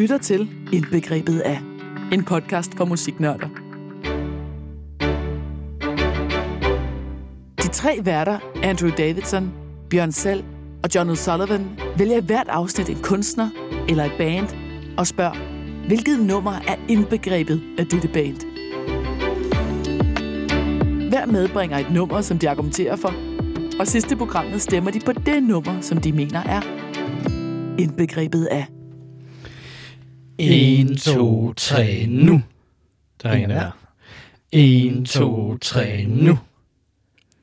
lytter 0.00 0.18
til 0.18 0.50
Indbegrebet 0.72 1.40
af. 1.40 1.60
En 2.12 2.24
podcast 2.24 2.76
for 2.76 2.84
musiknørder. 2.84 3.48
De 7.62 7.68
tre 7.68 8.00
værter, 8.04 8.38
Andrew 8.62 8.90
Davidson, 8.90 9.52
Bjørn 9.90 10.12
Selv 10.12 10.44
og 10.84 10.90
John 10.94 11.10
O'Sullivan, 11.10 11.62
vælger 11.98 12.16
i 12.16 12.24
hvert 12.24 12.48
afsnit 12.48 12.88
en 12.88 12.98
kunstner 13.02 13.50
eller 13.88 14.04
et 14.04 14.12
band 14.18 14.48
og 14.98 15.06
spørger, 15.06 15.36
hvilket 15.86 16.20
nummer 16.20 16.52
er 16.52 16.76
indbegrebet 16.88 17.62
af 17.78 17.86
dette 17.86 18.08
band? 18.08 18.36
Hver 21.08 21.26
medbringer 21.26 21.78
et 21.78 21.92
nummer, 21.92 22.20
som 22.20 22.38
de 22.38 22.50
argumenterer 22.50 22.96
for, 22.96 23.14
og 23.80 23.86
sidste 23.86 24.16
programmet 24.16 24.62
stemmer 24.62 24.90
de 24.90 25.00
på 25.06 25.12
det 25.12 25.42
nummer, 25.42 25.80
som 25.80 25.98
de 25.98 26.12
mener 26.12 26.42
er 26.42 26.60
indbegrebet 27.78 28.44
af. 28.44 28.79
1, 30.40 31.00
2, 31.00 31.52
3, 31.52 32.06
nu. 32.06 32.42
Der 33.22 33.28
er 33.28 33.34
en 33.34 33.50
der. 33.50 33.70
1, 34.52 35.06
2, 35.06 35.58
3, 35.58 36.04
nu. 36.04 36.38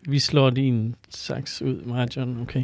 Vi 0.07 0.19
slår 0.19 0.49
en 0.49 0.95
saks 1.09 1.61
ud, 1.61 2.07
John. 2.15 2.41
Okay. 2.41 2.63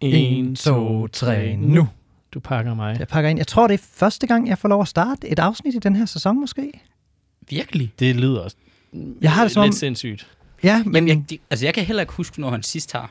1, 0.00 0.58
2, 0.58 1.06
3, 1.06 1.56
nu. 1.56 1.88
Du 2.34 2.40
pakker 2.40 2.74
mig. 2.74 2.96
Jeg 2.98 3.08
pakker 3.08 3.30
ind. 3.30 3.38
Jeg 3.38 3.46
tror, 3.46 3.66
det 3.66 3.74
er 3.74 3.84
første 3.92 4.26
gang, 4.26 4.48
jeg 4.48 4.58
får 4.58 4.68
lov 4.68 4.80
at 4.82 4.88
starte 4.88 5.28
et 5.28 5.38
afsnit 5.38 5.74
i 5.74 5.78
den 5.78 5.96
her 5.96 6.06
sæson, 6.06 6.40
måske. 6.40 6.72
Virkelig? 7.48 7.92
Det 7.98 8.16
lyder 8.16 8.40
også 8.40 8.56
Jeg 9.20 9.32
har 9.32 9.42
det 9.42 9.52
som 9.52 9.60
om... 9.60 9.66
lidt 9.66 9.76
sindssygt. 9.76 10.26
Ja, 10.62 10.82
men 10.84 10.94
Jamen, 10.94 11.08
jeg, 11.08 11.30
det, 11.30 11.38
altså, 11.50 11.66
jeg 11.66 11.74
kan 11.74 11.84
heller 11.84 12.00
ikke 12.00 12.12
huske, 12.12 12.40
når 12.40 12.50
han 12.50 12.62
sidst 12.62 12.92
har. 12.92 13.10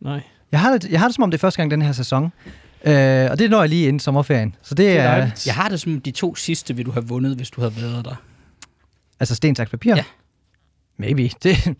Nej. 0.00 0.20
jeg, 0.52 0.60
har 0.60 0.72
det, 0.78 0.90
jeg 0.90 1.00
har 1.00 1.08
det 1.08 1.14
som 1.14 1.22
om, 1.24 1.30
det 1.30 1.38
er 1.38 1.40
første 1.40 1.56
gang 1.58 1.70
den 1.70 1.82
her 1.82 1.92
sæson. 1.92 2.32
Øh, 2.84 3.30
og 3.30 3.38
det 3.38 3.50
når 3.50 3.60
jeg 3.60 3.68
lige 3.68 3.86
inden 3.88 4.00
sommerferien. 4.00 4.54
Så 4.62 4.74
det, 4.74 4.86
Det 4.86 4.96
er 4.98 5.02
er. 5.02 5.30
Jeg 5.46 5.54
har 5.54 5.68
det 5.68 5.80
som 5.80 6.00
de 6.00 6.10
to 6.10 6.34
sidste, 6.34 6.76
vil 6.76 6.86
du 6.86 6.90
have 6.90 7.06
vundet, 7.08 7.36
hvis 7.36 7.50
du 7.50 7.60
havde 7.60 7.76
været 7.76 8.04
der. 8.04 8.14
altså 9.20 9.34
sten, 9.34 9.56
saks, 9.56 9.70
papir. 9.70 9.96
Ja. 9.96 10.04
Maybe. 10.96 11.22
Det, 11.42 11.76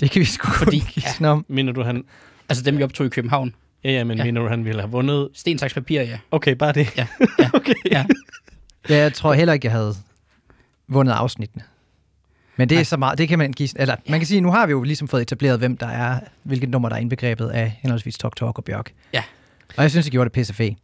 det 0.00 0.10
kan 0.10 0.20
vi 0.20 0.24
sgu 0.24 0.48
Fordi- 0.52 0.82
ja. 1.20 1.28
om. 1.28 1.44
Mener 1.48 1.72
du, 1.72 1.82
han... 1.82 2.04
Altså 2.48 2.64
dem, 2.64 2.78
vi 2.78 2.82
optog 2.82 3.06
i 3.06 3.08
København. 3.08 3.54
Ja, 3.84 3.90
ja, 3.90 4.04
men 4.04 4.16
Ja. 4.16 4.22
ja. 4.24 4.26
mener 4.32 4.40
du, 4.42 4.48
han 4.48 4.64
ville 4.64 4.80
have 4.80 4.90
vundet... 4.90 5.28
Sten, 5.34 5.58
saks, 5.58 5.74
papir, 5.74 6.02
ja. 6.02 6.18
Okay, 6.30 6.52
bare 6.54 6.72
det. 6.72 6.88
Ja, 6.96 7.06
ja. 7.38 7.50
okay. 7.54 7.74
ja. 7.90 8.04
Ja, 8.88 8.96
jeg 8.96 9.12
tror 9.14 9.34
heller 9.34 9.54
ikke, 9.54 9.66
jeg 9.66 9.72
havde 9.72 9.94
vundet 10.88 11.12
afsnittene. 11.12 11.62
Men 12.56 12.68
det 12.68 12.78
er 12.78 12.84
så 12.84 12.96
meget, 12.96 13.18
det 13.18 13.28
kan 13.28 13.38
man 13.38 13.52
give, 13.52 13.68
eller 13.76 13.96
man 14.08 14.20
kan 14.20 14.26
sige, 14.26 14.40
nu 14.40 14.50
har 14.50 14.66
vi 14.66 14.70
jo 14.70 14.82
ligesom 14.82 15.08
fået 15.08 15.22
etableret, 15.22 15.58
hvem 15.58 15.76
der 15.76 15.86
er, 15.86 16.20
hvilket 16.42 16.68
nummer 16.68 16.88
der 16.88 16.96
er 16.96 17.00
indbegrebet 17.00 17.48
af 17.48 17.78
henholdsvis 17.82 18.18
Tok 18.18 18.36
Tok 18.36 18.58
og 18.58 18.64
Bjørk. 18.64 18.92
Ja. 19.12 19.22
Og 19.76 19.82
jeg 19.82 19.90
synes, 19.90 20.06
jeg 20.06 20.12
gjorde 20.12 20.28
det 20.28 20.32
pisse 20.32 20.54
fedt. 20.54 20.78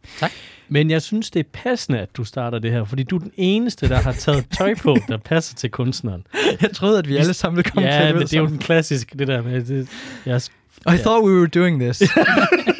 Men 0.69 0.89
jeg 0.89 1.01
synes, 1.01 1.29
det 1.31 1.39
er 1.39 1.43
passende, 1.53 1.99
at 1.99 2.17
du 2.17 2.23
starter 2.23 2.59
det 2.59 2.71
her, 2.71 2.83
fordi 2.83 3.03
du 3.03 3.15
er 3.15 3.19
den 3.19 3.31
eneste, 3.37 3.89
der 3.89 4.01
har 4.01 4.11
taget 4.11 4.45
tøj 4.57 4.75
på, 4.75 4.97
der 5.07 5.17
passer 5.17 5.55
til 5.55 5.69
kunstneren. 5.69 6.23
Jeg 6.61 6.71
troede, 6.73 6.99
at 6.99 7.07
vi 7.07 7.17
alle 7.17 7.33
sammen 7.33 7.57
ville 7.57 7.71
komme 7.71 7.89
til 7.89 7.95
ja, 7.95 8.07
at 8.07 8.15
men 8.15 8.23
det 8.23 8.33
er 8.33 8.39
jo 8.39 8.47
den 8.47 8.57
klassiske, 8.57 9.17
det 9.17 9.27
der 9.27 9.41
med... 9.41 9.61
Det, 9.61 9.87
jeg, 10.25 10.41
I 10.87 10.97
thought 10.97 11.25
we 11.25 11.33
were 11.33 11.47
doing 11.47 11.81
this. 11.81 12.01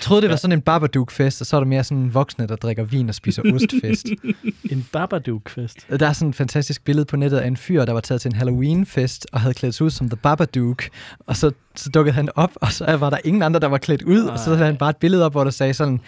Troede, 0.00 0.22
det 0.22 0.30
var 0.30 0.36
sådan 0.36 0.52
en 0.52 0.60
Babadook-fest, 0.60 1.40
og 1.40 1.46
så 1.46 1.56
er 1.56 1.60
der 1.60 1.66
mere 1.66 1.84
sådan 1.84 2.14
voksne, 2.14 2.46
der 2.46 2.56
drikker 2.56 2.84
vin 2.84 3.08
og 3.08 3.14
spiser 3.14 3.42
ostfest. 3.54 4.06
en 4.72 4.86
Babadook-fest. 4.92 5.86
Der 6.00 6.08
er 6.08 6.12
sådan 6.12 6.28
et 6.28 6.36
fantastisk 6.36 6.84
billede 6.84 7.04
på 7.04 7.16
nettet 7.16 7.38
af 7.38 7.46
en 7.46 7.56
fyr, 7.56 7.84
der 7.84 7.92
var 7.92 8.00
taget 8.00 8.20
til 8.20 8.28
en 8.28 8.36
Halloween-fest 8.36 9.26
og 9.32 9.40
havde 9.40 9.54
klædt 9.54 9.74
sig 9.74 9.86
ud 9.86 9.90
som 9.90 10.08
The 10.08 10.16
Babadook. 10.16 10.82
Og 11.26 11.36
så, 11.36 11.50
så 11.74 11.90
dukkede 11.90 12.14
han 12.14 12.28
op, 12.34 12.50
og 12.54 12.72
så 12.72 12.96
var 12.96 13.10
der 13.10 13.18
ingen 13.24 13.42
andre, 13.42 13.60
der 13.60 13.68
var 13.68 13.78
klædt 13.78 14.02
ud. 14.02 14.20
Og 14.20 14.38
så 14.38 14.54
havde 14.54 14.66
han 14.66 14.76
bare 14.76 14.90
et 14.90 14.96
billede 14.96 15.24
op, 15.24 15.32
hvor 15.32 15.44
der 15.44 15.50
sagde 15.50 15.74
sådan... 15.74 16.00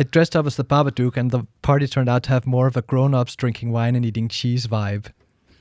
I 0.00 0.02
dressed 0.02 0.36
up 0.36 0.46
as 0.46 0.54
the 0.54 0.64
Babadook, 0.64 1.16
and 1.16 1.30
the 1.30 1.42
party 1.62 1.86
turned 1.86 2.08
out 2.08 2.22
to 2.22 2.28
have 2.28 2.40
more 2.46 2.66
of 2.66 2.76
a 2.76 2.80
grown-ups 2.80 3.36
drinking 3.36 3.74
wine 3.74 3.96
and 3.96 4.04
eating 4.04 4.30
cheese 4.30 4.68
vibe. 4.70 5.10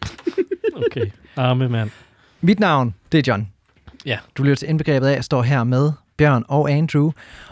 Okay, 0.85 1.11
arme 1.35 1.69
mand. 1.69 1.89
Mit 2.41 2.59
navn, 2.59 2.95
det 3.11 3.17
er 3.17 3.31
John. 3.31 3.49
Ja. 4.05 4.17
Du 4.37 4.43
lytter 4.43 4.55
til 4.55 4.69
indbegrebet 4.69 5.07
af, 5.07 5.15
jeg 5.15 5.23
står 5.23 5.41
her 5.41 5.63
med 5.63 5.91
Bjørn 6.17 6.43
og 6.47 6.71
Andrew. 6.71 7.11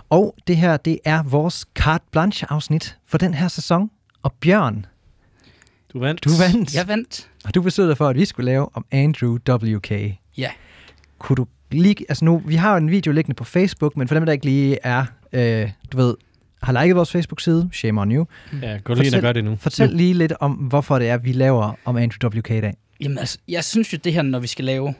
Og 0.09 0.35
det 0.47 0.57
her, 0.57 0.77
det 0.77 0.99
er 1.05 1.23
vores 1.23 1.65
carte 1.75 2.05
blanche-afsnit 2.11 2.97
for 3.07 3.17
den 3.17 3.33
her 3.33 3.47
sæson. 3.47 3.89
Og 4.23 4.33
Bjørn, 4.33 4.85
Du 5.93 5.99
vandt. 5.99 6.23
du 6.23 6.29
vandt. 6.39 6.75
Jeg 6.75 6.87
vandt. 6.87 7.29
Og 7.45 7.55
du 7.55 7.61
dig 7.87 7.97
for, 7.97 8.07
at 8.07 8.15
vi 8.15 8.25
skulle 8.25 8.45
lave 8.45 8.69
om 8.73 8.85
Andrew 8.91 9.37
WK. 9.49 9.91
Ja. 10.37 10.49
Kunne 11.19 11.35
du 11.35 11.45
lige... 11.71 11.95
Altså 12.09 12.25
nu, 12.25 12.41
vi 12.45 12.55
har 12.55 12.71
jo 12.71 12.77
en 12.77 12.91
video 12.91 13.11
liggende 13.11 13.35
på 13.35 13.43
Facebook, 13.43 13.97
men 13.97 14.07
for 14.07 14.15
dem, 14.15 14.25
der 14.25 14.33
ikke 14.33 14.45
lige 14.45 14.77
er, 14.83 15.05
øh, 15.33 15.69
du 15.91 15.97
ved, 15.97 16.15
har 16.63 16.81
liket 16.81 16.95
vores 16.95 17.11
Facebook-side, 17.11 17.69
shame 17.73 18.01
on 18.01 18.11
you. 18.11 18.25
Ja, 18.61 18.77
gå 18.83 18.93
lige 18.93 19.05
ind 19.07 19.15
og 19.15 19.21
gør 19.21 19.33
det 19.33 19.43
nu. 19.43 19.55
Fortæl 19.55 19.89
lige 19.89 20.13
lidt 20.13 20.33
om, 20.39 20.51
hvorfor 20.51 20.99
det 20.99 21.09
er, 21.09 21.17
vi 21.17 21.31
laver 21.31 21.73
om 21.85 21.97
Andrew 21.97 22.29
WK 22.39 22.49
i 22.49 22.61
dag. 22.61 22.73
Jamen 23.01 23.17
altså, 23.17 23.37
jeg 23.47 23.63
synes 23.63 23.93
jo 23.93 23.97
det 24.03 24.13
her, 24.13 24.21
når 24.21 24.39
vi 24.39 24.47
skal 24.47 24.65
lave 24.65 24.93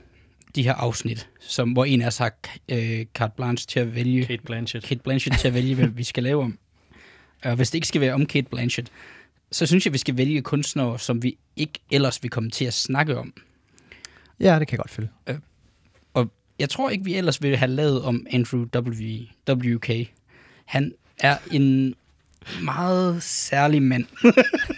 de 0.56 0.64
her 0.64 0.74
afsnit, 0.74 1.30
som, 1.40 1.72
hvor 1.72 1.86
en 1.86 2.02
af 2.02 2.08
os 2.08 2.18
har 2.18 2.32
øh, 2.70 3.06
carte 3.14 3.34
blanche 3.36 3.68
til 3.68 3.80
at 3.80 3.96
vælge, 3.96 4.26
Kate 4.26 4.44
Blanchett. 4.44 4.86
Kate 4.86 5.02
Blanchett 5.04 5.40
til 5.40 5.48
at 5.48 5.54
vælge, 5.54 5.76
hvad 5.76 5.88
vi 5.88 6.04
skal 6.04 6.24
lave 6.24 6.44
om. 6.44 6.58
Og 7.44 7.56
hvis 7.56 7.70
det 7.70 7.76
ikke 7.76 7.88
skal 7.88 8.02
være 8.02 8.14
om 8.14 8.26
Kate 8.26 8.50
Blanchett, 8.50 8.92
så 9.52 9.66
synes 9.66 9.86
jeg, 9.86 9.94
vi 9.94 9.98
skal 9.98 10.18
vælge 10.18 10.42
kunstnere, 10.42 11.00
som 11.00 11.24
vi 11.24 11.38
ikke 11.56 11.80
ellers 11.92 12.24
vil 12.24 12.32
komme 12.32 12.50
til 12.50 12.66
at 12.66 12.74
snakke 12.74 13.18
om. 13.18 13.34
Ja, 14.40 14.60
det 14.60 14.68
kan 14.68 14.78
jeg 14.78 14.80
godt 14.80 14.92
følge. 14.92 15.10
Jeg 16.62 16.70
tror 16.70 16.90
ikke, 16.90 17.06
vi 17.06 17.16
ellers 17.16 17.42
ville 17.42 17.58
have 17.58 17.72
lavet 17.72 18.04
om 18.04 18.26
Andrew 18.32 18.66
W. 18.76 19.26
WK. 19.50 19.90
Han 20.66 20.94
er 21.20 21.38
en 21.52 21.96
meget 22.64 23.24
særlig 23.24 23.82
mand. 23.82 24.06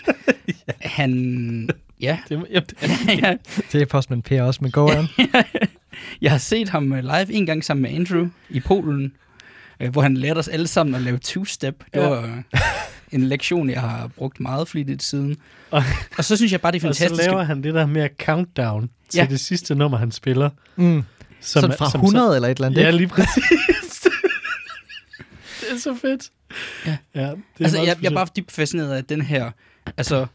Han... 0.97 1.69
Ja. 2.03 2.17
Det, 2.29 2.45
ja, 2.51 2.59
det, 2.59 2.77
ja. 3.23 3.33
Det 3.71 3.81
er 3.81 3.85
Postman 3.85 4.21
Per 4.21 4.41
også, 4.43 4.59
men 4.61 4.71
go 4.71 4.85
on. 4.85 5.07
Jeg 6.21 6.31
har 6.31 6.37
set 6.37 6.69
ham 6.69 6.93
øh, 6.93 7.03
live 7.03 7.33
en 7.33 7.45
gang 7.45 7.63
sammen 7.63 7.81
med 7.81 7.91
Andrew 7.99 8.27
i 8.49 8.59
Polen, 8.59 9.13
øh, 9.79 9.89
hvor 9.91 10.01
han 10.01 10.17
lærte 10.17 10.37
os 10.39 10.47
alle 10.47 10.67
sammen 10.67 10.95
at 10.95 11.01
lave 11.01 11.19
two-step. 11.27 11.83
Det 11.93 11.99
Ja. 11.99 12.07
var 12.07 12.21
øh, 12.23 12.59
en 13.11 13.23
lektion, 13.23 13.69
jeg 13.69 13.81
har 13.81 14.07
brugt 14.07 14.39
meget 14.39 14.67
flittigt 14.67 15.03
siden. 15.03 15.37
Og- 15.71 15.83
Og 16.17 16.25
så 16.25 16.35
synes 16.35 16.51
jeg 16.51 16.61
bare, 16.61 16.71
det 16.71 16.83
er 16.83 16.87
og 16.89 16.95
så 16.95 16.99
fantastisk. 17.03 17.29
laver 17.29 17.43
han 17.43 17.63
det 17.63 17.73
der 17.73 17.85
med 17.85 18.01
at 18.01 18.11
countdown 18.21 18.89
til 19.09 19.17
Ja. 19.17 19.25
det 19.29 19.39
sidste 19.39 19.75
nummer, 19.75 19.97
han 19.97 20.11
spiller. 20.11 20.49
Mm. 20.75 21.03
Som, 21.41 21.61
Sådan 21.61 21.77
fra 21.77 21.91
som 21.91 22.01
100 22.01 22.35
eller 22.35 22.49
et 22.49 22.55
eller 22.57 22.67
andet. 22.67 22.81
Ja, 22.81 22.89
lige 22.91 23.07
præcis. 23.07 23.43
det 25.61 25.71
er 25.71 25.77
så 25.79 25.95
fedt. 26.01 26.29
Ja. 26.85 26.97
ja 27.15 27.21
det 27.21 27.27
er 27.29 27.63
Altså, 27.63 27.77
jeg, 27.81 27.97
jeg 28.01 28.09
er 28.09 28.13
bare 28.15 28.27
dybt 28.37 28.51
fascineret 28.51 28.93
af 28.93 29.05
den 29.05 29.21
her... 29.21 29.51
Altså, 29.97 30.25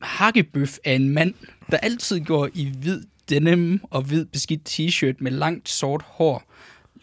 Hakkebøf 0.00 0.76
er 0.84 0.94
en 0.94 1.08
mand, 1.08 1.34
der 1.70 1.76
altid 1.76 2.20
går 2.20 2.48
i 2.54 2.72
hvid 2.78 3.02
denim 3.28 3.80
og 3.90 4.02
hvid 4.02 4.24
beskidt 4.24 4.68
t-shirt 4.70 5.16
med 5.20 5.30
langt 5.30 5.68
sort 5.68 6.02
hår, 6.06 6.42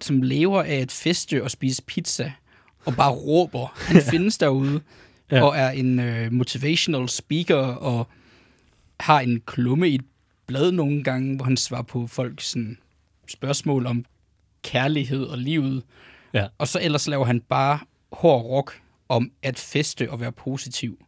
som 0.02 0.22
lever 0.22 0.63
af 0.63 0.75
at 0.75 0.91
feste 0.91 1.44
og 1.44 1.52
spise 1.52 1.84
pizza, 1.84 2.31
og 2.86 2.96
bare 2.96 3.12
råber. 3.12 3.74
Han 3.75 4.02
findes 4.12 4.38
derude, 4.38 4.81
Ja. 5.31 5.44
og 5.44 5.57
er 5.57 5.69
en 5.69 6.00
øh, 6.00 6.31
motivational 6.31 7.09
speaker, 7.09 7.56
og 7.57 8.07
har 9.00 9.19
en 9.19 9.41
klumme 9.46 9.90
i 9.90 9.96
et 9.96 10.06
blad 10.47 10.72
nogle 10.72 11.03
gange, 11.03 11.36
hvor 11.36 11.46
han 11.46 11.57
svarer 11.57 11.81
på 11.81 12.07
folks 12.07 12.46
sådan, 12.50 12.78
spørgsmål 13.28 13.86
om 13.86 14.06
kærlighed 14.63 15.24
og 15.24 15.38
livet. 15.38 15.84
Ja. 16.34 16.47
Og 16.57 16.68
så 16.68 16.80
ellers 16.81 17.07
laver 17.07 17.25
han 17.25 17.41
bare 17.41 17.80
hård 18.12 18.46
rock 18.46 18.81
om 19.09 19.31
at 19.44 19.59
feste 19.59 20.12
og 20.12 20.19
være 20.19 20.31
positiv. 20.31 21.00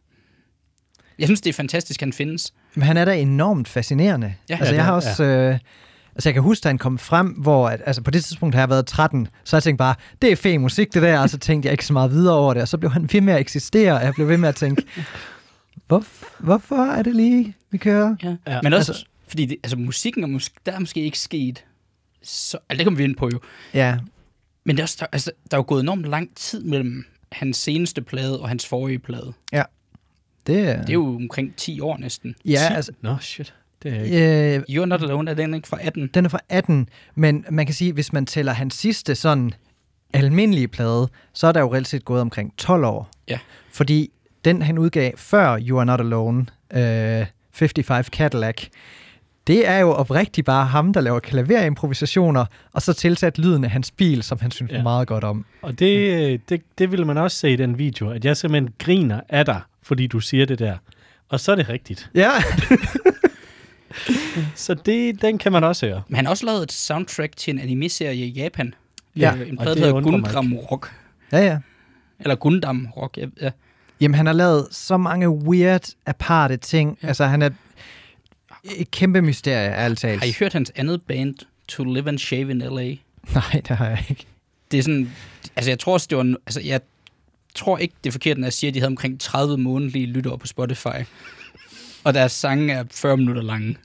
Jeg 1.20 1.28
synes, 1.28 1.40
det 1.40 1.50
er 1.50 1.54
fantastisk, 1.54 2.00
han 2.00 2.12
findes. 2.12 2.52
Men 2.74 2.82
han 2.82 2.96
er 2.96 3.04
da 3.04 3.18
enormt 3.18 3.68
fascinerende. 3.68 4.34
Ja. 4.48 4.54
altså, 4.54 4.70
Ja, 4.74 4.76
jeg 4.76 4.84
har 4.84 5.00
det- 5.00 5.08
også... 5.10 5.24
Øh, 5.24 5.58
altså, 6.14 6.28
jeg 6.28 6.34
kan 6.34 6.42
huske, 6.42 6.62
da 6.64 6.68
han 6.68 6.78
kom 6.78 6.98
frem, 6.98 7.26
hvor... 7.28 7.68
At, 7.68 7.80
altså, 7.86 8.02
på 8.02 8.10
det 8.10 8.24
tidspunkt 8.24 8.54
har 8.54 8.62
jeg 8.62 8.70
været 8.70 8.86
13, 8.86 9.28
så 9.44 9.56
jeg 9.56 9.62
tænkte 9.62 9.78
bare, 9.78 9.94
det 10.22 10.32
er 10.32 10.36
fed 10.36 10.58
musik, 10.58 10.94
det 10.94 11.02
der, 11.02 11.20
og 11.20 11.30
så 11.30 11.38
tænkte 11.38 11.66
jeg 11.66 11.72
ikke 11.72 11.86
så 11.86 11.92
meget 11.92 12.10
videre 12.10 12.34
over 12.36 12.54
det, 12.54 12.62
og 12.62 12.68
så 12.68 12.78
blev 12.78 12.90
han 12.90 13.08
ved 13.12 13.20
med 13.20 13.34
at 13.34 13.40
eksistere, 13.40 13.92
og 13.94 14.04
jeg 14.04 14.14
blev 14.14 14.28
ved 14.28 14.36
med 14.36 14.48
at 14.48 14.54
tænke, 14.56 14.82
hvor, 15.86 16.04
hvorfor 16.38 16.76
er 16.92 17.02
det 17.02 17.16
lige, 17.16 17.54
vi 17.70 17.78
kører? 17.78 18.16
Ja. 18.22 18.36
Ja, 18.46 18.60
Men 18.62 18.72
også, 18.72 18.92
altså- 18.92 19.04
fordi 19.28 19.46
det, 19.46 19.56
altså, 19.64 19.76
musikken 19.76 20.22
er 20.24 20.28
måske, 20.28 20.54
der 20.66 20.72
er 20.72 20.78
måske 20.78 21.00
ikke 21.00 21.18
sket 21.18 21.64
så... 22.22 22.58
Altså, 22.68 22.78
det 22.78 22.86
kommer 22.86 22.98
vi 22.98 23.04
ind 23.04 23.16
på 23.16 23.28
jo. 23.32 23.40
Ja, 23.74 23.98
Men 24.64 24.76
der, 24.76 24.82
er 24.82 24.84
også- 24.84 24.96
der, 25.00 25.06
altså, 25.12 25.30
der 25.50 25.56
er 25.56 25.58
jo 25.58 25.64
gået 25.68 25.82
enormt 25.82 26.04
lang 26.06 26.30
tid 26.36 26.64
mellem 26.64 27.04
hans 27.32 27.56
seneste 27.56 28.02
plade 28.02 28.40
og 28.40 28.48
hans 28.48 28.66
forrige 28.66 28.98
plade. 28.98 29.32
Det, 30.46 30.56
Det 30.56 30.88
er 30.88 30.92
jo 30.92 31.16
omkring 31.16 31.56
10 31.56 31.80
år 31.80 31.96
næsten. 31.96 32.34
Ja, 32.44 32.72
altså... 32.74 32.92
Nå, 33.00 33.16
shit. 33.20 33.54
Det 33.82 33.96
er 33.96 34.02
ikke. 34.02 34.56
Øh, 34.56 34.62
You're 34.70 34.84
Not 34.86 35.02
Alone 35.02 35.30
er 35.30 35.34
den 35.34 35.54
ikke 35.54 35.68
fra 35.68 35.78
18. 35.80 36.10
Den 36.14 36.24
er 36.24 36.28
fra 36.28 36.40
18, 36.48 36.88
men 37.14 37.44
man 37.50 37.66
kan 37.66 37.74
sige, 37.74 37.92
hvis 37.92 38.12
man 38.12 38.26
tæller 38.26 38.52
hans 38.52 38.74
sidste 38.74 39.14
sådan 39.14 39.52
almindelige 40.12 40.68
plade, 40.68 41.08
så 41.32 41.46
er 41.46 41.52
der 41.52 41.60
jo 41.60 41.72
reelt 41.74 41.88
set 41.88 42.04
gået 42.04 42.20
omkring 42.20 42.56
12 42.56 42.84
år. 42.84 43.08
Ja. 43.28 43.38
Fordi 43.72 44.10
den, 44.44 44.62
han 44.62 44.78
udgav 44.78 45.12
før 45.16 45.58
You 45.68 45.78
Are 45.78 45.86
Not 45.86 46.00
Alone, 46.00 46.46
øh, 46.74 47.26
55 47.52 48.06
Cadillac, 48.06 48.64
Det 49.46 49.68
er 49.68 49.78
jo 49.78 49.90
oprigtigt 49.92 50.44
bare 50.44 50.66
ham, 50.66 50.92
der 50.92 51.00
laver 51.00 51.20
klaverimprovisationer, 51.20 52.44
og 52.72 52.82
så 52.82 52.92
tilsat 52.92 53.38
lyden 53.38 53.64
af 53.64 53.70
hans 53.70 53.90
bil, 53.90 54.22
som 54.22 54.38
han 54.40 54.50
synes 54.50 54.72
Ja. 54.72 54.76
ja. 54.76 54.82
meget 54.82 55.08
godt 55.08 55.24
om. 55.24 55.44
Og 55.62 55.78
det, 55.78 56.48
det, 56.48 56.62
det 56.78 56.92
vil 56.92 57.06
man 57.06 57.16
også 57.18 57.36
se 57.36 57.52
i 57.52 57.56
den 57.56 57.78
video, 57.78 58.10
at 58.10 58.24
jeg 58.24 58.36
simpelthen 58.36 58.74
griner 58.78 59.20
af 59.28 59.44
dig, 59.44 59.60
fordi 59.90 60.06
du 60.06 60.20
siger 60.20 60.46
det 60.46 60.58
der. 60.58 60.76
Og 61.28 61.40
så 61.40 61.52
er 61.52 61.56
det 61.56 61.68
rigtigt. 61.68 62.10
Ja, 62.14 62.30
Så 64.54 64.74
det, 64.74 65.22
den 65.22 65.38
kan 65.38 65.52
man 65.52 65.64
også 65.64 65.86
høre. 65.86 66.02
Men 66.08 66.16
han 66.16 66.24
har 66.24 66.30
også 66.30 66.46
lavet 66.46 66.62
et 66.62 66.72
soundtrack 66.72 67.36
til 67.36 67.50
en 67.54 67.58
anime-serie 67.60 68.26
i 68.26 68.28
Japan. 68.30 68.74
Ja, 69.16 69.34
Øh, 69.36 69.48
en 69.48 69.56
plade, 69.58 69.76
der 69.80 69.86
hedder 69.86 70.00
Gundam 70.00 70.52
Rock. 70.56 70.92
ja, 71.32 71.38
ja. 71.38 71.58
Eller 72.20 72.34
Gundam 72.34 72.86
Rock, 72.96 73.16
ja. 73.18 73.26
ja. 73.40 73.50
Jamen, 74.00 74.14
han 74.14 74.26
har 74.26 74.32
lavet 74.32 74.68
så 74.70 74.96
mange 74.96 75.28
weird, 75.28 75.88
aparte 76.06 76.56
ting. 76.56 76.98
Ja. 77.02 77.08
Altså, 77.08 77.24
han 77.26 77.42
er 77.42 77.50
et 78.76 78.90
kæmpe 78.90 79.22
mysterie, 79.22 79.70
ærligt 79.70 80.00
talt. 80.00 80.20
Har 80.20 80.26
I 80.28 80.34
hørt 80.40 80.52
hans 80.52 80.72
andet 80.76 81.02
band, 81.02 81.34
To 81.68 81.84
Live 81.84 82.08
and 82.08 82.18
Shave 82.18 82.50
in 82.50 82.58
L.A.? 82.58 82.94
Nej, 83.34 83.60
det 83.68 83.76
har 83.76 83.86
jeg 83.88 84.04
ikke. 84.10 84.26
Det 84.70 84.78
er 84.78 84.82
sådan... 84.82 85.10
Altså, 85.56 85.70
jeg 85.70 85.78
tror 85.78 85.92
også, 85.92 86.06
det 86.10 86.18
var... 86.18 86.34
Altså, 86.46 86.60
jeg 86.60 86.80
tror 87.54 87.78
ikke, 87.78 87.94
det 88.04 88.10
er 88.10 88.12
forkert, 88.12 88.38
når 88.38 88.46
jeg 88.46 88.52
siger, 88.52 88.70
at 88.70 88.74
de 88.74 88.80
havde 88.80 88.88
omkring 88.90 89.20
30 89.20 89.56
månedlige 89.58 90.06
lyttere 90.06 90.38
på 90.38 90.46
Spotify. 90.46 91.04
Og 92.04 92.14
deres 92.14 92.32
sange 92.32 92.72
er 92.72 92.84
40 92.90 93.16
minutter 93.16 93.42
lange. 93.42 93.76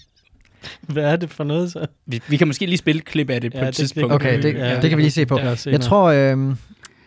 Hvad 0.88 1.04
er 1.04 1.16
det 1.16 1.30
for 1.30 1.44
noget 1.44 1.72
så? 1.72 1.86
Vi, 2.06 2.20
vi 2.28 2.36
kan 2.36 2.46
måske 2.46 2.66
lige 2.66 2.76
spille 2.78 2.98
et 2.98 3.04
klip 3.04 3.30
af 3.30 3.40
det 3.40 3.52
på 3.52 3.58
Ja, 3.58 3.64
et 3.64 3.66
det- 3.66 3.74
tidspunkt. 3.76 4.12
Okay, 4.12 4.42
det, 4.42 4.54
Ja, 4.54 4.80
det 4.80 4.88
kan 4.90 4.96
vi 4.98 5.02
lige 5.02 5.10
se 5.10 5.26
på. 5.26 5.38
Ja. 5.38 5.54
Jeg 5.66 5.80
tror, 5.80 6.04
øh, 6.04 6.56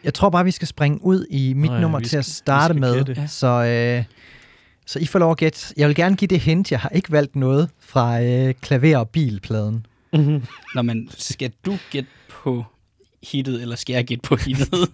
jeg 0.03 0.13
tror 0.13 0.29
bare, 0.29 0.45
vi 0.45 0.51
skal 0.51 0.67
springe 0.67 1.03
ud 1.03 1.25
i 1.29 1.53
mit 1.53 1.69
Nå 1.69 1.75
ja, 1.75 1.81
nummer 1.81 1.99
vi 1.99 2.05
til 2.05 2.17
at 2.17 2.25
skal- 2.25 2.33
starte 2.33 2.73
skal 2.73 2.79
med. 3.15 3.27
Så, 3.27 3.47
øh, 3.47 4.03
så 4.85 4.99
I 4.99 5.05
får 5.05 5.19
lov 5.19 5.31
at 5.31 5.37
gætte. 5.37 5.73
Jeg 5.77 5.87
vil 5.87 5.95
gerne 5.95 6.15
give 6.15 6.27
det 6.27 6.39
hint. 6.39 6.71
Jeg 6.71 6.79
har 6.79 6.89
ikke 6.89 7.11
valgt 7.11 7.35
noget 7.35 7.69
fra 7.79 8.21
øh, 8.23 8.53
klaver- 8.61 8.97
og 8.97 9.09
bilpladen. 9.09 9.85
Mhm. 10.13 10.43
Nå, 10.75 10.81
men 10.81 11.09
skal 11.17 11.51
du 11.65 11.77
gætte 11.91 12.09
på 12.29 12.63
hittet, 13.31 13.61
eller 13.61 13.75
skal 13.75 13.93
jeg 13.93 14.05
gætte 14.05 14.21
på 14.21 14.35
hittet? 14.35 14.67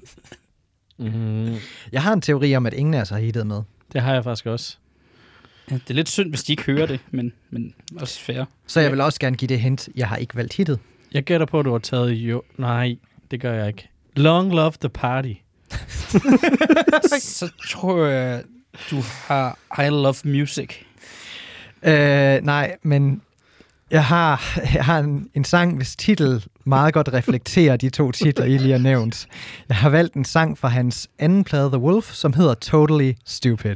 Mhm. 1.00 1.56
Jeg 1.92 2.04
har 2.04 2.14
en 2.14 2.22
teori 2.22 2.56
om, 2.56 2.66
at 2.66 2.74
ingen 2.74 2.94
af 2.94 3.02
os 3.02 3.10
har 3.10 3.18
hittet 3.20 3.48
med. 3.48 3.62
Det 3.94 4.02
har 4.02 4.14
jeg 4.14 4.24
faktisk 4.24 4.46
også. 4.46 4.78
ja, 5.72 5.76
det 5.76 5.90
er 5.90 5.94
lidt 5.94 6.10
synd, 6.10 6.30
hvis 6.30 6.44
de 6.44 6.54
ikke 6.54 6.64
hører 6.64 6.86
det, 6.86 7.00
men, 7.12 7.34
men 7.50 7.74
også 8.02 8.20
fair. 8.20 8.44
Så 8.68 8.80
jeg 8.80 8.92
vil 8.92 9.02
også 9.02 9.20
gerne 9.20 9.38
give 9.38 9.48
det 9.50 9.60
hint. 9.60 9.90
Jeg 9.96 10.08
har 10.08 10.16
ikke 10.18 10.36
valgt 10.36 10.54
hittet. 10.54 10.80
Jeg 11.12 11.24
gætter 11.24 11.46
på, 11.46 11.60
at 11.60 11.66
du 11.66 11.72
har 11.72 11.80
taget 11.80 12.12
jo... 12.12 12.42
Nej, 12.58 12.96
det 13.32 13.42
gør 13.42 13.54
jeg 13.54 13.68
ikke. 13.68 13.90
Long 14.16 14.54
Love 14.54 14.72
the 14.82 14.90
Party. 14.90 15.34
Så 17.20 17.52
tror 17.70 18.06
jeg, 18.06 18.44
du 18.92 18.96
har 19.28 19.60
I 19.86 19.90
Love 19.90 20.16
Music. 20.26 20.70
Øh, 21.84 22.42
nej, 22.44 22.76
men 22.84 23.22
jeg 23.92 24.06
har, 24.06 24.60
jeg 24.74 24.86
har 24.86 25.00
en, 25.00 25.30
en 25.34 25.44
sang, 25.44 25.76
hvis 25.78 25.96
titel 25.96 26.46
meget 26.66 26.94
godt 26.94 27.14
reflekterer 27.14 27.78
de 27.78 27.90
to 27.90 28.12
titler, 28.12 28.46
I 28.46 28.58
lige 28.58 28.72
har 28.72 28.80
nævnt. 28.80 29.28
Jeg 29.70 29.78
har 29.78 29.90
valgt 29.90 30.14
en 30.14 30.26
sang 30.26 30.58
fra 30.58 30.68
hans 30.68 31.10
anden 31.20 31.44
plade, 31.44 31.70
The 31.70 31.80
Wolf, 31.80 32.14
som 32.14 32.34
hedder 32.34 32.54
Totally 32.54 33.14
Stupid. 33.26 33.76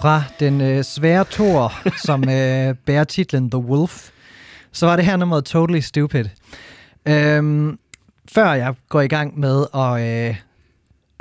Fra 0.00 0.22
den 0.40 0.60
øh, 0.60 0.84
svære 0.84 1.24
tor, 1.24 1.72
som 1.96 2.28
øh, 2.28 2.74
bærer 2.86 3.04
titlen 3.04 3.50
The 3.50 3.58
Wolf, 3.58 4.08
så 4.72 4.86
var 4.86 4.96
det 4.96 5.04
her 5.04 5.16
nummeret 5.16 5.44
Totally 5.44 5.80
Stupid. 5.80 6.24
Øhm, 7.08 7.78
før 8.32 8.52
jeg 8.52 8.74
går 8.88 9.00
i 9.00 9.08
gang 9.08 9.38
med 9.38 9.66
at, 9.74 10.00
øh, 10.00 10.36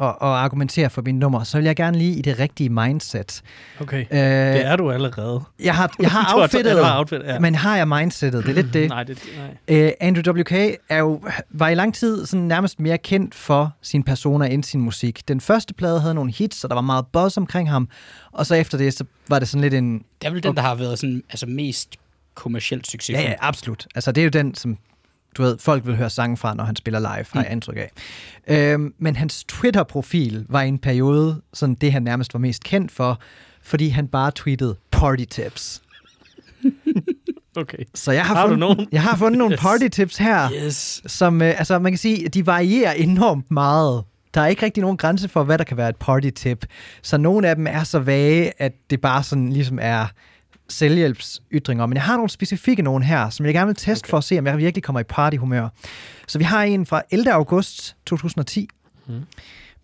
at, 0.01 0.07
at 0.07 0.15
argumentere 0.21 0.89
for 0.89 1.01
mine 1.01 1.19
nummer, 1.19 1.43
så 1.43 1.57
vil 1.57 1.65
jeg 1.65 1.75
gerne 1.75 1.97
lige 1.97 2.15
i 2.15 2.21
det 2.21 2.39
rigtige 2.39 2.69
mindset. 2.69 3.41
Okay. 3.81 3.99
Øh, 4.11 4.17
Det 4.19 4.65
er 4.65 4.75
du 4.75 4.91
allerede. 4.91 5.41
jeg 5.59 5.75
har, 5.75 5.93
jeg 5.99 6.11
har 6.11 6.33
outfittet, 6.41 6.77
du 6.77 6.83
har 6.83 6.97
outfit, 6.97 7.21
ja. 7.25 7.39
men 7.39 7.55
har 7.55 7.77
jeg 7.77 7.87
mindsetet? 7.87 8.43
Det 8.43 8.49
er 8.57 8.61
lidt 8.61 8.73
det. 8.73 8.89
Nej, 8.89 9.03
det, 9.03 9.23
nej. 9.67 9.87
Uh, 9.87 9.91
Andrew 9.99 10.33
WK 10.33 10.51
er 10.89 10.97
jo, 10.97 11.21
var 11.49 11.69
i 11.69 11.75
lang 11.75 11.95
tid 11.95 12.25
sådan 12.25 12.45
nærmest 12.45 12.79
mere 12.79 12.97
kendt 12.97 13.35
for 13.35 13.73
sin 13.81 14.03
persona 14.03 14.45
end 14.47 14.63
sin 14.63 14.81
musik. 14.81 15.27
Den 15.27 15.41
første 15.41 15.73
plade 15.73 15.99
havde 16.01 16.13
nogle 16.13 16.31
hits, 16.31 16.63
og 16.63 16.69
der 16.69 16.75
var 16.75 16.81
meget 16.81 17.05
buzz 17.13 17.37
omkring 17.37 17.69
ham. 17.69 17.89
Og 18.31 18.45
så 18.45 18.55
efter 18.55 18.77
det, 18.77 18.93
så 18.93 19.03
var 19.29 19.39
det 19.39 19.47
sådan 19.47 19.61
lidt 19.61 19.73
en... 19.73 19.93
Det 20.21 20.27
er 20.27 20.31
vel 20.31 20.43
den, 20.43 20.55
der 20.55 20.61
har 20.61 20.75
været 20.75 20.99
sådan, 20.99 21.23
altså 21.29 21.45
mest 21.45 21.95
kommercielt 22.35 22.87
succes. 22.87 23.13
Ja, 23.13 23.21
ja, 23.21 23.33
absolut. 23.39 23.87
Altså, 23.95 24.11
det 24.11 24.21
er 24.21 24.25
jo 24.25 24.29
den, 24.29 24.55
som 24.55 24.77
du 25.37 25.41
ved, 25.43 25.57
folk 25.57 25.85
vil 25.85 25.95
høre 25.95 26.09
sange 26.09 26.37
fra, 26.37 26.53
når 26.53 26.63
han 26.63 26.75
spiller 26.75 26.99
live, 26.99 27.25
har 27.33 27.43
jeg 27.43 27.51
indtryk 27.51 27.77
af. 27.77 27.91
Øhm, 28.73 28.93
men 28.97 29.15
hans 29.15 29.43
Twitter-profil 29.43 30.45
var 30.49 30.61
i 30.61 30.67
en 30.67 30.77
periode 30.79 31.41
sådan 31.53 31.75
det, 31.75 31.91
han 31.91 32.03
nærmest 32.03 32.33
var 32.33 32.39
mest 32.39 32.63
kendt 32.63 32.91
for, 32.91 33.19
fordi 33.61 33.87
han 33.89 34.07
bare 34.07 34.31
tweetede 34.35 34.75
party 34.91 35.23
tips. 35.29 35.81
Okay. 37.57 37.77
Så 37.95 38.11
jeg 38.11 38.25
har, 38.25 38.35
Har 38.35 38.43
fundet, 38.43 38.59
nogen? 38.59 38.87
jeg 38.91 39.01
har 39.01 39.17
fundet 39.17 39.37
nogle 39.37 39.53
Yes. 39.53 39.61
party 39.61 39.87
tips 39.87 40.17
her. 40.17 40.49
Yes. 40.65 41.01
som, 41.05 41.41
øh, 41.41 41.47
altså 41.59 41.79
man 41.79 41.91
kan 41.91 41.97
sige, 41.97 42.27
de 42.27 42.45
varierer 42.45 42.91
enormt 42.93 43.51
meget. 43.51 44.03
Der 44.33 44.41
er 44.41 44.47
ikke 44.47 44.65
rigtig 44.65 44.81
nogen 44.81 44.97
grænse 44.97 45.27
for, 45.29 45.43
hvad 45.43 45.57
der 45.57 45.63
kan 45.63 45.77
være 45.77 45.89
et 45.89 45.95
party-tip. 45.95 46.65
Så 47.01 47.17
nogle 47.17 47.47
af 47.49 47.55
dem 47.55 47.67
er 47.67 47.83
så 47.83 47.99
vage, 47.99 48.51
at 48.61 48.71
det 48.89 49.01
bare 49.01 49.23
sådan 49.23 49.49
ligesom 49.53 49.79
er 49.81 50.05
selvhjælpsytringer. 50.69 51.85
Men 51.85 51.95
jeg 51.95 52.03
har 52.03 52.15
nogle 52.15 52.29
specifikke 52.29 52.81
nogen 52.81 53.03
her, 53.03 53.29
som 53.29 53.45
jeg 53.45 53.53
gerne 53.53 53.67
vil 53.67 53.75
teste 53.75 54.05
okay. 54.05 54.09
for 54.09 54.17
at 54.17 54.23
se, 54.23 54.39
om 54.39 54.47
jeg 54.47 54.57
virkelig 54.57 54.83
kommer 54.83 54.99
i 54.99 55.03
partyhumør. 55.03 55.67
Så 56.27 56.37
vi 56.37 56.43
har 56.43 56.63
en 56.63 56.85
fra 56.85 57.01
11. 57.11 57.33
august 57.33 57.95
2010. 58.05 58.69
Mhm. 59.07 59.23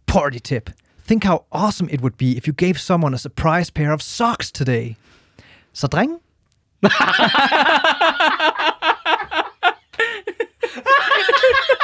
Party 0.07 0.37
tip. 0.37 0.69
Think 1.07 1.23
how 1.23 1.37
awesome 1.51 1.91
it 1.93 1.99
would 2.01 2.13
be 2.17 2.25
if 2.25 2.47
you 2.47 2.53
gave 2.57 2.73
someone 2.73 3.15
a 3.15 3.17
surprise 3.17 3.71
pair 3.73 3.91
of 3.91 4.01
socks 4.01 4.51
today. 4.51 4.95
Så 5.73 5.87
dreng, 5.87 6.11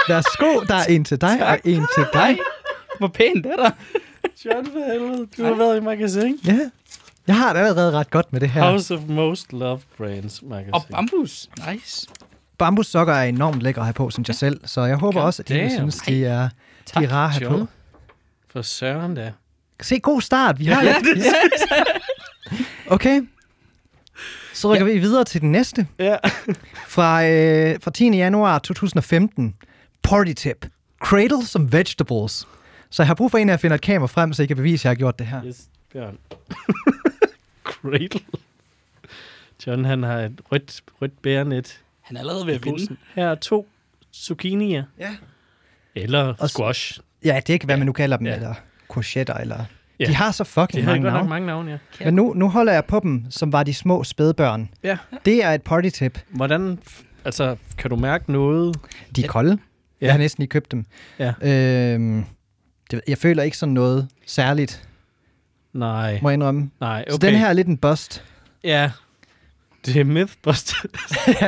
værsgo, 0.10 0.62
der 0.68 0.76
er 0.76 0.86
en 0.90 1.06
til 1.06 1.22
dig 1.22 1.48
og 1.48 1.60
en 1.64 1.86
til 1.96 2.06
dig. 2.14 2.40
Hvor 2.98 3.08
pænt 3.08 3.46
er 3.46 3.56
der? 3.56 3.72
John, 4.46 4.66
for 4.66 4.92
helvede. 4.92 5.28
Du 5.38 5.44
har 5.44 5.54
været 5.54 5.78
i 5.78 5.80
magasin. 5.80 6.40
Ja. 6.46 6.60
Jeg 7.28 7.36
har 7.38 7.54
det 7.54 7.60
allerede 7.60 7.92
ret 7.92 8.10
godt 8.10 8.34
med 8.34 8.42
det 8.42 8.50
her. 8.50 8.70
House 8.72 8.94
of 8.94 9.00
Most 9.08 9.54
Loved 9.54 9.82
Brands 9.98 10.42
magasin. 10.44 10.74
Og 10.74 10.86
bambus. 10.92 11.50
Nice. 11.72 12.08
Bambussokker 12.58 13.14
er 13.14 13.24
enormt 13.24 13.62
lækre 13.62 13.82
at 13.82 13.86
have 13.86 13.94
på, 13.94 14.10
synes 14.10 14.28
jeg 14.28 14.36
selv. 14.36 14.62
Så 14.66 14.82
jeg 14.82 14.98
håber 14.98 15.20
God 15.20 15.26
også, 15.28 15.42
at 15.42 15.50
de 15.50 15.54
damn. 15.54 15.70
synes, 15.72 15.96
de 15.98 16.26
er, 16.26 16.42
de 16.44 16.50
Tak, 16.86 17.04
er 17.04 17.12
rare 17.12 17.26
at 17.26 17.32
have 17.32 17.50
på. 17.50 17.56
John. 17.58 17.70
For 18.52 18.62
søren 18.62 19.16
da. 19.16 19.32
Se, 19.82 20.00
god 20.00 20.22
start. 20.22 20.60
Vi 20.60 20.66
har 20.66 20.82
lidt. 20.84 21.18
Okay. 22.88 23.22
Så 24.54 24.74
rykker 24.74 24.86
vi 24.86 24.98
videre 25.00 25.24
til 25.24 25.42
den 25.42 25.52
næste. 25.52 25.88
Ja. 26.00 26.16
Fra, 26.88 27.26
øh, 27.28 27.80
fra 27.82 27.92
10. 27.92 28.10
januar 28.18 28.60
2015. 28.60 29.56
Party 30.04 30.34
tip. 30.34 30.66
Cradle 31.04 31.46
some 31.46 31.72
vegetables. 31.72 32.48
Så 32.90 33.04
jeg 33.04 33.08
har 33.08 33.14
brug 33.16 33.32
for 33.32 33.38
en 33.38 33.50
af 33.50 33.52
jer 33.52 33.54
at 33.54 33.62
finde 33.62 33.76
et 33.76 33.82
kamera 33.82 34.08
frem, 34.08 34.34
så 34.34 34.44
I 34.44 34.46
kan 34.46 34.56
bevise, 34.56 34.82
at 34.82 34.84
jeg 34.84 34.90
har 34.90 34.96
gjort 34.96 35.20
det 35.20 35.28
her. 35.28 35.42
Yes, 35.46 35.62
Bjørn. 35.94 36.18
Cradle. 37.82 38.20
John, 39.68 39.86
han 39.86 40.04
har 40.04 40.20
et 40.20 40.42
rødt, 40.52 40.82
rødt 41.02 41.22
bærenet 41.22 41.80
Han 42.02 42.18
er 42.18 42.20
allerede 42.22 42.48
ved 42.48 42.54
at 42.54 42.66
vinde. 42.66 42.98
Her 43.16 43.28
er 43.28 43.36
to 43.36 43.68
zucchinier. 44.14 44.84
Ja. 45.00 45.16
Eller 45.96 46.34
Og 46.40 46.50
squash. 46.50 47.00
Ja, 47.26 47.36
det 47.36 47.50
er 47.50 47.54
ikke, 47.54 47.66
hvad 47.66 47.78
man 47.78 47.86
nu 47.86 47.94
kalder 47.94 48.18
dem, 48.18 48.28
Ja. 48.28 48.36
eller 48.36 48.54
courgetter, 48.88 49.34
eller... 49.34 49.66
Ja. 50.00 50.06
De 50.06 50.16
har 50.16 50.32
så 50.32 50.44
fucking 50.44 50.84
har 50.84 50.92
mange 50.92 51.04
navne. 51.10 51.30
mange 51.30 51.48
navne, 51.48 51.80
ja. 52.00 52.06
Men 52.06 52.14
nu, 52.14 52.34
nu 52.34 52.50
holder 52.50 52.74
jeg 52.74 52.86
på 52.86 53.00
dem, 53.00 53.26
som 53.32 53.54
var 53.54 53.64
de 53.64 53.74
små 53.74 54.04
spædbørn. 54.04 54.70
Ja. 54.84 54.98
Det 55.26 55.44
er 55.44 55.50
et 55.50 55.62
party-tip. 55.62 56.20
Hvordan, 56.30 56.80
altså, 57.26 57.56
kan 57.78 57.90
du 57.90 57.96
mærke 57.96 58.32
noget? 58.32 58.78
De 59.16 59.24
er 59.24 59.28
kolde. 59.28 59.52
Ja. 60.02 60.06
Jeg 60.06 60.14
har 60.14 60.18
næsten 60.20 60.42
lige 60.42 60.50
købt 60.50 60.72
dem. 60.72 60.86
Ja. 61.20 61.34
Øhm, 61.42 62.26
det, 62.92 63.02
jeg 63.08 63.18
føler 63.18 63.44
ikke 63.44 63.58
sådan 63.58 63.74
noget 63.74 64.08
særligt, 64.26 64.90
Nej, 65.74 66.20
må 66.22 66.30
jeg 66.30 66.34
indrømme. 66.34 66.70
nej, 66.80 67.02
Okay. 67.08 67.12
Så 67.12 67.18
den 67.18 67.36
her 67.36 67.48
er 67.48 67.54
lidt 67.54 67.68
en 67.68 67.78
bust. 67.78 68.24
Ja, 68.64 68.92
det 69.86 69.96
er 69.96 70.04
Mythbusters. 70.04 70.86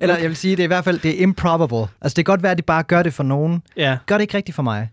Eller 0.00 0.16
jeg 0.18 0.28
vil 0.28 0.36
sige, 0.36 0.56
det 0.56 0.60
er 0.62 0.64
i 0.64 0.66
hvert 0.66 0.84
fald 0.84 0.98
det 0.98 1.18
er 1.18 1.22
improbable. 1.22 1.92
Altså 2.00 2.16
det 2.16 2.24
kan 2.24 2.32
godt 2.32 2.42
være, 2.42 2.52
at 2.52 2.58
de 2.58 2.62
bare 2.62 2.82
gør 2.82 3.02
det 3.02 3.14
for 3.14 3.22
nogen. 3.22 3.62
ja, 3.76 3.98
Gør 4.06 4.14
det 4.14 4.22
ikke 4.22 4.36
rigtigt 4.36 4.54
for 4.54 4.62
mig. 4.62 4.88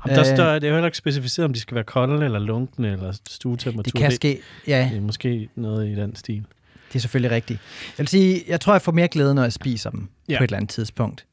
Om 0.00 0.10
der 0.10 0.20
Øh. 0.20 0.26
står, 0.36 0.52
det 0.52 0.64
er 0.64 0.68
jo 0.68 0.74
heller 0.74 0.86
ikke 0.86 0.98
specificeret, 0.98 1.44
om 1.44 1.52
de 1.52 1.60
skal 1.60 1.74
være 1.74 1.84
kolde 1.84 2.24
eller 2.24 2.38
lunkne 2.38 2.92
eller 2.92 3.12
stuetemperatur. 3.28 3.82
Det 3.82 3.94
kan 4.00 4.10
ske. 4.12 4.40
Ja, 4.66 4.88
Det 4.90 4.96
er 4.96 5.00
måske 5.00 5.48
noget 5.56 5.88
i 5.88 5.94
den 5.94 6.16
stil. 6.16 6.44
det 6.88 6.96
er 6.96 7.00
selvfølgelig 7.00 7.30
rigtigt. 7.30 7.60
Jeg 7.98 8.02
vil 8.02 8.08
sige, 8.08 8.42
jeg 8.48 8.60
tror, 8.60 8.72
jeg 8.74 8.82
får 8.82 8.92
mere 8.92 9.08
glæde, 9.08 9.34
når 9.34 9.42
jeg 9.42 9.52
spiser 9.52 9.90
dem 9.90 10.08
Ja. 10.28 10.38
på 10.38 10.44
et 10.44 10.48
eller 10.48 10.56
andet 10.56 10.70
tidspunkt. 10.70 11.24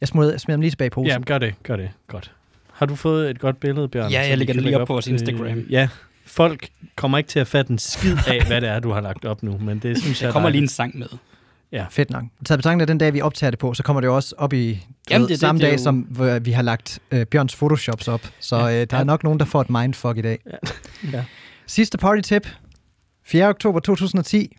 Jeg 0.00 0.08
smider, 0.08 0.30
jeg 0.30 0.40
smider 0.40 0.56
dem 0.56 0.60
lige 0.60 0.70
tilbage 0.70 0.86
i 0.86 0.90
posen. 0.90 1.08
Ja, 1.10 1.18
gør 1.26 1.38
det, 1.38 1.54
gør 1.62 1.76
det. 1.76 1.90
Godt. 2.08 2.32
Har 2.72 2.86
du 2.86 2.94
fået 2.94 3.30
et 3.30 3.38
godt 3.40 3.60
billede, 3.60 3.88
Bjørn? 3.88 4.10
Ja, 4.10 4.20
jeg 4.28 4.38
lægger 4.38 4.54
det 4.54 4.62
lige 4.62 4.70
lægge 4.70 4.80
op 4.80 4.86
på 4.86 4.92
vores 4.92 5.06
Instagram. 5.06 5.46
Øh, 5.46 5.72
ja, 5.72 5.88
folk 6.26 6.68
kommer 6.96 7.18
ikke 7.18 7.28
til 7.28 7.38
at 7.38 7.46
fatte 7.46 7.70
en 7.72 7.78
skid 7.78 8.16
af, 8.26 8.46
hvad 8.46 8.60
det 8.60 8.68
er, 8.68 8.80
du 8.80 8.90
har 8.90 9.00
lagt 9.00 9.24
op 9.24 9.42
nu, 9.42 9.58
men 9.58 9.78
det 9.78 9.98
synes 10.02 10.22
jeg 10.22 10.26
Der 10.26 10.32
kommer 10.32 10.48
er 10.48 10.50
lige 10.52 10.62
en 10.62 10.68
sang 10.68 10.98
med. 10.98 11.06
Fedt 11.90 12.10
nok. 12.10 12.24
Taget 12.44 12.58
betragtning 12.58 12.80
af 12.80 12.86
den 12.86 12.98
dag, 12.98 13.12
vi 13.14 13.20
optager 13.20 13.50
det 13.50 13.58
på, 13.58 13.74
så 13.74 13.82
kommer 13.82 14.00
det 14.00 14.06
jo 14.08 14.14
også 14.16 14.34
op 14.38 14.52
i 14.52 14.78
Jamen, 15.10 15.28
det 15.28 15.38
samme 15.40 15.58
det, 15.60 15.64
det 15.64 15.70
dag, 15.70 15.80
som 15.80 16.06
vi 16.44 16.50
har 16.50 16.62
lagt 16.62 16.98
øh, 17.10 17.26
Bjørns 17.26 17.56
Photoshops 17.56 18.08
op. 18.08 18.20
Så 18.40 18.56
Ja. 18.56 18.62
øh, 18.80 18.86
der 18.90 18.96
er 18.96 19.00
Ja. 19.00 19.04
nok 19.04 19.24
nogen, 19.24 19.38
der 19.38 19.44
får 19.44 19.60
et 19.60 19.70
mindfuck 19.70 20.18
i 20.18 20.22
dag. 20.22 20.38
Ja. 21.12 21.24
Sidste 21.66 21.98
party 21.98 22.20
tip. 22.20 22.48
4. 23.24 23.48
oktober 23.48 23.80
2010. 23.80 24.56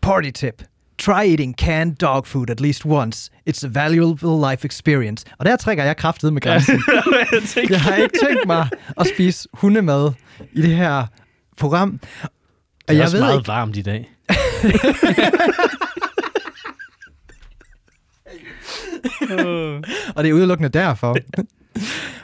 Party 0.00 0.30
tip. 0.30 0.62
Try 1.00 1.30
eating 1.30 1.54
canned 1.54 1.96
dog 1.96 2.26
food 2.26 2.50
at 2.50 2.60
least 2.60 2.84
once. 2.84 3.30
It's 3.46 3.64
a 3.64 3.68
valuable 3.68 4.50
life 4.50 4.66
experience. 4.66 5.24
Og 5.38 5.46
der 5.46 5.56
trækker 5.56 5.84
jeg 5.84 5.96
kraftet 5.96 6.32
med 6.32 6.42
grænsen. 6.42 6.74
jeg 7.56 7.70
jeg 7.70 7.80
har 7.80 7.94
ikke 7.94 8.18
tænkt 8.28 8.46
mig 8.46 8.68
at 8.96 9.06
spise 9.14 9.48
hundemad 9.52 10.12
i 10.52 10.62
det 10.62 10.76
her 10.76 11.06
program. 11.56 11.90
det 11.90 12.00
Og 12.22 12.28
er 12.88 12.92
jeg 12.92 13.02
også 13.02 13.16
ved 13.16 13.24
meget 13.24 13.38
ikke, 13.38 13.48
varmt 13.48 13.76
i 13.76 13.82
dag. 13.82 14.10
og 20.16 20.24
det 20.24 20.30
er 20.30 20.32
udelukkende 20.32 20.68
derfor. 20.68 21.16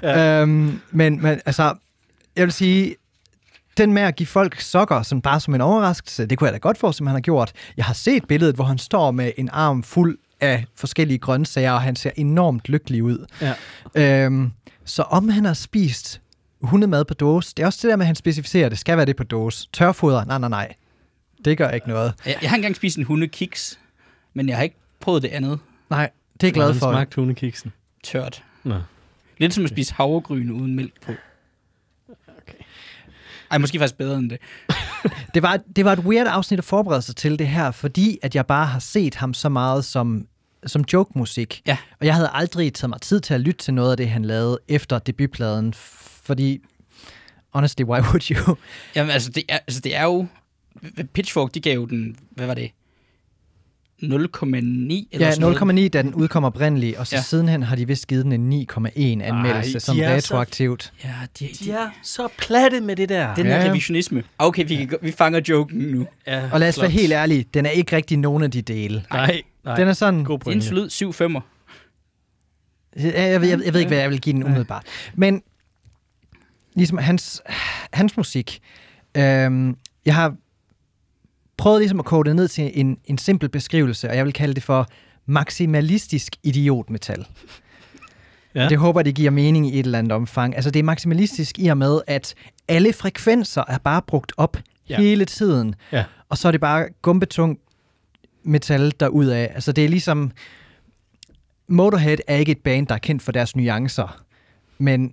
Ja. 0.03 0.43
øhm, 0.43 0.81
men, 0.91 1.23
men 1.23 1.41
altså, 1.47 1.75
jeg 2.37 2.45
vil 2.45 2.53
sige, 2.53 2.95
den 3.77 3.93
med 3.93 4.03
at 4.03 4.17
give 4.17 4.27
folk 4.27 4.61
sokker 4.61 5.03
sådan 5.03 5.23
bare 5.23 5.41
som 5.41 5.55
en 5.55 5.61
overraskelse, 5.61 6.27
det 6.27 6.39
kunne 6.39 6.47
jeg 6.47 6.53
da 6.53 6.59
godt 6.59 6.79
forestille 6.79 7.05
mig, 7.05 7.11
han 7.11 7.17
har 7.17 7.21
gjort. 7.21 7.53
Jeg 7.77 7.85
har 7.85 7.95
set 7.95 8.25
billedet, 8.29 8.55
hvor 8.55 8.65
han 8.65 8.79
står 8.79 9.11
med 9.11 9.33
en 9.37 9.49
arm 9.53 9.83
fuld 9.83 10.19
af 10.41 10.65
forskellige 10.75 11.19
grøntsager, 11.19 11.73
og 11.73 11.83
han 11.83 11.97
ser 11.97 12.11
enormt 12.17 12.69
lykkelig 12.69 13.03
ud. 13.03 13.27
Ja. 13.95 14.25
Øhm, 14.25 14.53
så 14.85 15.03
om 15.03 15.29
han 15.29 15.45
har 15.45 15.55
spist 15.55 16.21
hundemad 16.63 17.05
på 17.05 17.15
dåse, 17.15 17.53
det 17.57 17.63
er 17.63 17.67
også 17.67 17.79
det 17.83 17.91
der 17.91 17.97
med, 17.97 18.05
at 18.05 18.07
han 18.07 18.17
specificerer, 18.17 18.69
det 18.69 18.79
skal 18.79 18.97
være 18.97 19.07
det 19.07 19.17
på 19.17 19.25
dåse. 19.25 19.69
Tørfoder, 19.73 20.25
nej, 20.25 20.39
nej, 20.39 20.49
nej. 20.49 20.75
Det 21.45 21.59
gør 21.59 21.71
ikke 21.71 21.89
noget. 21.89 22.15
Jeg, 22.27 22.37
jeg 22.43 22.51
har 22.51 22.57
engang 22.57 22.77
spist 22.77 22.99
en 22.99 23.05
hundekiks, 23.05 23.79
men 24.35 24.49
jeg 24.49 24.57
har 24.57 24.63
ikke 24.63 24.77
prøvet 25.01 25.23
det 25.23 25.29
andet 25.29 25.59
Nej, 25.91 26.11
det 26.35 26.43
er 26.43 26.47
jeg 26.47 26.55
glad 26.55 26.75
for. 26.75 26.93
smagte 26.93 27.17
hundekiksen? 27.17 27.73
tørt. 28.05 28.43
Nå. 28.65 28.75
Lidt 29.39 29.55
som 29.55 29.65
at 29.65 29.71
spise 29.71 29.95
havregryn 29.95 30.51
uden 30.51 30.75
mælk 30.75 30.93
på. 31.07 31.13
Ej, 33.51 33.59
måske 33.59 33.79
faktisk 33.79 33.99
bedre 33.99 34.19
end 34.19 34.31
det. 34.31 34.39
Det 35.35 35.43
var, 35.43 35.61
det 35.77 35.85
var 35.85 35.93
et 35.93 35.99
weird 35.99 36.27
afsnit 36.27 36.59
at 36.59 36.65
forberede 36.65 37.03
sig 37.03 37.17
til 37.17 37.39
det 37.39 37.49
her, 37.49 37.71
fordi 37.71 38.19
at 38.23 38.35
jeg 38.35 38.47
bare 38.47 38.67
har 38.67 38.79
set 38.79 39.15
ham 39.15 39.35
så 39.35 39.49
meget 39.49 39.85
som, 39.85 40.27
som 40.67 40.85
joke-musik. 40.93 41.63
Ja. 41.67 41.77
Og 42.01 42.07
jeg 42.07 42.15
havde 42.15 42.31
aldrig 42.33 42.75
taget 42.75 42.91
mig 42.91 43.01
tid 43.01 43.21
til 43.21 43.35
at 43.35 43.41
lytte 43.41 43.65
til 43.65 43.75
noget 43.75 43.91
af 43.91 43.97
det, 43.97 44.09
han 44.09 44.25
lavede 44.25 44.59
efter 44.69 44.99
debutpladen, 44.99 45.75
fordi, 46.23 46.59
honestly, 47.55 47.83
why 47.83 48.01
would 48.01 48.31
you? 48.31 48.57
Jamen, 48.95 49.11
altså, 49.11 49.31
det 49.31 49.45
er, 49.49 49.59
altså, 49.59 49.81
det 49.81 49.97
er 49.97 50.03
jo... 50.03 50.27
Pitchfork, 51.15 51.55
de 51.55 51.61
gav 51.61 51.75
jo 51.75 51.85
den... 51.85 52.17
Hvad 52.31 52.47
var 52.47 52.55
det? 52.55 52.71
0,9 54.03 54.07
eller 54.07 55.27
Ja, 55.27 55.31
sådan 55.33 55.41
noget. 55.61 55.87
0,9, 55.87 55.89
da 55.89 56.03
den 56.03 56.15
udkom 56.15 56.45
oprindeligt, 56.45 56.97
og 56.97 57.07
så 57.07 57.17
Ja. 57.17 57.19
ja. 57.19 57.23
sidenhen 57.23 57.63
har 57.63 57.77
de 57.77 57.87
vist 57.87 58.07
givet 58.07 58.25
den 58.25 58.33
en 58.33 58.53
9,1 58.53 59.23
anmeldelse 59.23 59.73
de 59.75 59.81
som 59.81 59.99
er 60.01 60.07
så- 60.09 60.15
retroaktivt. 60.15 60.93
Ja, 61.05 61.15
de, 61.41 61.49
De 61.65 61.71
er 61.71 61.91
så 62.03 62.29
platte 62.39 62.81
med 62.81 62.97
det 62.97 63.09
der. 63.09 63.35
Den 63.35 63.47
Ja, 63.47 63.63
ja. 63.63 63.69
revisionisme. 63.71 64.23
Okay, 64.39 64.65
vi, 64.69 64.77
kan, 64.77 64.87
gå- 64.89 64.97
vi 65.03 65.13
fanger 65.13 65.41
joken 65.49 65.79
nu. 65.79 66.07
Ja, 66.27 66.51
Og 66.53 66.61
lad 66.61 66.69
os 66.69 66.79
være 66.79 66.91
flot. 66.91 67.01
helt 67.01 67.13
ærlige, 67.13 67.45
den 67.55 67.67
er 67.67 67.71
ikke 67.71 67.97
rigtig 67.97 68.19
nogen 68.19 68.43
af 68.43 68.51
de 68.51 68.63
dele. 68.63 69.05
Nej, 69.13 69.43
nej. 69.65 69.77
Den 69.77 69.89
er 69.89 69.93
sådan, 69.93 70.25
God 70.25 70.63
flyd 70.69 70.91
7 70.91 71.13
5 71.13 71.35
jeg, 71.35 71.43
jeg, 73.15 73.15
jeg, 73.15 73.61
jeg 73.65 73.73
ved 73.73 73.81
ikke, 73.81 73.89
hvad 73.89 73.99
jeg 73.99 74.11
vil 74.11 74.21
give 74.21 74.33
den 74.33 74.45
umiddelbart. 74.45 74.87
Men 75.15 75.43
ligesom 76.75 76.99
hans, 76.99 77.43
hans 77.93 78.17
musik. 78.17 78.61
Øhm, 79.17 79.77
jeg 80.07 80.15
har 80.15 80.35
prøvet 81.57 81.81
ligesom 81.81 81.99
at 81.99 82.05
kode 82.05 82.29
det 82.29 82.37
ned 82.37 82.49
til 82.49 82.71
en, 82.75 82.99
en 83.05 83.19
simpel 83.19 83.49
beskrivelse, 83.49 84.09
og 84.11 84.17
jeg 84.17 84.25
vil 84.25 84.33
kalde 84.33 84.55
det 84.55 84.63
for 84.63 84.87
maksimalistisk 85.27 86.37
idiotmetal. 86.43 87.27
Ja. 88.55 88.69
Det 88.69 88.79
håber, 88.79 89.03
det 89.03 89.15
giver 89.15 89.31
mening 89.31 89.67
i 89.75 89.79
et 89.81 89.87
eller 89.87 89.99
andet 89.99 90.13
omfang. 90.13 90.55
Altså, 90.55 90.71
det 90.71 90.79
er 90.79 90.85
maksimalistisk 90.85 91.59
i 91.59 91.67
og 91.69 91.79
med, 91.79 92.01
at 92.07 92.35
alle 92.69 92.93
frekvenser 92.93 93.65
er 93.69 93.79
bare 93.79 94.03
brugt 94.03 94.33
op 94.37 94.57
Ja. 94.89 94.97
hele 94.97 95.25
tiden. 95.25 95.75
Ja. 95.93 96.05
Og 96.29 96.39
så 96.39 96.49
er 96.49 96.53
det 96.53 96.61
bare 96.61 96.89
gumbetung 97.03 97.59
metal 98.45 98.93
derudad. 99.01 99.49
Altså, 99.55 99.73
det 99.73 99.85
er 99.85 99.89
ligesom... 99.89 100.33
Motorhead 101.69 102.17
er 102.27 102.37
ikke 102.37 102.53
et 102.53 102.59
band, 102.59 102.87
der 102.87 102.95
er 102.95 102.99
kendt 102.99 103.23
for 103.23 103.33
deres 103.33 103.57
nuancer, 103.57 104.23
men 104.79 105.13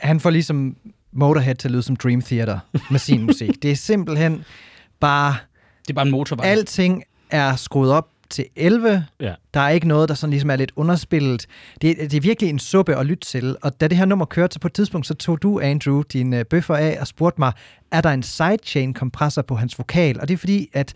han 0.00 0.20
får 0.20 0.30
ligesom 0.30 0.76
Motorhead 1.12 1.54
til 1.54 1.68
at 1.68 1.72
lyde 1.72 1.82
som 1.82 1.96
Dream 1.96 2.22
Theater 2.22 2.58
med 2.90 2.98
sin 2.98 3.22
musik. 3.26 3.62
Det 3.62 3.70
er 3.70 3.76
simpelthen 3.76 4.44
bare... 5.00 5.36
Det 5.82 5.90
er 5.90 5.94
bare 5.94 6.06
en 6.06 6.10
motorvej. 6.10 6.46
Alting 6.46 7.02
er 7.30 7.56
skruet 7.56 7.92
op 7.92 8.08
til 8.30 8.44
11. 8.56 9.06
Ja. 9.20 9.34
Der 9.54 9.60
er 9.60 9.68
ikke 9.68 9.88
noget, 9.88 10.08
der 10.08 10.14
sådan 10.14 10.30
ligesom 10.30 10.50
er 10.50 10.56
lidt 10.56 10.72
underspillet. 10.76 11.46
Det, 11.82 11.96
det 11.96 12.14
er 12.14 12.20
virkelig 12.20 12.50
en 12.50 12.58
suppe 12.58 12.96
at 12.96 13.06
lytte 13.06 13.26
til. 13.26 13.56
Og 13.62 13.80
da 13.80 13.88
det 13.88 13.98
her 13.98 14.04
nummer 14.04 14.24
kørte, 14.24 14.54
så 14.54 14.60
på 14.60 14.68
et 14.68 14.72
tidspunkt, 14.72 15.06
så 15.06 15.14
tog 15.14 15.42
du, 15.42 15.60
Andrew, 15.60 16.02
din 16.02 16.34
øh, 16.34 16.44
bøffer 16.44 16.76
af 16.76 16.96
og 17.00 17.06
spurgte 17.06 17.40
mig, 17.40 17.52
er 17.90 18.00
der 18.00 18.10
en 18.10 18.22
sidechain-kompressor 18.22 19.42
på 19.42 19.54
hans 19.54 19.78
vokal? 19.78 20.20
Og 20.20 20.28
det 20.28 20.34
er 20.34 20.38
fordi, 20.38 20.68
at 20.72 20.94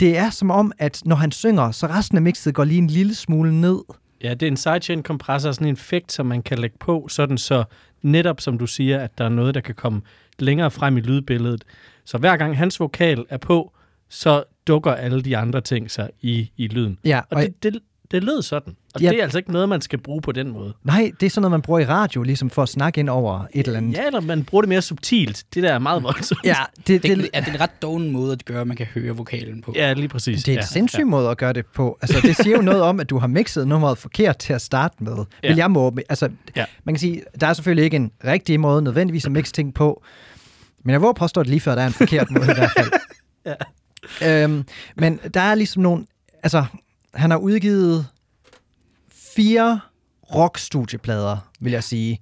det 0.00 0.16
er 0.18 0.30
som 0.30 0.50
om, 0.50 0.72
at 0.78 1.02
når 1.04 1.16
han 1.16 1.32
synger, 1.32 1.70
så 1.70 1.86
resten 1.86 2.16
af 2.16 2.22
mixet 2.22 2.54
går 2.54 2.64
lige 2.64 2.78
en 2.78 2.86
lille 2.86 3.14
smule 3.14 3.60
ned. 3.60 3.78
Ja, 4.22 4.34
det 4.34 4.42
er 4.42 4.50
en 4.50 4.56
sidechain 4.56 5.02
kompressor, 5.02 5.52
sådan 5.52 5.66
en 5.66 5.72
effekt, 5.72 6.12
som 6.12 6.26
man 6.26 6.42
kan 6.42 6.58
lægge 6.58 6.76
på, 6.80 7.06
sådan 7.10 7.38
så 7.38 7.64
netop 8.02 8.40
som 8.40 8.58
du 8.58 8.66
siger, 8.66 8.98
at 8.98 9.18
der 9.18 9.24
er 9.24 9.28
noget, 9.28 9.54
der 9.54 9.60
kan 9.60 9.74
komme 9.74 10.00
længere 10.38 10.70
frem 10.70 10.96
i 10.96 11.00
lydbilledet. 11.00 11.64
Så 12.04 12.18
hver 12.18 12.36
gang 12.36 12.56
hans 12.58 12.80
vokal 12.80 13.24
er 13.28 13.36
på, 13.36 13.72
så 14.08 14.44
dukker 14.66 14.92
alle 14.92 15.22
de 15.22 15.36
andre 15.36 15.60
ting 15.60 15.90
sig 15.90 16.10
i, 16.20 16.50
i 16.56 16.66
lyden. 16.66 16.98
Ja, 17.04 17.20
Og 17.30 17.42
det, 17.42 17.62
det, 17.62 17.78
det 18.10 18.24
lød 18.24 18.42
sådan. 18.42 18.76
Og 18.94 19.00
Ja. 19.00 19.08
det 19.10 19.18
er 19.18 19.22
altså 19.22 19.38
ikke 19.38 19.52
noget, 19.52 19.68
man 19.68 19.80
skal 19.80 19.98
bruge 19.98 20.20
på 20.22 20.32
den 20.32 20.48
måde. 20.52 20.74
Nej, 20.84 21.10
det 21.20 21.26
er 21.26 21.30
sådan 21.30 21.42
noget, 21.42 21.50
man 21.50 21.62
bruger 21.62 21.80
i 21.80 21.84
radio, 21.84 22.22
ligesom 22.22 22.50
for 22.50 22.62
at 22.62 22.68
snakke 22.68 23.00
ind 23.00 23.08
over 23.10 23.44
et 23.54 23.66
eller 23.66 23.78
andet. 23.78 23.94
Ja, 23.96 24.06
eller 24.06 24.20
man 24.20 24.44
bruger 24.44 24.62
det 24.62 24.68
mere 24.68 24.82
subtilt. 24.82 25.44
Det 25.54 25.62
der 25.62 25.72
er 25.72 25.78
meget 25.78 26.02
voldsomt. 26.02 26.40
ja 26.44 26.54
det, 26.86 27.02
Det, 27.02 27.02
det, 27.18 27.28
er 27.32 27.40
det 27.40 27.54
en 27.54 27.60
ret 27.60 27.82
doven 27.82 28.10
måde 28.10 28.32
at 28.32 28.44
gøre, 28.44 28.60
at 28.60 28.66
man 28.66 28.76
kan 28.76 28.86
høre 28.86 29.16
vokalen 29.16 29.62
på. 29.62 29.72
ja 29.76 29.92
lige 29.92 30.08
præcis. 30.08 30.42
Det 30.44 30.52
er 30.52 30.56
en 30.56 30.60
ja, 30.62 30.66
sindssyg 30.66 31.04
måde 31.06 31.28
at 31.30 31.38
gøre 31.38 31.52
det 31.52 31.66
på. 31.66 31.98
Altså, 32.02 32.20
det 32.22 32.36
siger 32.36 32.56
jo 32.56 32.62
noget 32.62 32.82
om, 32.82 33.00
at 33.00 33.10
du 33.10 33.18
har 33.18 33.26
mixet 33.26 33.68
nummeret 33.68 33.98
forkert 33.98 34.38
til 34.38 34.52
at 34.52 34.60
starte 34.62 34.94
med. 35.04 35.16
Ja. 35.42 35.48
Vil 35.48 35.56
jeg 35.56 35.70
må, 35.70 35.96
altså, 36.08 36.28
Ja. 36.56 36.64
man 36.84 36.94
kan 36.94 37.00
sige, 37.00 37.22
der 37.40 37.46
er 37.46 37.52
selvfølgelig 37.52 37.84
ikke 37.84 37.96
en 37.96 38.10
rigtig 38.24 38.60
måde 38.60 38.82
nødvendigvis 38.82 39.24
at 39.26 39.32
mixe 39.32 39.52
ting 39.52 39.74
på, 39.74 40.02
men 40.84 40.92
jeg 40.92 41.02
våger 41.02 41.12
påstå, 41.12 41.40
at 41.40 41.46
lige 41.46 41.60
før 41.60 41.74
der 41.74 41.82
er 41.82 41.86
en 41.86 41.92
forkert 41.92 42.30
måde 42.30 42.44
i 42.50 42.54
hvert 42.54 42.70
fald. 42.76 42.90
Ja. 43.46 43.54
Øhm, 44.26 44.64
men 44.96 45.20
der 45.34 45.40
er 45.40 45.54
ligesom 45.54 45.82
nogle, 45.82 46.06
altså, 46.42 46.64
han 47.14 47.30
har 47.30 47.38
udgivet 47.38 48.06
fire 49.36 49.80
rockstudieplader, 50.34 51.50
vil 51.60 51.72
jeg 51.72 51.84
sige, 51.84 52.18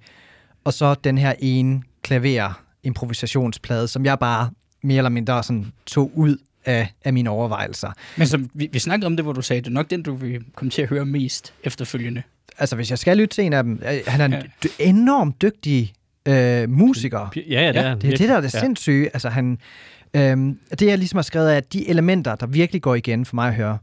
og 0.63 0.73
så 0.73 0.93
den 0.93 1.17
her 1.17 1.33
ene 1.39 1.81
klaver 2.01 2.61
improvisationsplade, 2.83 3.87
som 3.87 4.05
jeg 4.05 4.19
bare 4.19 4.49
mere 4.83 4.97
eller 4.97 5.09
mindre 5.09 5.43
sådan 5.43 5.65
tog 5.85 6.11
ud 6.15 6.37
af, 6.65 6.93
af 7.05 7.13
mine 7.13 7.29
overvejelser. 7.29 7.91
Men 8.17 8.27
som 8.27 8.49
vi, 8.53 8.69
vi 8.71 8.79
snakkede 8.79 9.05
om 9.05 9.15
det, 9.17 9.25
hvor 9.25 9.33
du 9.33 9.41
sagde, 9.41 9.61
det 9.61 9.67
er 9.67 9.71
nok 9.71 9.89
den, 9.89 10.03
du 10.03 10.15
vil 10.15 10.43
komme 10.55 10.71
til 10.71 10.81
at 10.81 10.87
høre 10.89 11.05
mest 11.05 11.53
efterfølgende. 11.63 12.23
altså 12.57 12.75
hvis 12.75 12.89
jeg 12.89 12.99
skal 12.99 13.17
lytte 13.17 13.35
til 13.35 13.43
en 13.43 13.53
af 13.53 13.63
dem, 13.63 13.81
øh, 13.91 13.99
han 14.07 14.21
er 14.21 14.25
en 14.25 14.31
Ja. 14.33 14.41
ja. 14.63 14.69
enormt 14.79 15.41
dygtig 15.41 15.93
øh, 16.25 16.69
musiker. 16.69 17.31
Ja, 17.35 17.41
ja, 17.61 17.67
det 17.67 17.75
er 17.77 17.89
han 17.89 18.01
Det 18.01 18.13
er 18.13 18.17
det, 18.17 18.29
der 18.29 18.35
er 18.37 18.41
det 18.41 18.51
sindssyge. 18.51 19.09
Altså 19.13 19.29
han, 19.29 19.57
øhm, 20.13 20.59
det 20.79 20.87
jeg 20.87 20.97
ligesom 20.97 21.17
har 21.17 21.21
skrevet 21.23 21.53
er, 21.53 21.57
at 21.57 21.73
de 21.73 21.89
elementer, 21.89 22.35
der 22.35 22.45
virkelig 22.47 22.81
går 22.81 22.95
igen 22.95 23.25
for 23.25 23.35
mig 23.35 23.47
at 23.47 23.55
høre, 23.55 23.77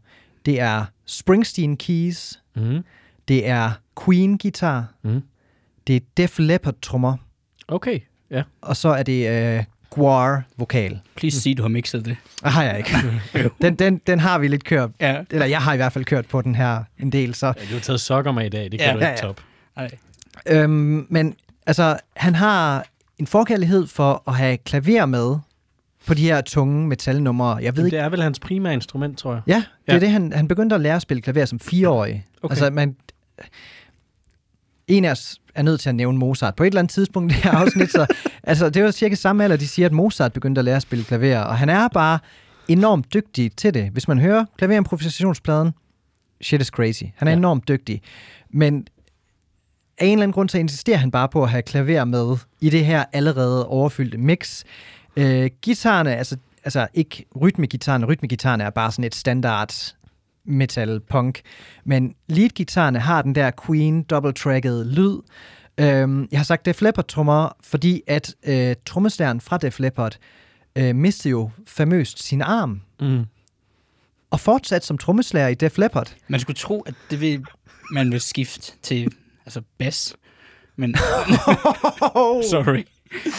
det 0.46 0.60
er 0.60 0.84
Springsteen 1.06 1.76
keys. 1.76 2.38
Mm. 2.56 2.84
det 3.28 3.48
er 3.48 3.70
Queen 4.04 4.38
guitar, 4.38 4.86
Mm. 5.02 5.22
det 5.86 5.96
er 5.96 6.00
Def 6.16 6.38
Leppard 6.38 6.74
trommer, 6.82 7.16
Okay, 7.68 8.00
ja. 8.30 8.42
og 8.62 8.76
så 8.76 8.88
er 8.88 9.02
det 9.02 9.28
øh, 9.58 9.64
Guar 9.90 10.42
vokal. 10.56 11.00
Please 11.16 11.40
sig, 11.40 11.56
du 11.56 11.62
har 11.62 11.68
mixet 11.68 12.04
det. 12.04 12.16
Det 12.44 12.52
har 12.52 12.62
jeg 12.62 12.78
ikke. 12.78 12.90
den, 13.62 13.74
den, 13.74 13.98
den 14.06 14.18
har 14.18 14.38
vi 14.38 14.48
lidt 14.48 14.64
kørt. 14.64 14.90
Ja. 15.00 15.22
Eller 15.30 15.46
jeg 15.46 15.62
har 15.62 15.72
i 15.72 15.76
hvert 15.76 15.92
fald 15.92 16.04
kørt 16.04 16.26
på 16.26 16.42
den 16.42 16.54
her 16.54 16.84
en 16.98 17.12
del, 17.12 17.34
så 17.34 17.46
ja. 17.46 17.52
Du 17.52 17.72
har 17.74 17.80
taget 17.80 18.00
sokker 18.00 18.32
med 18.32 18.46
i 18.46 18.48
dag, 18.48 18.64
det 18.72 18.80
kan 18.80 18.88
Ja. 18.88 18.92
du 18.92 18.98
ikke 18.98 19.06
Ja, 19.06 19.10
ja. 19.10 19.16
top. 19.16 19.40
Ej. 19.76 19.90
Øhm, 20.46 21.06
men 21.10 21.34
altså, 21.66 21.96
han 22.16 22.34
har 22.34 22.86
en 23.18 23.26
forkærlighed 23.26 23.86
for 23.86 24.22
at 24.28 24.34
have 24.36 24.56
klaver 24.56 25.06
med 25.06 25.36
på 26.06 26.14
de 26.14 26.22
her 26.22 26.40
tunge 26.40 26.88
metalnumre. 26.88 27.46
Jeg 27.48 27.56
ved 27.56 27.62
Jamen, 27.64 27.86
ikke. 27.86 27.96
det 27.96 28.04
er 28.04 28.08
vel 28.08 28.22
hans 28.22 28.38
primære 28.40 28.72
instrument, 28.74 29.18
tror 29.18 29.32
jeg. 29.32 29.42
Ja, 29.46 29.54
det 29.56 29.64
Ja. 29.88 29.94
er 29.94 29.98
det, 29.98 30.10
han, 30.10 30.32
han 30.32 30.48
begyndte 30.48 30.74
at 30.74 30.80
lære 30.80 30.96
at 30.96 31.02
spille 31.02 31.20
klaver 31.20 31.44
som 31.44 31.60
fireårig. 31.60 32.26
Okay. 32.42 32.52
Altså, 32.52 32.70
man, 32.70 32.96
en 34.88 35.04
af 35.04 35.10
os 35.10 35.40
er 35.54 35.62
nødt 35.62 35.80
til 35.80 35.88
at 35.88 35.94
nævne 35.94 36.18
Mozart. 36.18 36.54
På 36.56 36.62
et 36.62 36.66
eller 36.66 36.78
andet 36.80 36.92
tidspunkt 36.92 37.32
i 37.32 37.34
det 37.34 37.44
her 37.44 37.50
afsnit, 37.52 37.90
så, 37.92 38.06
altså, 38.42 38.70
det 38.70 38.84
var 38.84 38.90
cirka 38.90 39.14
samme 39.14 39.44
alder, 39.44 39.56
de 39.56 39.68
siger, 39.68 39.86
at 39.86 39.92
Mozart 39.92 40.32
begyndte 40.32 40.58
at 40.58 40.64
lære 40.64 40.76
at 40.76 40.82
spille 40.82 41.04
klaver, 41.04 41.38
og 41.38 41.58
han 41.58 41.68
er 41.68 41.88
bare 41.88 42.18
enormt 42.68 43.14
dygtig 43.14 43.52
til 43.56 43.74
det. 43.74 43.90
Hvis 43.90 44.08
man 44.08 44.18
hører 44.18 44.44
klaverimprovisationspladen, 44.58 45.72
shit 46.42 46.60
is 46.60 46.66
crazy. 46.66 47.02
Han 47.16 47.28
er 47.28 47.32
Ja. 47.32 47.34
ja. 47.34 47.38
enormt 47.38 47.68
dygtig. 47.68 48.02
Men 48.50 48.86
af 49.98 50.06
en 50.06 50.12
eller 50.12 50.22
anden 50.22 50.32
grund, 50.32 50.48
så 50.48 50.58
insisterer 50.58 50.96
han 50.96 51.10
bare 51.10 51.28
på 51.28 51.42
at 51.42 51.50
have 51.50 51.62
klaver 51.62 52.04
med 52.04 52.36
i 52.60 52.70
det 52.70 52.84
her 52.86 53.04
allerede 53.12 53.66
overfyldte 53.66 54.18
mix. 54.18 54.64
Øh, 55.16 55.50
gitarerne, 55.62 56.16
altså, 56.16 56.36
altså 56.64 56.86
ikke 56.94 57.24
rytmegitarerne, 57.40 58.06
rytmegitarerne 58.06 58.64
er 58.64 58.70
bare 58.70 58.92
sådan 58.92 59.04
et 59.04 59.14
standard 59.14 59.94
metal 60.44 61.00
punk, 61.00 61.40
men 61.84 62.14
leadgitarerne 62.28 62.98
har 62.98 63.22
den 63.22 63.34
der 63.34 63.50
Queen 63.66 64.02
double-trackede 64.02 64.84
lyd. 64.94 65.18
Øhm, 65.78 66.28
jeg 66.32 66.38
har 66.38 66.44
sagt 66.44 66.64
Def 66.66 66.82
Leppard 66.82 67.08
trommer, 67.08 67.56
fordi 67.62 68.02
at 68.06 68.34
øh, 68.46 68.76
trommeslæren 68.86 69.40
fra 69.40 69.58
Def 69.58 69.78
Leppard 69.80 70.16
øh, 70.76 70.94
mistede 70.94 71.30
jo 71.30 71.50
famøst 71.66 72.22
sin 72.22 72.42
arm, 72.42 72.80
Mm. 73.00 73.24
og 74.30 74.40
fortsat 74.40 74.84
som 74.84 74.98
trommeslager 74.98 75.48
i 75.48 75.54
Def 75.54 75.78
Leppard. 75.78 76.14
Man 76.28 76.40
skulle 76.40 76.56
tro, 76.56 76.80
at 76.80 76.94
det 77.10 77.20
vil, 77.20 77.44
man 77.92 78.12
vil 78.12 78.20
skifte 78.20 78.72
til 78.82 79.12
altså 79.46 79.62
bas. 79.78 80.16
Men, 80.76 80.94
sorry. 82.50 82.84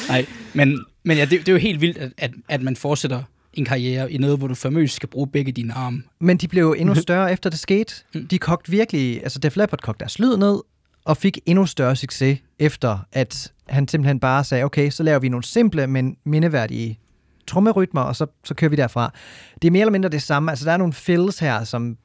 Nej, 0.09 0.25
men, 0.53 0.85
men 1.05 1.17
ja, 1.17 1.25
det, 1.25 1.31
det 1.39 1.47
er 1.49 1.51
jo 1.51 1.57
helt 1.59 1.81
vildt, 1.81 1.97
at, 1.97 2.11
at, 2.17 2.31
at 2.49 2.61
man 2.61 2.75
fortsætter 2.75 3.23
en 3.53 3.65
karriere 3.65 4.11
i 4.11 4.17
noget, 4.17 4.37
hvor 4.37 4.47
du 4.47 4.55
famøst 4.55 4.95
skal 4.95 5.09
bruge 5.09 5.27
begge 5.27 5.51
dine 5.51 5.73
arme. 5.73 6.03
Men 6.19 6.37
de 6.37 6.47
blev 6.47 6.75
endnu 6.77 6.95
større 6.95 7.31
efter 7.31 7.49
det 7.49 7.59
skete. 7.59 7.93
Mm. 8.15 8.27
De 8.27 8.37
kogte 8.39 8.71
virkelig, 8.71 9.23
altså 9.23 9.39
Def 9.39 9.57
Leppard 9.57 9.79
kogte 9.79 9.99
deres 9.99 10.19
lyd 10.19 10.37
ned, 10.37 10.59
og 11.05 11.17
fik 11.17 11.39
endnu 11.45 11.65
større 11.65 11.95
succes 11.95 12.39
efter, 12.59 12.99
at 13.11 13.51
han 13.69 13.87
simpelthen 13.87 14.19
bare 14.19 14.43
sagde, 14.43 14.63
okay, 14.63 14.89
så 14.89 15.03
laver 15.03 15.19
vi 15.19 15.29
nogle 15.29 15.43
simple, 15.43 15.87
men 15.87 16.17
mindeværdige 16.25 16.99
trommerytmer, 17.47 18.01
og 18.01 18.15
så, 18.15 18.25
så 18.43 18.53
kører 18.53 18.69
vi 18.69 18.75
derfra. 18.75 19.13
Det 19.61 19.67
er 19.67 19.71
mere 19.71 19.81
eller 19.81 19.91
mindre 19.91 20.09
det 20.09 20.21
samme. 20.21 20.51
Altså, 20.51 20.65
der 20.65 20.71
er 20.71 20.77
nogle 20.77 20.93
fills 20.93 21.39
her, 21.39 21.63
som, 21.63 21.97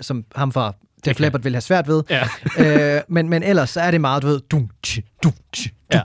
som 0.00 0.24
ham 0.36 0.52
fra 0.52 0.72
Def 1.04 1.16
kan- 1.16 1.22
Leppard 1.24 1.42
vil 1.42 1.52
have 1.52 1.60
svært 1.60 1.88
ved. 1.88 2.02
Ja. 2.10 2.96
øh, 2.96 3.02
men, 3.08 3.28
men 3.28 3.42
ellers 3.42 3.70
så 3.70 3.80
er 3.80 3.90
det 3.90 4.00
meget, 4.00 4.22
du 4.22 4.26
ved, 4.26 4.40
dum, 4.50 4.70
tsch, 4.82 5.00
dum, 5.22 5.32
tsch, 5.52 5.68
dum, 5.92 6.00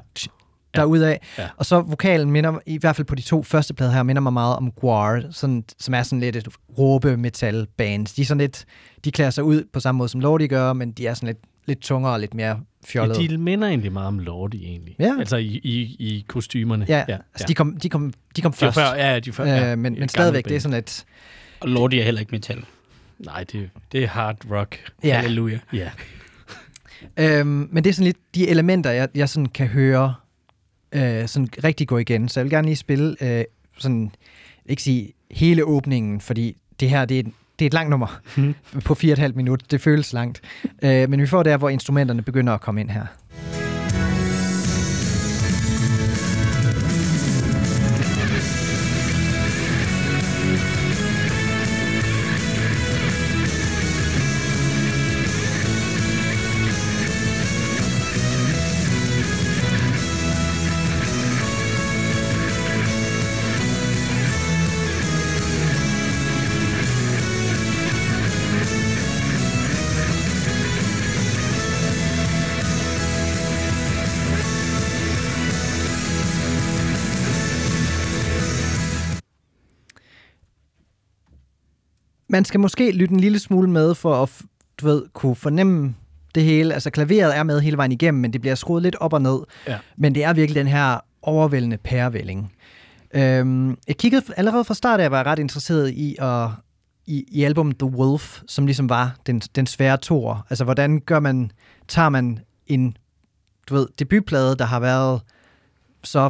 Ja. 0.75 0.81
derudad. 0.81 1.17
Ja. 1.37 1.47
Og 1.57 1.65
så 1.65 1.81
vokalen 1.81 2.31
minder, 2.31 2.59
i 2.65 2.77
hvert 2.77 2.95
fald 2.95 3.05
på 3.07 3.15
de 3.15 3.21
to 3.21 3.43
første 3.43 3.73
plader 3.73 3.91
her, 3.91 4.03
minder 4.03 4.21
mig 4.21 4.33
meget 4.33 4.55
om 4.57 4.71
Guar, 4.71 5.23
sådan, 5.31 5.63
som 5.79 5.93
er 5.93 6.03
sådan 6.03 6.19
lidt 6.19 6.35
et 6.35 6.47
råbe 6.77 7.17
metal 7.17 7.67
band. 7.77 8.05
De 8.15 8.21
er 8.21 8.25
sådan 8.25 8.39
lidt, 8.41 8.65
de 9.05 9.11
klæder 9.11 9.31
sig 9.31 9.43
ud 9.43 9.63
på 9.73 9.79
samme 9.79 9.97
måde 9.97 10.09
som 10.09 10.21
Lordi 10.21 10.47
gør, 10.47 10.73
men 10.73 10.91
de 10.91 11.07
er 11.07 11.13
sådan 11.13 11.27
lidt, 11.27 11.37
lidt 11.65 11.79
tungere 11.79 12.13
og 12.13 12.19
lidt 12.19 12.33
mere 12.33 12.47
ja. 12.47 12.55
fjollede. 12.85 13.27
De 13.27 13.37
minder 13.37 13.67
egentlig 13.67 13.91
meget 13.91 14.07
om 14.07 14.19
Lordi, 14.19 14.65
egentlig. 14.65 14.95
Ja. 14.99 15.15
Altså 15.19 15.37
i, 15.37 15.45
i, 15.63 15.95
i 15.99 16.25
kostymerne. 16.27 16.85
Ja, 16.89 17.03
ja, 17.07 17.17
altså 17.33 17.45
de 17.47 17.53
kom, 17.53 17.77
de 17.77 17.89
kom, 17.89 18.13
de 18.35 18.41
kom 18.41 18.51
De 18.51 18.57
først. 18.57 18.75
før, 18.75 18.93
ja, 18.95 19.19
de 19.19 19.31
før, 19.31 19.45
ja. 19.45 19.71
øh, 19.71 19.77
men, 19.77 19.99
men 19.99 20.09
stadigvæk, 20.09 20.43
gamle 20.43 20.49
det 20.55 20.65
er 20.65 20.69
band. 20.69 20.83
sådan 20.83 21.03
et... 21.03 21.05
Og 21.59 21.69
Lordi 21.69 21.99
er 21.99 22.03
heller 22.03 22.21
ikke 22.21 22.31
metal. 22.31 22.63
Nej, 23.19 23.43
det, 23.51 23.69
det 23.91 24.03
er 24.03 24.07
hard 24.07 24.37
rock. 24.51 24.79
Ja, 25.03 25.19
Halleluja. 25.19 25.59
Ja. 25.73 25.89
øhm, 27.17 27.67
men 27.71 27.83
det 27.83 27.89
er 27.89 27.93
sådan 27.93 28.05
lidt 28.05 28.17
de 28.35 28.47
elementer, 28.47 28.91
jeg, 28.91 29.07
jeg 29.15 29.29
sådan 29.29 29.45
kan 29.45 29.67
høre 29.67 30.13
øh, 30.93 31.27
sådan 31.27 31.47
rigtig 31.63 31.87
gå 31.87 31.97
igen. 31.97 32.29
Så 32.29 32.39
jeg 32.39 32.45
vil 32.45 32.51
gerne 32.51 32.67
lige 32.67 32.75
spille 32.75 33.15
øh, 33.21 33.43
sådan, 33.77 34.11
ikke 34.65 34.81
sige 34.83 35.11
hele 35.31 35.63
åbningen, 35.65 36.21
fordi 36.21 36.57
det 36.79 36.89
her, 36.89 37.05
det 37.05 37.19
er, 37.19 37.23
det 37.59 37.65
er 37.65 37.67
et 37.67 37.73
langt 37.73 37.89
nummer 37.89 38.19
Mhm. 38.37 38.55
på 38.85 38.95
fire 38.95 39.11
og 39.11 39.13
et 39.13 39.19
halvt 39.19 39.35
minut. 39.35 39.71
Det 39.71 39.81
føles 39.81 40.13
langt. 40.13 40.41
Øh, 40.83 41.09
men 41.09 41.21
vi 41.21 41.27
får 41.27 41.43
der, 41.43 41.57
hvor 41.57 41.69
instrumenterne 41.69 42.21
begynder 42.21 42.53
at 42.53 42.61
komme 42.61 42.81
ind 42.81 42.89
her. 42.89 43.05
Man 82.33 82.45
skal 82.45 82.59
måske 82.59 82.91
lytte 82.91 83.13
en 83.13 83.19
lille 83.19 83.39
smule 83.39 83.69
med 83.69 83.95
for 83.95 84.23
at 84.23 84.29
du 84.77 84.85
ved, 84.85 85.03
kunne 85.13 85.35
fornemme 85.35 85.95
det 86.35 86.43
hele. 86.43 86.73
Altså 86.73 86.89
klaveret 86.89 87.37
er 87.37 87.43
med 87.43 87.61
hele 87.61 87.77
vejen 87.77 87.91
igennem, 87.91 88.21
men 88.21 88.33
det 88.33 88.41
bliver 88.41 88.55
skruet 88.55 88.83
lidt 88.83 88.95
op 88.95 89.13
og 89.13 89.21
ned. 89.21 89.39
Ja. 89.67 89.77
Men 89.97 90.15
det 90.15 90.23
er 90.23 90.33
virkelig 90.33 90.59
den 90.59 90.67
her 90.67 90.99
overvældende 91.21 91.77
pærevælling. 91.77 92.53
Øhm, 93.13 93.77
jeg 93.87 93.97
kiggede 93.97 94.25
allerede 94.37 94.63
fra 94.63 94.73
start 94.73 94.99
af, 94.99 95.11
var 95.11 95.17
jeg 95.17 95.25
ret 95.25 95.39
interesseret 95.39 95.89
i 95.89 96.15
at 96.19 96.49
i, 97.05 97.25
i 97.27 97.43
albumet 97.43 97.79
The 97.79 97.87
Wolf, 97.87 98.41
som 98.47 98.65
ligesom 98.65 98.89
var 98.89 99.15
den, 99.27 99.39
den 99.39 99.67
svære 99.67 99.97
tor. 99.97 100.47
Altså, 100.49 100.63
hvordan 100.63 100.99
gør 100.99 101.19
man, 101.19 101.51
tager 101.87 102.09
man 102.09 102.39
en, 102.67 102.97
du 103.69 103.75
ved, 103.75 103.87
debutplade, 103.99 104.55
der 104.55 104.65
har 104.65 104.79
været 104.79 105.21
så 106.03 106.29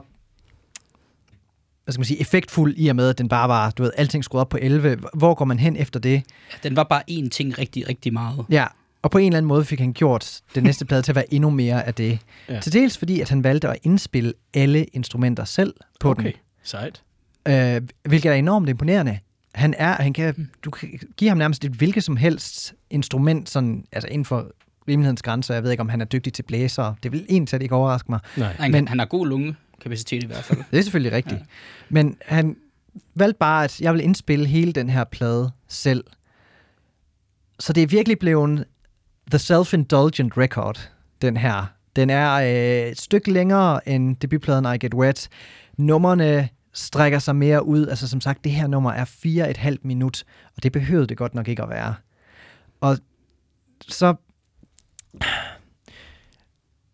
hvad 1.84 1.94
skal 1.94 2.00
man 2.00 2.06
sige, 2.06 2.22
effektfuld 2.22 2.74
i 2.78 2.88
og 2.88 2.96
med, 2.96 3.10
at 3.10 3.18
den 3.18 3.30
bare 3.30 3.50
var, 3.50 3.70
du 3.72 3.84
ved, 3.84 3.92
alting 3.98 4.24
skruet 4.24 4.42
op 4.42 4.50
på 4.50 4.58
11. 4.62 4.98
Hvor 5.14 5.34
går 5.34 5.46
man 5.46 5.60
hen 5.60 5.76
efter 5.78 6.00
det? 6.00 6.24
Den 6.64 6.76
var 6.76 6.84
bare 6.84 7.02
én 7.12 7.30
ting 7.30 7.58
rigtig, 7.60 7.90
rigtig 7.90 8.14
meget. 8.14 8.46
Ja, 8.50 8.66
og 9.02 9.12
på 9.12 9.18
en 9.18 9.26
eller 9.26 9.38
anden 9.38 9.48
måde 9.48 9.66
fik 9.66 9.80
han 9.80 9.94
gjort 9.94 10.40
den 10.56 10.64
næste 10.64 10.86
plade 10.86 11.02
til 11.02 11.12
at 11.12 11.16
være 11.16 11.34
endnu 11.34 11.50
mere 11.50 11.88
af 11.88 11.94
det. 11.94 12.10
Ja. 12.10 12.18
Ja. 12.54 12.60
Til 12.60 12.74
dels 12.74 12.98
fordi, 12.98 13.20
at 13.22 13.30
han 13.30 13.44
valgte 13.44 13.70
at 13.70 13.78
indspille 13.84 14.34
alle 14.54 14.84
instrumenter 14.86 15.44
selv 15.46 15.74
på 16.00 16.10
Okay, 16.12 16.24
den. 16.24 16.32
sejt. 16.64 17.02
Øh, 17.48 17.82
hvilket 18.04 18.30
er 18.30 18.34
enormt 18.36 18.70
imponerende. 18.70 19.20
Han 19.56 19.74
er, 19.78 20.02
han 20.04 20.14
kan, 20.14 20.50
du 20.66 20.72
kan 20.72 21.00
give 21.18 21.30
ham 21.30 21.38
nærmest 21.38 21.66
et 21.66 21.72
hvilket 21.72 22.04
som 22.04 22.18
helst 22.18 22.74
instrument, 22.90 23.50
sådan, 23.50 23.86
altså 23.92 24.08
inden 24.08 24.26
for 24.26 24.48
rimelighedens 24.88 25.22
grænser. 25.22 25.54
Jeg 25.54 25.64
ved 25.64 25.72
ikke, 25.72 25.82
om 25.82 25.90
han 25.90 26.02
er 26.02 26.06
dygtig 26.06 26.34
til 26.34 26.44
blæser. 26.44 26.94
Det 27.04 27.12
vil 27.12 27.26
egentlig 27.30 27.62
ikke 27.62 27.76
overraske 27.76 28.12
mig. 28.12 28.20
Nej. 28.38 28.56
Han, 28.60 28.72
Men- 28.72 28.88
han 28.88 29.00
har 29.00 29.06
god 29.06 29.28
lungekapacitet 29.74 30.24
i 30.24 30.28
hvert 30.28 30.44
fald. 30.44 30.64
Det 30.72 30.80
er 30.80 30.84
selvfølgelig 30.84 31.12
rigtigt. 31.12 31.40
Ja. 31.40 31.46
Men 31.90 32.18
han 32.26 32.58
valgte 33.16 33.38
bare, 33.38 33.64
at 33.64 33.82
jeg 33.82 33.94
vil 33.94 34.02
indspille 34.02 34.46
hele 34.46 34.74
den 34.74 34.90
her 34.90 35.04
plade 35.04 35.52
selv. 35.68 36.04
Så 37.60 37.74
det 37.74 37.84
er 37.84 37.88
virkelig 37.88 38.20
blevet 38.20 38.66
The 39.32 39.38
Self-Indulgent 39.38 40.38
Record, 40.38 40.92
den 41.22 41.38
her. 41.38 41.66
Den 41.96 42.10
er 42.10 42.34
øh, 42.34 42.92
et 42.92 43.00
stykke 43.00 43.32
længere 43.32 43.90
end 43.90 44.16
debutpladen 44.16 44.76
I 44.76 44.78
Get 44.78 44.94
Wet. 44.94 45.30
Nummerne 45.78 46.50
strækker 46.74 47.20
sig 47.20 47.36
mere 47.36 47.66
ud. 47.66 47.88
Altså 47.88 48.08
som 48.08 48.22
sagt, 48.22 48.44
det 48.44 48.52
her 48.52 48.68
nummer 48.68 48.92
er 48.92 49.06
fire 49.06 49.50
et 49.50 49.58
halvt 49.58 49.86
minut, 49.86 50.24
og 50.56 50.64
det 50.64 50.72
behøvede 50.72 51.08
det 51.08 51.18
godt 51.18 51.36
nok 51.36 51.48
ikke 51.48 51.64
at 51.64 51.70
være. 51.70 51.96
Og 52.82 52.98
så, 53.88 54.16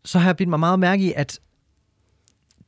så 0.05 0.19
har 0.19 0.29
jeg 0.29 0.37
bidt 0.37 0.49
mig 0.49 0.59
meget 0.59 0.79
mærke 0.79 1.03
i, 1.03 1.13
at 1.15 1.39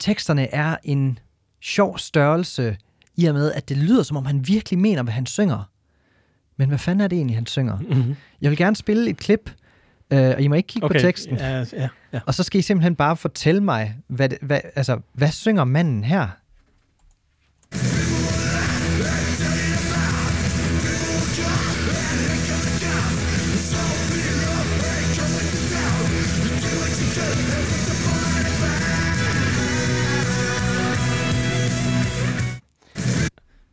teksterne 0.01 0.53
er 0.53 0.75
en 0.83 1.19
sjov 1.61 1.97
størrelse, 1.97 2.77
i 3.15 3.25
og 3.25 3.33
med, 3.33 3.51
at 3.51 3.69
det 3.69 3.77
lyder, 3.77 4.03
som 4.03 4.17
om 4.17 4.25
han 4.25 4.47
virkelig 4.47 4.79
mener, 4.79 5.03
hvad 5.03 5.13
han 5.13 5.25
synger. 5.25 5.63
Men 6.57 6.67
hvad 6.67 6.77
fanden 6.77 7.01
er 7.01 7.07
det 7.07 7.15
egentlig, 7.15 7.37
han 7.37 7.45
synger? 7.45 7.77
Mm-hmm. 7.77 8.15
Jeg 8.41 8.49
vil 8.49 8.57
gerne 8.57 8.75
spille 8.75 9.09
et 9.09 9.17
klip, 9.17 9.51
øh, 10.13 10.29
og 10.29 10.41
I 10.41 10.47
må 10.47 10.55
ikke 10.55 10.67
kigge 10.67 10.85
okay. 10.85 10.99
på 10.99 11.01
teksten. 11.01 11.37
Ja, 11.37 11.65
ja, 11.73 11.89
ja. 12.13 12.19
Og 12.25 12.33
så 12.33 12.43
skal 12.43 12.59
I 12.59 12.61
simpelthen 12.61 12.95
bare 12.95 13.17
fortælle 13.17 13.63
mig, 13.63 13.95
hvad, 14.07 14.29
hvad, 14.41 14.59
altså, 14.75 14.99
hvad 15.13 15.31
synger 15.31 15.63
manden 15.63 16.03
her? 16.03 16.27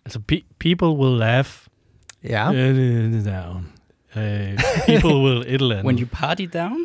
Altså, 0.09 0.21
pe- 0.33 0.55
people 0.59 0.89
will 0.89 1.19
laugh 1.19 1.67
Ja. 2.25 2.51
uh, 2.51 3.25
down. 3.25 3.69
Uh, 4.17 4.23
people 4.87 5.15
will 5.25 5.41
et 5.41 5.55
eller 5.55 5.77
andet. 5.79 5.85
When 5.85 5.99
you 5.99 6.07
party 6.13 6.47
down? 6.53 6.77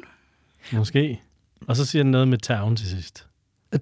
Måske. 0.74 1.22
Og 1.68 1.76
så 1.76 1.86
siger 1.86 2.04
han 2.04 2.12
noget 2.12 2.28
med 2.28 2.38
town 2.38 2.76
til 2.76 2.88
sidst. 2.88 3.28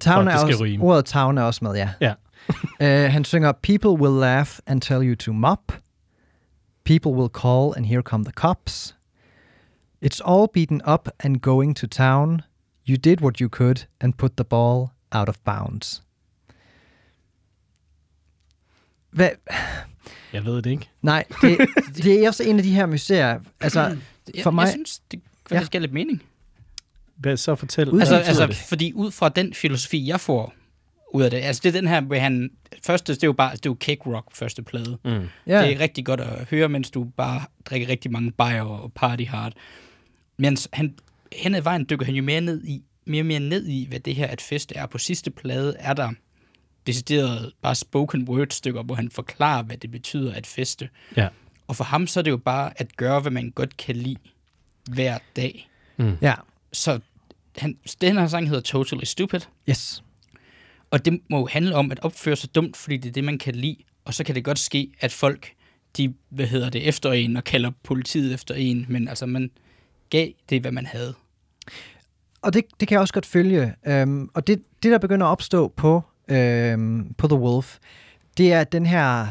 For 0.00 0.10
er 0.12 0.18
at 0.26 0.32
det 0.32 0.40
skal 0.40 0.54
også, 0.54 0.64
rime. 0.64 0.84
ordet 0.84 1.04
town 1.04 1.38
er 1.38 1.42
også 1.42 1.60
med, 1.64 1.74
ja. 1.74 1.90
Ja. 2.00 3.06
uh, 3.06 3.12
han 3.14 3.24
synger, 3.24 3.52
People 3.52 3.90
will 3.90 4.20
laugh 4.20 4.50
and 4.66 4.80
tell 4.80 5.08
you 5.08 5.14
to 5.16 5.32
mop. 5.32 5.72
People 6.84 7.10
will 7.12 7.30
call 7.34 7.72
and 7.76 7.86
here 7.86 8.02
come 8.02 8.24
the 8.24 8.32
cops. 8.32 8.96
It's 10.04 10.20
all 10.24 10.46
beaten 10.54 10.80
up 10.88 11.08
and 11.24 11.36
going 11.40 11.76
to 11.76 11.86
town. 11.86 12.40
You 12.88 12.96
did 12.96 13.20
what 13.20 13.36
you 13.40 13.48
could 13.48 13.86
and 14.00 14.14
put 14.14 14.30
the 14.36 14.44
ball 14.44 14.88
out 15.12 15.28
of 15.28 15.36
bounds. 15.44 16.01
Hvad? 19.12 19.30
Jeg 20.32 20.44
ved 20.44 20.62
det 20.62 20.70
ikke. 20.70 20.88
Nej, 21.02 21.24
det, 21.42 21.58
det 21.96 22.24
er 22.24 22.28
også 22.28 22.42
en 22.42 22.56
af 22.56 22.62
de 22.62 22.70
her 22.74 22.86
museer. 22.86 23.38
Altså, 23.60 23.96
Jeg, 24.34 24.42
For 24.42 24.50
mig- 24.50 24.62
jeg 24.62 24.70
synes, 24.72 24.98
det 25.10 25.20
faktisk 25.48 25.74
ja. 25.74 25.78
lidt 25.78 25.92
mening. 25.92 26.22
Hvad 27.16 27.36
så 27.36 27.54
fortæl? 27.54 27.88
Ud- 27.90 28.00
Altså, 28.00 28.16
altså, 28.16 28.46
det? 28.46 28.56
fordi 28.56 28.92
ud 28.92 29.10
fra 29.10 29.28
den 29.28 29.54
filosofi, 29.54 30.06
jeg 30.06 30.20
får 30.20 30.54
ud 31.14 31.22
af 31.22 31.30
det, 31.30 31.38
altså 31.38 31.60
det 31.64 31.68
er 31.68 31.80
den 31.80 31.88
her, 31.88 32.00
hvor 32.00 32.16
han, 32.16 32.50
første, 32.86 33.14
det 33.14 33.22
er 33.22 33.26
jo 33.26 33.32
bare, 33.32 33.52
det 33.52 33.66
er 33.66 33.70
jo 33.70 33.76
cake 33.80 34.00
rock, 34.06 34.36
første 34.36 34.62
plade. 34.62 34.98
Mm. 35.04 35.10
ja, 35.46 35.62
Det 35.62 35.72
er 35.72 35.80
rigtig 35.80 36.06
godt 36.06 36.20
at 36.20 36.46
høre, 36.50 36.68
mens 36.68 36.90
du 36.90 37.04
bare 37.04 37.42
drikker 37.64 37.88
rigtig 37.88 38.10
mange 38.12 38.32
bajer 38.32 38.62
og 38.62 38.92
party 38.92 39.24
hard. 39.24 39.52
Mens 40.38 40.68
han, 40.72 40.94
hen 41.32 41.54
ad 41.54 41.62
vejen 41.62 41.86
dykker 41.90 42.06
han 42.06 42.14
jo 42.14 42.22
mere 42.22 42.40
ned 42.40 42.64
i, 42.64 42.82
mere 43.06 43.22
og 43.22 43.26
mere 43.26 43.40
ned 43.40 43.66
i, 43.66 43.86
hvad 43.88 44.00
det 44.00 44.14
her 44.14 44.26
at 44.26 44.40
fest 44.40 44.72
er. 44.76 44.86
På 44.86 44.98
sidste 44.98 45.30
plade 45.30 45.76
er 45.78 45.92
der 45.94 46.10
decideret 46.86 47.52
bare 47.62 47.74
spoken 47.74 48.28
word 48.28 48.46
stykker, 48.50 48.82
hvor 48.82 48.94
han 48.94 49.10
forklarer, 49.10 49.62
hvad 49.62 49.76
det 49.76 49.90
betyder 49.90 50.34
at 50.34 50.46
feste. 50.46 50.88
Ja. 51.16 51.28
Og 51.66 51.76
for 51.76 51.84
ham 51.84 52.06
så 52.06 52.20
er 52.20 52.24
det 52.24 52.30
jo 52.30 52.36
bare 52.36 52.72
at 52.76 52.96
gøre, 52.96 53.20
hvad 53.20 53.30
man 53.32 53.50
godt 53.50 53.76
kan 53.76 53.96
lide 53.96 54.16
hver 54.90 55.18
dag. 55.36 55.70
ja, 56.22 56.34
Så 56.72 57.00
han, 57.58 57.78
den 58.00 58.18
her 58.18 58.26
sang 58.26 58.48
hedder 58.48 58.62
Totally 58.62 59.04
Stupid, 59.04 59.40
yes. 59.68 60.02
og 60.90 61.04
det 61.04 61.20
må 61.30 61.38
jo 61.38 61.46
handle 61.46 61.74
om 61.76 61.90
at 61.92 62.00
opføre 62.02 62.36
sig 62.36 62.54
dumt, 62.54 62.76
fordi 62.76 62.96
det 62.96 63.08
er 63.08 63.12
det, 63.12 63.24
man 63.24 63.38
kan 63.38 63.54
lide. 63.54 63.76
Og 64.04 64.14
så 64.14 64.24
kan 64.24 64.34
det 64.34 64.44
godt 64.44 64.58
ske, 64.58 64.92
at 65.00 65.12
folk, 65.12 65.52
de, 65.96 66.14
hvad 66.28 66.46
hedder 66.46 66.70
det, 66.70 66.88
efter 66.88 67.12
en 67.12 67.36
og 67.36 67.44
kalder 67.44 67.70
politiet 67.82 68.34
efter 68.34 68.54
en, 68.54 68.86
men 68.88 69.08
altså 69.08 69.26
man 69.26 69.50
gav 70.10 70.28
det, 70.50 70.60
hvad 70.60 70.72
man 70.72 70.86
havde. 70.86 71.14
Og 72.42 72.54
det, 72.54 72.64
det 72.80 72.88
kan 72.88 72.94
jeg 72.94 73.00
også 73.00 73.14
godt 73.14 73.26
følge. 73.26 73.74
Øhm, 73.86 74.30
og 74.34 74.46
det, 74.46 74.62
det, 74.82 74.92
der 74.92 74.98
begynder 74.98 75.26
at 75.26 75.30
opstå 75.30 75.68
på, 75.68 76.02
øhm, 76.28 77.14
på 77.18 77.28
The 77.28 77.36
Wolf, 77.36 77.78
det 78.36 78.52
er 78.52 78.64
den 78.64 78.86
her 78.86 79.26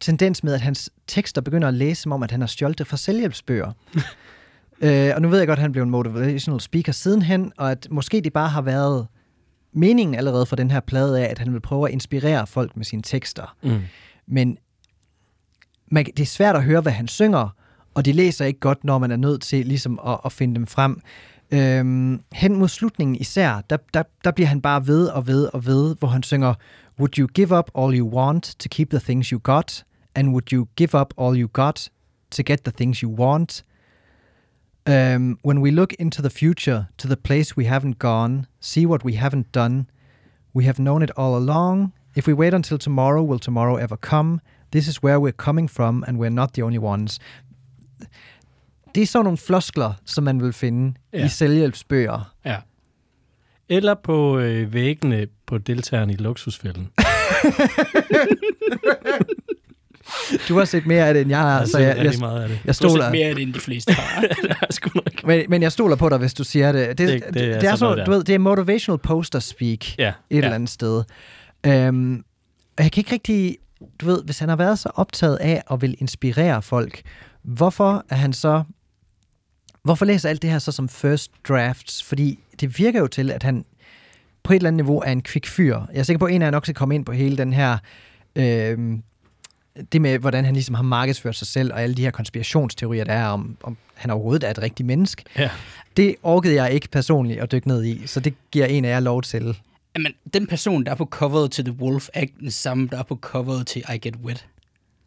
tendens 0.00 0.44
med, 0.44 0.54
at 0.54 0.60
hans 0.60 0.90
tekster 1.06 1.40
begynder 1.40 1.68
at 1.68 1.74
læse, 1.74 2.02
som 2.02 2.12
om, 2.12 2.22
at 2.22 2.30
han 2.30 2.40
har 2.40 2.46
stjålet 2.46 2.78
det 2.78 2.86
fra 2.86 2.96
selvhjælpsbøger. 2.96 3.72
øh, 4.84 5.10
og 5.14 5.22
nu 5.22 5.28
ved 5.28 5.38
jeg 5.38 5.46
godt, 5.46 5.58
at 5.58 5.62
han 5.62 5.72
blev 5.72 5.82
en 5.82 5.90
motivational 5.90 6.60
speaker 6.60 6.92
sidenhen, 6.92 7.52
og 7.56 7.70
at 7.70 7.86
måske 7.90 8.20
det 8.20 8.32
bare 8.32 8.48
har 8.48 8.62
været 8.62 9.06
meningen 9.72 10.14
allerede 10.14 10.46
for 10.46 10.56
den 10.56 10.70
her 10.70 10.80
plade 10.80 11.20
af, 11.20 11.30
at 11.30 11.38
han 11.38 11.52
vil 11.52 11.60
prøve 11.60 11.88
at 11.88 11.92
inspirere 11.92 12.46
folk 12.46 12.76
med 12.76 12.84
sine 12.84 13.02
tekster. 13.02 13.56
Mm. 13.62 13.80
Men 14.26 14.58
man, 15.90 16.04
det 16.04 16.20
er 16.20 16.26
svært 16.26 16.56
at 16.56 16.64
høre, 16.64 16.80
hvad 16.80 16.92
han 16.92 17.08
synger, 17.08 17.48
og 17.94 18.04
de 18.04 18.12
læser 18.12 18.44
ikke 18.44 18.60
godt, 18.60 18.84
når 18.84 18.98
man 18.98 19.10
er 19.10 19.16
nødt 19.16 19.42
til 19.42 19.66
ligesom 19.66 20.00
at, 20.06 20.18
at 20.24 20.32
finde 20.32 20.54
dem 20.54 20.66
frem. 20.66 21.00
Øhm, 21.52 22.20
hen 22.32 22.56
mod 22.56 22.68
slutningen 22.68 23.16
især, 23.16 23.60
der, 23.70 23.76
der, 23.94 24.02
der 24.24 24.30
bliver 24.30 24.48
han 24.48 24.60
bare 24.60 24.86
ved 24.86 25.08
og 25.08 25.26
ved 25.26 25.46
og 25.46 25.66
ved, 25.66 25.96
hvor 25.98 26.08
han 26.08 26.22
synger, 26.22 26.54
Would 26.98 27.18
you 27.18 27.26
give 27.26 27.58
up 27.58 27.70
all 27.74 27.98
you 27.98 28.08
want 28.08 28.56
to 28.58 28.68
keep 28.70 28.90
the 28.90 29.00
things 29.00 29.28
you 29.28 29.38
got? 29.38 29.84
And 30.14 30.28
would 30.28 30.52
you 30.52 30.66
give 30.76 31.00
up 31.00 31.14
all 31.18 31.36
you 31.40 31.48
got 31.48 31.90
to 32.30 32.42
get 32.42 32.58
the 32.64 32.72
things 32.72 33.02
you 33.02 33.10
want? 33.10 33.64
Um, 34.86 35.38
when 35.42 35.60
we 35.62 35.70
look 35.70 35.94
into 35.98 36.22
the 36.22 36.30
future, 36.30 36.86
to 36.98 37.08
the 37.08 37.16
place 37.16 37.56
we 37.56 37.64
haven't 37.66 37.98
gone, 37.98 38.46
see 38.60 38.86
what 38.86 39.04
we 39.04 39.14
haven't 39.14 39.52
done, 39.52 39.86
we 40.52 40.64
have 40.64 40.78
known 40.78 41.02
it 41.02 41.10
all 41.16 41.36
along. 41.36 41.92
If 42.16 42.26
we 42.26 42.34
wait 42.34 42.54
until 42.54 42.78
tomorrow, 42.78 43.22
will 43.22 43.38
tomorrow 43.38 43.76
ever 43.76 43.96
come? 43.96 44.40
This 44.70 44.88
is 44.88 45.02
where 45.02 45.20
we're 45.20 45.44
coming 45.44 45.68
from, 45.68 46.04
and 46.06 46.18
we're 46.18 46.30
not 46.30 46.52
the 46.52 46.62
only 46.62 46.78
ones. 46.78 47.20
Det 48.94 49.02
er 49.02 49.06
sådan 49.06 49.24
nogle 49.24 49.38
floskler, 49.38 49.92
som 50.04 50.24
man 50.24 50.42
vil 50.42 50.52
finde 50.52 50.94
ja. 51.12 51.24
I 51.24 51.28
selvhjælpsbøger. 51.28 52.32
Ja. 52.44 52.56
Eller 53.68 53.94
på 53.94 54.38
øh, 54.38 54.72
væggene 54.74 55.26
på 55.46 55.58
deltagerne 55.58 56.12
i 56.12 56.16
luksusfælden. 56.16 56.88
Du 60.48 60.58
har 60.58 60.64
set 60.64 60.86
mere 60.86 61.08
af 61.08 61.14
det, 61.14 61.20
end 61.20 61.30
jeg 61.30 61.38
har, 61.38 61.60
Altså, 61.60 61.72
så 61.72 61.78
jeg, 61.78 61.96
jeg, 62.04 62.12
meget 62.20 62.42
af 62.42 62.48
det. 62.48 62.54
jeg 62.54 62.62
Du 62.64 62.66
har 62.68 62.72
stoler, 62.72 63.04
set 63.04 63.12
mere 63.12 63.26
af 63.26 63.34
det, 63.34 63.42
end 63.42 63.54
de 63.54 63.60
fleste 63.60 63.92
har. 63.92 64.20
det 64.42 64.56
er 64.60 64.66
sgu 64.70 64.90
nok. 64.94 65.26
men, 65.26 65.44
men 65.48 65.62
jeg 65.62 65.72
stoler 65.72 65.96
på 65.96 66.08
dig, 66.08 66.18
hvis 66.18 66.34
du 66.34 66.44
siger 66.44 66.72
det. 66.72 66.88
Det, 66.88 66.98
det, 66.98 67.08
Det- 67.08 67.22
det, 67.26 67.34
det 67.34 67.42
er 67.42 67.46
det, 67.46 67.54
er 67.56 67.60
sådan 67.60 67.76
sådan, 67.78 67.90
noget 67.96 68.06
du 68.06 68.10
ved, 68.12 68.24
det 68.24 68.34
er 68.34 68.38
motivational 68.38 68.98
poster 68.98 69.38
speak 69.38 69.98
Ja. 69.98 70.08
et 70.08 70.14
ja. 70.30 70.36
eller 70.36 70.54
andet 70.54 70.70
sted. 70.70 71.04
Øhm, 71.66 72.24
og 72.78 72.84
jeg 72.84 72.92
kan 72.92 73.00
ikke 73.00 73.12
rigtig, 73.12 73.56
du 74.00 74.06
ved, 74.06 74.22
hvis 74.24 74.38
han 74.38 74.48
har 74.48 74.56
været 74.56 74.78
så 74.78 74.90
optaget 74.94 75.36
af 75.36 75.62
at 75.70 75.82
vil 75.82 75.94
inspirere 75.98 76.62
folk, 76.62 77.02
hvorfor 77.42 78.04
er 78.08 78.16
han 78.16 78.32
så, 78.32 78.62
hvorfor 79.84 80.04
læser 80.04 80.28
alt 80.28 80.42
det 80.42 80.50
her 80.50 80.58
så 80.58 80.72
som 80.72 80.88
first 80.88 81.30
drafts? 81.48 82.02
Fordi 82.02 82.38
det 82.60 82.78
virker 82.78 83.00
jo 83.00 83.06
til, 83.06 83.30
at 83.30 83.42
han 83.42 83.64
på 84.42 84.52
et 84.52 84.56
eller 84.56 84.68
andet 84.68 84.84
niveau 84.84 85.00
er 85.00 85.12
en 85.12 85.22
kvik 85.22 85.46
fyr. 85.46 85.80
Jeg 85.92 85.98
er 85.98 86.02
sikker 86.02 86.18
på, 86.18 86.24
at 86.24 86.34
en 86.34 86.42
af 86.42 86.46
jer 86.46 86.50
nok 86.50 86.64
skal 86.64 86.74
komme 86.74 86.94
ind 86.94 87.04
på 87.04 87.12
hele 87.12 87.36
den 87.36 87.52
her 87.52 87.78
øhm, 88.36 89.02
det 89.92 90.00
med, 90.02 90.18
hvordan 90.18 90.44
han 90.44 90.54
ligesom 90.54 90.74
har 90.74 90.82
markedsført 90.82 91.36
sig 91.36 91.46
selv, 91.46 91.72
og 91.72 91.82
alle 91.82 91.94
de 91.94 92.02
her 92.02 92.10
konspirationsteorier, 92.10 93.04
der 93.04 93.12
er 93.12 93.26
om, 93.26 93.56
om 93.62 93.76
han 93.94 94.10
overhovedet 94.10 94.44
er 94.46 94.50
et 94.50 94.58
rigtigt 94.62 94.86
menneske, 94.86 95.24
Ja. 95.38 95.50
det 95.96 96.16
orkede 96.22 96.54
jeg 96.54 96.72
ikke 96.72 96.88
personligt 96.88 97.40
at 97.40 97.52
dykke 97.52 97.68
ned 97.68 97.84
i, 97.84 98.06
så 98.06 98.20
det 98.20 98.34
giver 98.50 98.66
en 98.66 98.84
af 98.84 98.88
jer 98.88 99.00
lov 99.00 99.22
til. 99.22 99.58
Jamen, 99.96 100.12
den 100.34 100.46
person, 100.46 100.84
der 100.84 100.90
er 100.90 100.94
på 100.94 101.04
coveret 101.06 101.50
til 101.50 101.64
The 101.64 101.74
Wolf, 101.80 102.08
er 102.14 102.20
ikke 102.20 102.34
den 102.40 102.50
samme, 102.50 102.88
der 102.88 102.98
er 102.98 103.02
på 103.02 103.16
coveret 103.20 103.66
til 103.66 103.82
I 103.94 103.98
Get 103.98 104.16
Wet. 104.16 104.46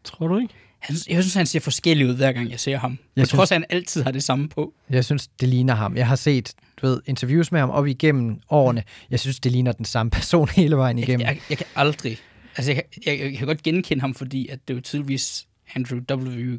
Tror 0.04 0.28
du 0.28 0.38
ikke? 0.38 0.54
Han, 0.78 0.96
jeg 1.08 1.22
synes, 1.22 1.34
han 1.34 1.46
ser 1.46 1.60
forskellig 1.60 2.06
ud, 2.06 2.16
hver 2.16 2.32
gang 2.32 2.50
jeg 2.50 2.60
ser 2.60 2.76
ham. 2.76 2.90
Jeg, 2.90 2.98
Jeg 2.98 3.20
jeg 3.20 3.26
synes- 3.26 3.30
tror 3.36 3.40
også, 3.40 3.54
han 3.54 3.64
altid 3.70 4.02
har 4.02 4.10
det 4.10 4.22
samme 4.24 4.48
på. 4.48 4.74
Jeg 4.90 5.04
synes, 5.04 5.26
det 5.26 5.48
ligner 5.48 5.74
ham. 5.74 5.96
Jeg 5.96 6.06
har 6.06 6.16
set 6.16 6.54
du 6.82 6.86
ved, 6.86 7.00
interviews 7.06 7.52
med 7.52 7.60
ham 7.60 7.70
op 7.70 7.86
igennem 7.86 8.40
årene. 8.50 8.82
Jeg 9.10 9.20
synes, 9.20 9.40
det 9.40 9.52
ligner 9.52 9.72
den 9.72 9.84
samme 9.84 10.10
person 10.20 10.48
hele 10.48 10.76
vejen 10.76 10.98
Jeg, 10.98 11.08
igennem. 11.08 11.26
jeg, 11.26 11.40
jeg 11.50 11.58
kan 11.58 11.66
aldrig... 11.76 12.18
Altså, 12.56 12.72
jeg, 12.72 12.76
kan- 12.92 13.02
jeg, 13.06 13.20
jeg 13.30 13.38
kan 13.38 13.46
godt 13.46 13.62
genkende 13.62 14.00
ham, 14.00 14.14
fordi 14.14 14.48
at 14.48 14.58
det 14.68 14.74
er 14.74 14.78
jo 14.78 14.80
tydeligvis 14.82 15.46
Andrew 15.74 16.00
W. 16.12 16.56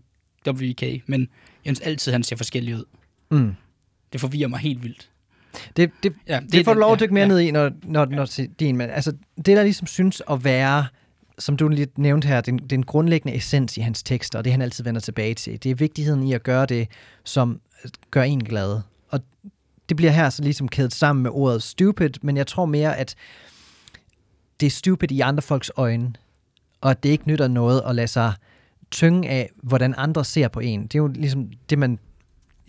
WK, 0.47 0.83
men 1.07 1.21
jeg 1.21 1.27
synes 1.65 1.79
altid, 1.79 2.11
han 2.11 2.23
ser 2.23 2.35
forskellig 2.35 2.75
ud. 2.75 2.83
Mm. 3.31 3.53
Det 4.13 4.21
forvirrer 4.21 4.47
mig 4.47 4.59
helt 4.59 4.83
vildt. 4.83 5.09
Det, 5.77 5.91
det, 6.03 6.13
Ja, 6.27 6.39
det, 6.39 6.51
det 6.51 6.65
får 6.65 6.73
du 6.73 6.79
lov 6.79 6.93
at 6.93 6.99
dykke 6.99 7.13
mere 7.13 7.21
ja, 7.23 7.27
ned 7.27 7.39
i, 7.39 7.51
når, 7.51 7.71
når, 7.83 8.05
når 8.05 8.25
til 8.25 8.49
din, 8.59 8.77
men 8.77 8.89
altså, 8.89 9.11
det 9.37 9.45
der 9.45 9.63
ligesom 9.63 9.87
synes 9.87 10.21
at 10.31 10.43
være, 10.43 10.85
som 11.39 11.57
du 11.57 11.67
lige 11.67 11.87
nævnte 11.95 12.27
her, 12.27 12.41
den, 12.41 12.57
den 12.57 12.83
grundlæggende 12.83 13.37
essens 13.37 13.77
i 13.77 13.81
hans 13.81 14.03
tekster, 14.03 14.39
og 14.39 14.45
det 14.45 14.51
han 14.51 14.61
altid 14.61 14.83
vender 14.83 15.01
tilbage 15.01 15.33
til, 15.33 15.63
det 15.63 15.71
er 15.71 15.75
vigtigheden 15.75 16.23
i 16.23 16.33
at 16.33 16.43
gøre 16.43 16.65
det, 16.65 16.87
som 17.23 17.61
gør 18.11 18.23
en 18.23 18.43
glad. 18.43 18.79
Og 19.09 19.19
det 19.89 19.97
bliver 19.97 20.11
her 20.11 20.29
så 20.29 20.43
ligesom 20.43 20.67
kædet 20.67 20.93
sammen 20.93 21.23
med 21.23 21.31
ordet 21.33 21.63
stupid, 21.63 22.09
men 22.21 22.37
jeg 22.37 22.47
tror 22.47 22.65
mere, 22.65 22.97
at 22.97 23.15
det 24.59 24.65
er 24.65 24.71
stupid 24.71 25.11
i 25.11 25.19
andre 25.19 25.41
folks 25.41 25.71
øjne, 25.75 26.13
og 26.81 26.91
at 26.91 27.03
det 27.03 27.09
ikke 27.09 27.27
nytter 27.27 27.47
noget 27.47 27.81
at 27.85 27.95
lade 27.95 28.07
sig 28.07 28.33
tynge 28.91 29.29
af, 29.29 29.49
hvordan 29.63 29.93
andre 29.97 30.25
ser 30.25 30.47
på 30.47 30.59
en. 30.59 30.83
Det 30.83 30.95
er 30.95 30.99
jo 30.99 31.07
ligesom 31.07 31.51
det, 31.69 31.79
man 31.79 31.99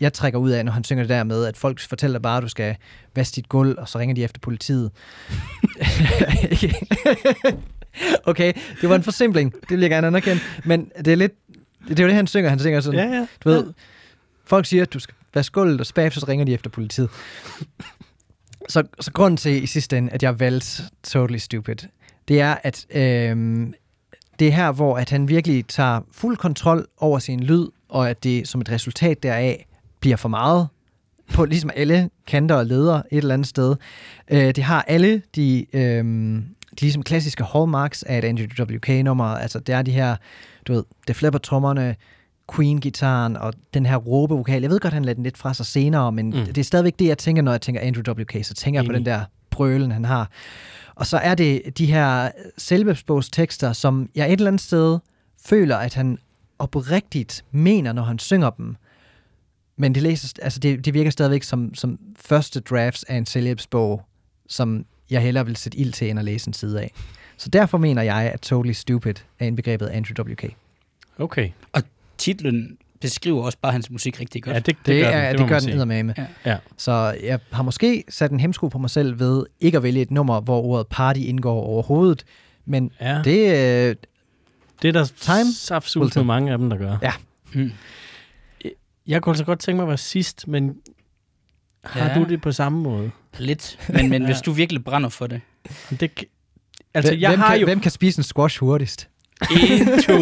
jeg 0.01 0.13
trækker 0.13 0.39
ud 0.39 0.51
af, 0.51 0.65
når 0.65 0.73
han 0.73 0.85
synger 0.85 1.03
det 1.03 1.09
der 1.09 1.25
med, 1.25 1.45
at 1.45 1.57
folk 1.57 1.81
fortæller 1.81 2.19
bare, 2.19 2.37
at 2.37 2.43
du 2.43 2.49
skal 2.49 2.77
vaske 3.15 3.37
dit 3.37 3.49
gulv, 3.49 3.75
og 3.79 3.89
så 3.89 3.99
ringer 3.99 4.15
de 4.15 4.25
efter 4.25 4.41
politiet. 4.41 4.91
okay, 8.25 8.53
det 8.81 8.89
var 8.89 8.95
en 8.95 9.03
forsimpling. 9.03 9.53
Det 9.53 9.71
vil 9.71 9.81
jeg 9.81 9.91
gerne 9.91 10.07
anerkende. 10.07 10.41
Men 10.65 10.91
det 10.99 11.09
er 11.09 11.15
lidt... 11.15 11.33
Det 11.89 11.99
er 11.99 12.03
jo 12.03 12.09
det, 12.09 12.17
han 12.17 12.27
synger. 12.27 12.51
Han 12.51 12.59
synger 12.59 12.81
sådan, 12.81 13.01
Ja, 13.01 13.17
ja. 13.17 13.27
du 13.45 13.49
ved, 13.49 13.73
folk 14.45 14.67
siger, 14.67 14.83
at 14.83 14.93
du 14.93 14.99
skal 14.99 15.15
vaske 15.35 15.53
gulvet, 15.53 15.81
og 15.81 15.87
bagefter 15.95 16.21
så 16.21 16.27
ringer 16.29 16.45
de 16.45 16.53
efter 16.55 16.71
politiet. 16.71 17.09
Så, 18.69 18.83
så 19.01 19.13
grunden 19.13 19.37
til 19.37 19.63
i 19.63 19.67
sidste 19.67 19.99
ende, 19.99 20.13
at 20.13 20.23
jeg 20.23 20.41
valgte 20.41 20.83
Totally 21.05 21.39
Stupid, 21.39 21.77
det 22.29 22.41
er, 22.41 22.57
at 22.63 22.87
øhm, 22.91 23.75
det 24.39 24.49
er 24.49 24.53
her, 24.53 24.73
hvor 24.73 24.97
at 24.99 25.11
han 25.11 25.29
virkelig 25.29 25.67
tager 25.67 26.01
fuld 26.13 26.37
kontrol 26.37 26.87
over 26.99 27.19
sin 27.19 27.43
lyd, 27.43 27.67
og 27.89 28.11
at 28.11 28.25
det 28.25 28.49
som 28.49 28.61
et 28.61 28.71
resultat 28.71 29.23
deraf 29.23 29.67
bliver 30.01 30.17
for 30.17 30.29
meget 30.29 30.69
på 31.35 31.45
ligesom 31.45 31.71
alle 31.77 32.11
kanter 32.27 32.55
og 32.55 32.67
leder 32.67 32.97
et 32.97 33.19
eller 33.19 33.35
andet 33.35 33.49
sted. 33.49 33.77
Øh, 34.31 34.47
det 34.47 34.65
har 34.65 34.83
alle 34.83 35.23
de, 35.37 35.67
de 35.73 36.45
ligesom 36.81 37.03
klassiske 37.03 37.45
hallmarks 37.45 38.03
af 38.03 38.19
et 38.19 38.25
Andrew 38.25 38.47
WK-nummer. 38.77 39.25
Altså, 39.25 39.61
det 39.61 39.75
er 39.75 39.83
de 39.83 39.91
her, 39.91 40.17
du 40.67 40.73
ved, 40.73 40.85
det 41.09 41.17
flipper 41.17 41.39
trommerne, 41.39 41.97
Queen-gitaren 42.55 43.37
og 43.37 43.53
den 43.75 43.87
her 43.87 43.97
råbevokal. 43.97 44.63
Jeg 44.63 44.71
ved 44.71 44.81
godt, 44.81 44.95
han 44.95 45.05
lader 45.05 45.15
den 45.15 45.25
lidt 45.25 45.39
fra 45.39 45.55
sig 45.55 45.67
senere, 45.67 46.13
men 46.13 46.27
mm. 46.27 46.47
Det 46.47 46.59
er 46.59 46.63
stadigvæk 46.65 46.99
det, 46.99 47.07
jeg 47.07 47.19
tænker, 47.19 47.43
når 47.43 47.53
jeg 47.53 47.61
tænker 47.61 47.81
Andrew 47.81 48.15
WK. 48.15 48.45
Så 48.45 48.55
tænker 48.55 48.81
jeg 48.81 48.87
på 48.87 48.93
Enig. 48.93 49.07
den 49.07 49.07
der 49.07 49.25
brølen, 49.51 49.93
han 49.93 50.05
har. 50.05 50.31
Og 50.95 51.07
så 51.07 51.17
er 51.17 51.35
det 51.35 51.79
de 51.79 51.87
her 51.87 52.31
selvbesbogstekster, 52.59 53.73
som 53.73 54.11
jeg 54.15 54.27
et 54.27 54.33
eller 54.33 54.47
andet 54.47 54.63
sted 54.63 54.99
føler, 55.47 55.77
at 55.77 55.95
han 55.95 56.19
oprigtigt 56.59 57.45
mener, 57.51 57.93
når 57.93 58.03
han 58.03 58.19
synger 58.19 58.51
dem. 58.51 58.77
Men 59.77 59.95
det, 59.95 60.03
læses, 60.03 60.35
altså 60.43 60.61
det, 60.61 60.85
det 60.85 60.95
virker 60.95 61.11
stadigvæk 61.11 61.43
som, 61.43 61.75
som 61.75 61.99
første 62.17 62.61
drafts 62.61 63.03
af 63.03 63.17
en 63.17 63.27
selvhjælpsbog, 63.27 64.03
som 64.49 64.85
jeg 65.11 65.23
hellere 65.23 65.47
vil 65.47 65.57
sætte 65.57 65.79
ild 65.79 65.93
til, 65.93 66.11
end 66.11 66.19
at 66.19 66.25
læse 66.25 66.49
en 66.49 66.53
side 66.53 66.81
af. 66.81 66.93
Så 67.37 67.49
derfor 67.49 67.79
mener 67.79 68.03
jeg, 68.03 68.17
at 68.35 68.41
Totally 68.41 68.73
Stupid 68.73 69.15
er 69.39 69.47
indbegrebet 69.47 69.87
af 69.87 69.97
Andrew 69.97 70.25
WK. 70.33 70.45
Okay. 71.19 71.51
Titlen 72.19 72.77
beskriver 73.01 73.43
også 73.43 73.59
bare 73.63 73.73
hans 73.73 73.91
musik 73.91 74.21
rigtig 74.21 74.43
godt. 74.43 74.55
Ja, 74.55 74.59
det, 74.61 74.67
det, 74.67 74.87
Det, 74.87 75.03
gør 75.05 75.11
er, 75.11 75.23
den, 75.27 75.33
det, 75.33 75.39
det 75.39 75.49
gør 75.49 75.59
den 75.59 75.69
eddermame. 75.69 76.15
Ja. 76.19 76.27
Ja. 76.45 76.57
Så 76.77 77.17
jeg 77.23 77.39
har 77.53 77.63
måske 77.63 78.05
sat 78.09 78.31
en 78.31 78.41
hemsko 78.41 78.69
på 78.69 78.79
mig 78.79 78.91
selv 78.91 79.19
ved 79.19 79.47
ikke 79.61 79.77
at 79.77 79.83
vælge 79.83 80.03
et 80.03 80.11
nummer, 80.11 80.41
hvor 80.41 80.61
ordet 80.63 80.87
party 80.87 81.21
indgår 81.21 81.63
overhovedet. 81.63 82.25
Men 82.67 82.91
Ja. 83.01 83.15
Det, 83.17 83.25
det, 83.25 83.89
øh, 83.91 83.97
det 84.83 84.89
er 84.89 84.93
der 84.93 85.05
Time 85.21 85.53
saftsus 85.55 86.13
tell. 86.13 86.19
med 86.21 86.27
mange 86.27 86.53
af 86.53 86.59
dem, 86.59 86.71
der 86.71 86.77
gør. 86.77 86.97
Ja. 87.03 87.13
Mm. 87.55 87.71
Jeg 89.07 89.23
kunne 89.23 89.31
altså 89.31 89.45
godt 89.45 89.59
tænke 89.61 89.77
mig 89.77 89.83
at 89.83 89.89
være 89.89 89.97
sidst, 89.99 90.49
men 90.49 90.77
har 91.89 92.09
Ja. 92.09 92.15
du 92.19 92.25
det 92.25 92.41
på 92.41 92.53
samme 92.53 92.81
måde? 92.83 93.11
Lidt. 93.39 93.79
Men, 93.89 94.11
men 94.11 94.23
Ja. 94.23 94.27
hvis 94.27 94.41
du 94.41 94.53
virkelig 94.53 94.85
brænder 94.85 95.09
for 95.09 95.27
det. 95.27 95.41
Det, 96.01 96.25
altså, 96.95 97.13
hvem, 97.13 97.21
jeg 97.21 97.31
hvem, 97.31 97.41
har 97.41 97.49
kan, 97.51 97.61
jo... 97.61 97.67
hvem 97.67 97.81
kan 97.81 97.91
spise 97.91 98.19
en 98.19 98.23
squash 98.23 98.61
hurtigst? 98.61 99.09
1, 99.43 100.05
2, 100.05 100.13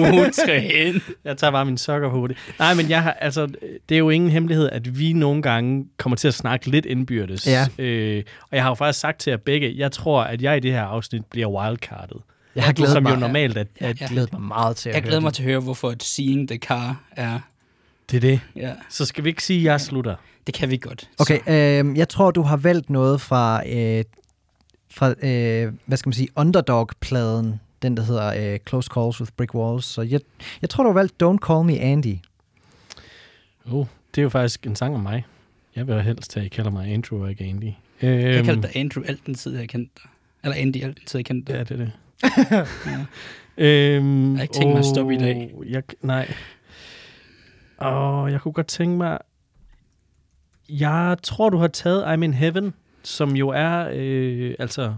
3. 0.46 0.92
Jeg 1.24 1.37
tager 1.37 1.50
bare 1.50 1.64
min 1.64 1.79
sokker 1.79 2.09
på 2.11 2.16
hovedet. 2.16 2.37
Nej, 2.59 2.74
men 2.74 2.90
jeg 2.90 3.02
har, 3.02 3.12
altså, 3.12 3.46
det 3.88 3.94
er 3.94 3.98
jo 3.98 4.11
ingen 4.11 4.31
hemmelighed, 4.31 4.68
at 4.72 4.98
vi 4.98 5.12
nogle 5.12 5.42
gange 5.42 5.87
kommer 5.96 6.16
til 6.16 6.29
at 6.29 6.35
snakke 6.35 6.70
lidt 6.70 6.87
indbyrdes. 6.87 7.46
Ja. 7.46 7.66
Øh, 7.79 8.24
og 8.42 8.48
jeg 8.57 8.62
har 8.62 8.70
jo 8.70 8.74
faktisk 8.74 9.00
sagt 9.00 9.18
til 9.20 9.31
jer 9.31 9.37
begge, 9.37 9.74
jeg 9.76 9.92
tror, 9.92 10.22
at 10.22 10.42
jeg 10.42 10.57
i 10.57 10.61
det 10.61 10.72
her 10.72 10.83
afsnit 10.83 11.24
bliver 11.26 11.46
wildcardet. 11.48 12.16
Jeg 12.55 12.64
har 12.64 12.72
glædet 12.72 12.92
Som 12.92 13.02
mig, 13.02 13.11
jo 13.14 13.16
normalt, 13.16 13.57
at, 13.57 13.66
at 13.81 14.00
ja. 14.00 14.07
glædet 14.11 14.33
mig 14.33 14.42
meget 14.42 14.76
til 14.76 14.88
at 14.88 14.94
Jeg 14.94 15.02
glæder 15.02 15.20
mig 15.20 15.33
til 15.33 15.42
at 15.42 15.48
høre, 15.48 15.61
hvorfor 15.61 15.90
et 15.90 16.02
Seeing 16.02 16.48
the 16.48 16.59
Car 16.59 17.00
er... 17.11 17.38
det 18.11 18.16
er 18.16 18.21
det. 18.21 18.40
Ja, 18.57 18.73
Så 18.88 19.05
skal 19.07 19.25
vi 19.25 19.29
ikke 19.29 19.42
sige, 19.45 19.59
at 19.59 19.64
jeg 19.64 19.81
slutter. 19.81 20.14
det 20.47 20.55
kan 20.55 20.71
vi 20.71 20.77
godt. 20.77 21.11
Okay, 21.19 21.38
Så, 21.47 21.51
øh, 21.53 21.99
jeg 21.99 22.09
tror, 22.09 22.31
du 22.31 22.42
har 22.42 22.57
valgt 22.57 22.90
noget 22.90 23.21
fra, 23.21 23.69
øh, 23.69 24.05
fra 24.90 25.09
øh, 25.23 25.73
hvad 25.87 25.97
skal 25.99 26.09
man 26.09 26.12
sige, 26.14 26.29
Underdog-pladen, 26.37 27.61
den 27.83 27.97
der 27.97 28.03
hedder 28.03 28.53
øh, 28.55 28.59
Close 28.69 28.90
Calls 28.95 29.21
with 29.21 29.33
Brick 29.37 29.55
Walls. 29.55 29.85
Så 29.85 30.03
jeg, 30.03 30.21
jeg 30.62 30.71
tror, 30.71 30.85
du 30.85 30.88
har 30.90 30.95
valgt 30.95 31.23
Don't 31.23 31.47
Call 31.47 31.64
Me 31.64 31.79
Andy. 31.81 32.16
Oh, 33.73 33.87
det 34.14 34.21
er 34.21 34.23
jo 34.23 34.29
faktisk 34.29 34.66
en 34.66 34.77
sang 34.77 34.95
om 34.95 35.01
mig. 35.01 35.25
Jeg 35.77 35.87
vil 35.87 36.03
helst 36.03 36.35
have, 36.35 36.40
at 36.42 36.47
I 36.47 36.49
kalder 36.49 36.71
mig 36.71 36.92
Andrew 36.92 37.23
og 37.23 37.31
ikke 37.31 37.45
Andy. 37.45 37.71
Øhm, 38.03 38.21
jeg 38.21 38.45
kaldte 38.45 38.62
dig 38.62 38.77
Andrew 38.77 39.05
alt 39.05 39.27
den 39.27 39.35
tid, 39.35 39.59
jeg 39.59 39.69
kendte 39.69 39.92
dig. 40.03 40.11
Eller 40.45 40.57
Andy 40.57 40.83
alt 40.85 40.97
den 40.99 41.07
tid, 41.07 41.19
jeg 41.19 41.25
kendte 41.25 41.53
dig. 41.53 41.59
Ja, 41.59 41.64
det 41.64 41.71
er 41.71 41.77
det. 41.77 41.92
Ja. 43.59 43.64
Øhm, 43.64 44.31
Jeg 44.31 44.38
har 44.38 44.42
ikke 44.42 44.55
tænkt 44.55 44.69
mig 44.69 44.79
at 44.79 44.85
stoppe 44.85 45.14
i 45.14 45.19
dag. 45.19 45.55
Jeg, 45.66 45.83
nej. 46.03 46.35
Åh, 47.83 48.33
jeg 48.33 48.41
kunne 48.41 48.53
godt 48.53 48.67
tænke 48.67 48.97
mig... 48.97 49.19
Jeg 50.69 51.17
tror, 51.23 51.51
du 51.51 51.57
har 51.59 51.69
taget 51.69 52.05
I'm 52.05 52.23
in 52.23 52.35
Heaven, 52.35 52.75
som 53.03 53.37
jo 53.37 53.49
er 53.49 53.89
øh, 53.93 54.55
altså 54.59 54.95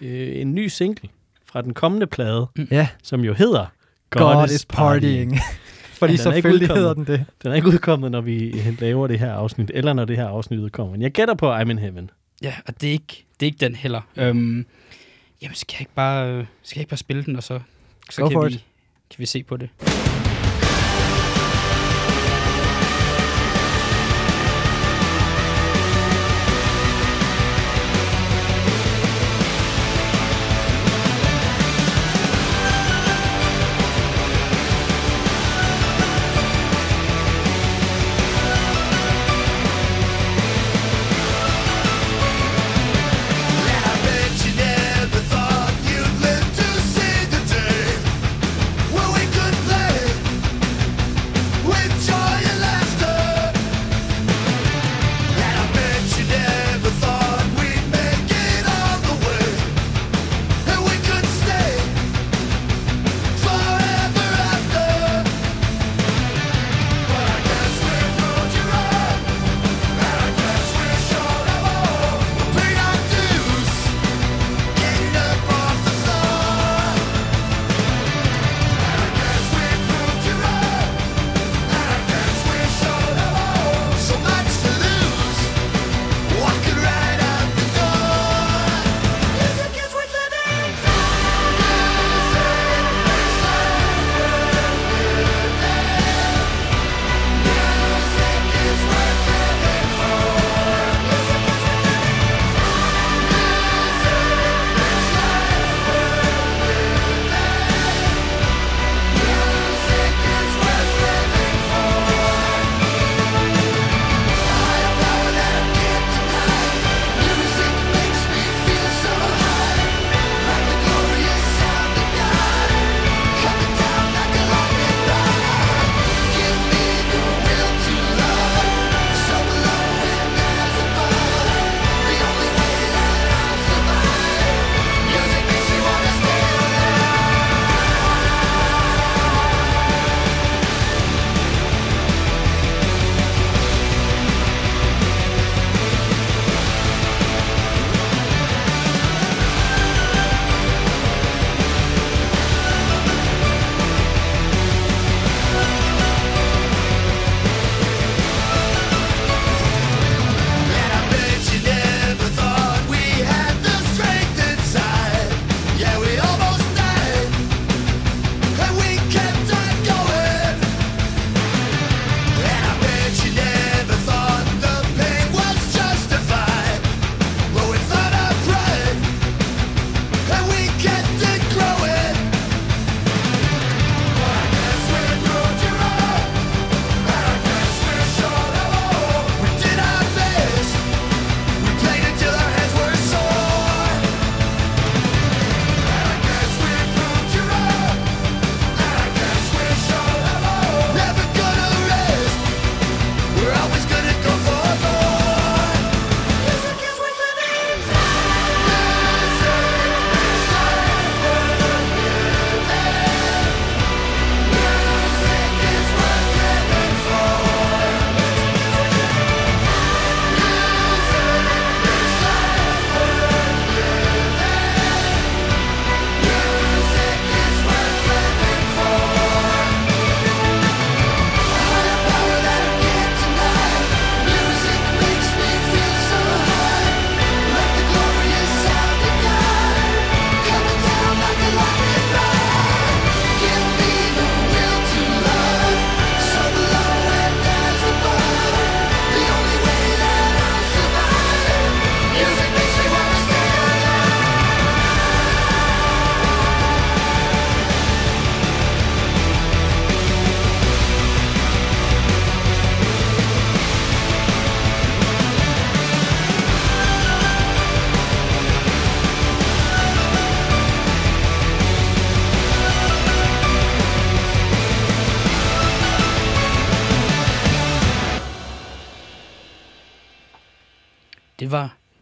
øh, 0.00 0.40
en 0.40 0.54
ny 0.54 0.68
single 0.68 1.08
fra 1.46 1.62
den 1.62 1.74
kommende 1.74 2.06
plade, 2.06 2.46
Ja, 2.70 2.88
som 3.02 3.20
jo 3.20 3.34
hedder 3.34 3.66
God, 4.10 4.34
God 4.34 4.48
is 4.50 4.64
Partying. 4.66 5.38
Fordi 5.98 6.12
Ja, 6.12 6.16
den 6.22 6.32
er 6.32 6.36
ikke 6.36 6.42
selvfølgelig 6.48 6.70
udkommet. 6.70 6.78
hedder 6.78 6.94
den 6.94 7.04
det. 7.06 7.24
Den 7.42 7.50
er 7.50 7.54
ikke 7.54 7.68
udkommet, 7.68 8.10
når 8.10 8.20
vi 8.20 8.62
laver 8.78 9.06
det 9.06 9.18
her 9.18 9.32
afsnit, 9.32 9.70
eller 9.74 9.92
når 9.92 10.04
det 10.04 10.16
her 10.16 10.26
afsnit 10.28 10.58
udkommer. 10.60 10.92
Men 10.92 11.02
jeg 11.02 11.10
gætter 11.12 11.34
på 11.34 11.54
I'm 11.56 11.70
in 11.70 11.78
Heaven. 11.78 12.10
Ja, 12.42 12.54
og 12.66 12.80
det 12.80 12.88
er 12.88 12.92
ikke, 12.92 13.24
det 13.40 13.46
er 13.46 13.50
ikke 13.50 13.58
den 13.66 13.74
heller. 13.74 14.00
Øhm, 14.16 14.66
jamen, 15.42 15.54
skal 15.54 15.74
jeg 15.74 15.80
ikke 15.80 15.94
bare, 15.94 16.28
øh, 16.32 16.46
skal 16.62 16.78
jeg 16.78 16.82
ikke 16.82 16.90
bare 16.90 16.96
spille 16.98 17.24
den, 17.24 17.36
og 17.36 17.42
så, 17.42 17.60
så 18.10 18.22
Go 18.22 18.28
kan, 18.28 18.34
for 18.34 18.44
vi, 18.48 18.54
it. 18.54 18.64
kan 19.10 19.18
vi 19.18 19.26
se 19.26 19.42
på 19.42 19.56
det. 19.56 19.68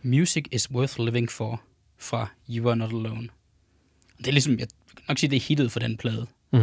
Music 0.02 0.44
is 0.52 0.70
Worth 0.70 1.00
Living 1.00 1.30
For 1.30 1.60
fra 1.98 2.28
You 2.50 2.68
Are 2.68 2.76
Not 2.76 2.90
Alone. 2.90 3.28
Det 4.18 4.26
er 4.28 4.32
ligesom, 4.32 4.58
jeg 4.58 4.68
kan 4.96 5.02
nok 5.08 5.18
sige, 5.18 5.30
det 5.30 5.36
er 5.36 5.40
hittet 5.40 5.72
for 5.72 5.80
den 5.80 5.96
plade. 5.96 6.26
Mm. 6.52 6.60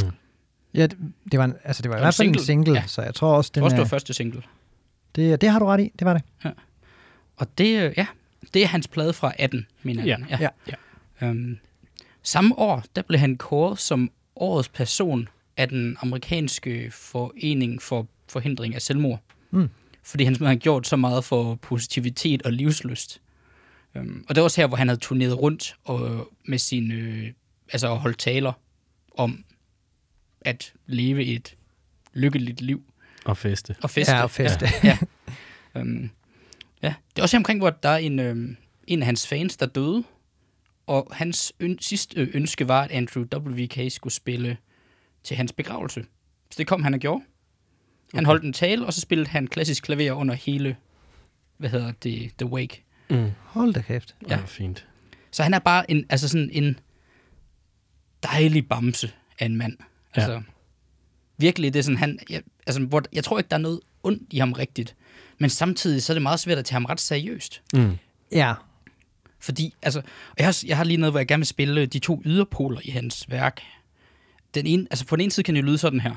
Ja, 0.74 0.88
det, 0.88 0.98
det 1.32 1.40
var, 1.40 1.46
en- 1.46 1.56
altså, 1.64 1.82
det 1.84 1.90
var 1.92 1.98
i 1.98 2.00
hvert 2.00 2.16
fald 2.16 2.28
en 2.28 2.40
single. 2.40 2.74
Ja. 2.74 2.84
så 2.88 3.02
jeg 3.02 3.16
tror 3.16 3.38
også, 3.38 3.52
den 3.56 3.64
også 3.64 3.76
det 3.76 3.82
var 3.82 3.88
første 3.88 4.14
single. 4.14 4.44
det, 5.16 5.42
det 5.42 5.50
har 5.50 5.60
du 5.60 5.66
ret 5.66 5.80
i, 5.82 5.92
det 6.00 6.06
var 6.06 6.14
det. 6.14 6.54
Og 7.38 7.58
det, 7.58 7.82
øh, 7.84 7.94
ja, 7.98 8.08
det 8.54 8.64
er 8.64 8.68
hans 8.68 8.88
plade 8.88 9.14
fra 9.14 9.34
18, 9.40 9.66
mener 9.84 10.04
Ja. 10.06 10.18
jeg. 10.30 10.40
Ja. 10.42 10.76
ja. 11.22 11.28
Øhm, 11.28 11.58
samme 12.24 12.60
år, 12.60 12.84
der 12.96 13.02
blev 13.02 13.20
han 13.20 13.36
kåret 13.36 13.80
som 13.80 14.12
årets 14.36 14.70
person 14.70 15.30
af 15.58 15.70
den 15.70 15.98
amerikanske 16.02 16.92
forening 16.92 17.82
for 17.82 18.08
forhindring 18.28 18.76
af 18.76 18.82
selvmord. 18.82 19.20
Mm. 19.52 19.70
Fordi 20.04 20.24
han 20.24 20.36
har 20.36 20.56
gjort 20.56 20.88
så 20.88 20.96
meget 20.96 21.24
for 21.24 21.56
positivitet 21.56 22.42
og 22.42 22.52
livsløst. 22.54 23.22
Øhm, 23.96 24.26
og 24.30 24.36
det 24.36 24.42
var 24.42 24.44
også 24.44 24.62
her, 24.62 24.68
hvor 24.68 24.78
han 24.78 24.88
havde 24.88 25.00
turneret 25.00 25.42
rundt 25.42 25.76
og 25.84 26.28
med 26.46 26.58
sine, 26.58 26.94
øh, 26.94 27.32
altså 27.74 27.92
at 27.92 27.98
holde 28.00 28.18
taler 28.18 28.54
om 29.18 29.46
at 30.42 30.74
leve 30.86 31.24
et 31.26 31.56
lykkeligt 32.14 32.62
liv 32.62 32.84
Og 33.26 33.38
feste. 33.38 33.76
og 33.84 33.90
feste. 33.90 34.14
Ja, 34.16 34.24
og 34.24 34.32
feste. 34.32 34.68
Ja. 34.84 34.98
ja. 35.76 35.82
Um, 35.82 36.10
ja. 36.82 36.94
Det 37.10 37.20
er 37.20 37.24
også 37.24 37.38
her 37.38 37.40
omkring, 37.40 37.60
hvor 37.60 37.70
der 37.70 37.90
er 37.90 37.98
en, 37.98 38.20
øhm, 38.20 38.58
en 38.88 39.00
af 39.02 39.06
hans 39.06 39.28
fans, 39.28 39.58
der 39.58 39.66
døde. 39.66 40.04
Og 40.88 41.08
hans 41.14 41.54
øn- 41.64 41.78
sidste 41.82 42.22
ønske 42.34 42.68
var, 42.68 42.82
at 42.84 42.92
Andrew 42.92 43.26
W.K. 43.36 43.92
skulle 43.92 44.14
spille 44.14 44.58
til 45.24 45.38
hans 45.38 45.54
begravelse. 45.54 46.06
Så 46.52 46.56
det 46.58 46.68
kom 46.68 46.84
han 46.84 46.94
og 46.94 47.00
gjorde. 47.00 47.24
Han 48.14 48.20
Okay. 48.20 48.26
holdt 48.26 48.44
en 48.44 48.54
tale, 48.54 48.86
og 48.86 48.94
så 48.94 49.02
spillede 49.02 49.30
han 49.30 49.48
klassisk 49.48 49.84
klaver 49.84 50.12
under 50.12 50.34
hele, 50.36 50.76
hvad 51.58 51.70
hedder 51.70 51.92
det, 51.92 52.32
The 52.38 52.46
Wake. 52.50 52.85
Mm. 53.10 53.32
Hold 53.44 53.74
da 53.74 53.82
kæft. 53.82 54.16
Ja. 54.30 54.36
Ja. 54.36 54.46
fint. 54.46 54.86
Så 55.32 55.44
han 55.44 55.54
er 55.54 55.60
bare 55.60 55.92
en, 55.92 56.06
altså 56.10 56.28
sådan 56.28 56.50
en 56.54 56.80
dejlig 58.24 58.68
bamse 58.68 59.12
af 59.40 59.46
en 59.46 59.56
mand. 59.56 59.78
Ja. 60.18 60.22
Altså, 60.22 60.42
virkelig, 61.38 61.74
det 61.74 61.80
er 61.80 61.84
sådan, 61.84 61.98
han, 61.98 62.20
jeg, 62.30 62.42
altså, 62.68 62.82
hvor, 62.82 63.04
jeg 63.14 63.24
tror 63.24 63.38
ikke, 63.38 63.50
der 63.50 63.56
er 63.56 63.62
noget 63.62 63.80
ondt 64.04 64.24
i 64.32 64.40
ham 64.40 64.54
rigtigt. 64.54 64.96
Men 65.38 65.50
samtidig, 65.50 66.04
så 66.04 66.14
er 66.14 66.16
det 66.16 66.22
meget 66.22 66.40
svært 66.40 66.58
at 66.58 66.66
tage 66.66 66.76
ham 66.76 66.86
ret 66.86 67.00
seriøst. 67.02 67.62
Mm. 67.74 67.98
Ja, 68.32 68.54
Fordi, 69.40 69.74
altså, 69.82 70.00
og 70.00 70.36
jeg 70.38 70.48
har, 70.48 70.64
jeg 70.66 70.78
har 70.78 70.84
lige 70.84 70.98
noget, 70.98 71.14
hvor 71.14 71.20
jeg 71.20 71.28
gerne 71.28 71.40
vil 71.42 71.48
spille 71.48 71.86
de 71.86 72.00
to 72.00 72.22
yderpoler 72.26 72.80
i 72.84 72.90
hans 72.90 73.26
værk. 73.30 73.62
Den 74.54 74.66
ene, 74.68 74.88
altså 74.92 75.06
på 75.06 75.16
den 75.16 75.22
ene 75.24 75.32
side 75.32 75.44
kan 75.44 75.56
det 75.56 75.64
lyde 75.64 75.78
sådan 75.78 76.00
her. 76.00 76.16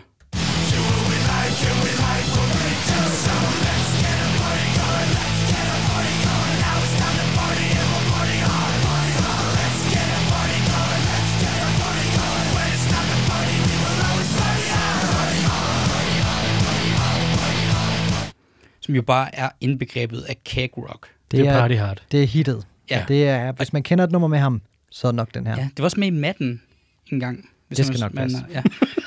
Som 18.88 18.94
jo 18.94 19.02
bare 19.02 19.34
er 19.34 19.48
indbegrebet 19.60 20.20
af 20.28 20.36
keg 20.44 20.70
rock. 20.78 21.06
Det, 21.30 21.38
det 21.38 21.48
er 21.48 21.60
party 21.60 21.74
hard. 21.74 22.02
det 22.12 22.22
er 22.22 22.26
hittet. 22.26 22.66
Ja. 22.90 23.04
Det 23.08 23.28
er, 23.28 23.52
hvis 23.52 23.72
man 23.72 23.82
kender 23.82 24.04
et 24.04 24.12
nummer 24.12 24.28
med 24.28 24.38
ham, 24.38 24.62
så 24.90 25.08
er 25.08 25.12
nok 25.12 25.34
den 25.34 25.46
her. 25.46 25.56
Ja, 25.56 25.62
det 25.62 25.78
var 25.78 25.84
også 25.84 26.00
med 26.00 26.06
i 26.06 26.10
Madden 26.10 26.62
en 27.06 27.20
gang. 27.20 27.48
Hvis 27.68 27.76
Det 27.76 27.86
skal 27.86 28.00
man- 28.00 28.28
nok 28.28 28.32
man, 28.54 28.62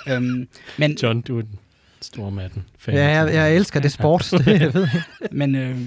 ja. 0.07 0.15
øhm, 0.15 0.47
men, 0.77 0.97
John, 1.03 1.21
du 1.21 1.37
er 1.37 1.41
den 1.41 1.59
store 2.01 2.31
matten. 2.31 2.63
Fan. 2.79 2.93
Ja, 2.95 3.07
jeg, 3.07 3.33
jeg 3.33 3.55
elsker 3.55 3.79
det 3.79 3.91
sport, 3.91 4.31
det 4.31 4.61
jeg 4.61 4.73
ved 4.73 4.87
jeg. 4.93 5.01
men, 5.31 5.55
øh, 5.55 5.77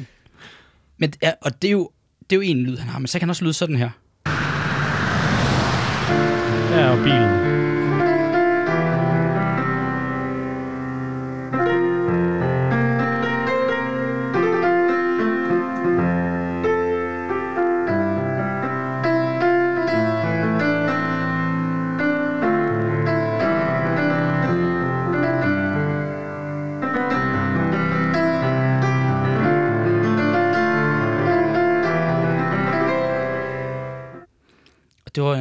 men 0.99 1.13
ja, 1.23 1.33
og 1.41 1.63
det 1.63 1.69
er, 1.69 1.73
jo, 1.73 1.91
det 2.31 2.33
er 2.33 2.37
jo 2.37 2.43
en 2.43 2.63
lyd, 2.63 2.77
han 2.77 2.89
har, 2.89 2.99
men 2.99 3.07
så 3.07 3.19
kan 3.19 3.27
han 3.27 3.31
også 3.31 3.45
lyde 3.45 3.53
sådan 3.55 3.77
her. 3.77 3.91
Ja, 6.71 6.91
og 6.91 6.99
bilen. 7.05 7.64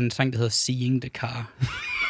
En 0.04 0.12
sang, 0.12 0.34
der 0.34 0.38
hedder 0.38 0.52
Seeing 0.52 1.02
the 1.02 1.10
Car. 1.10 1.52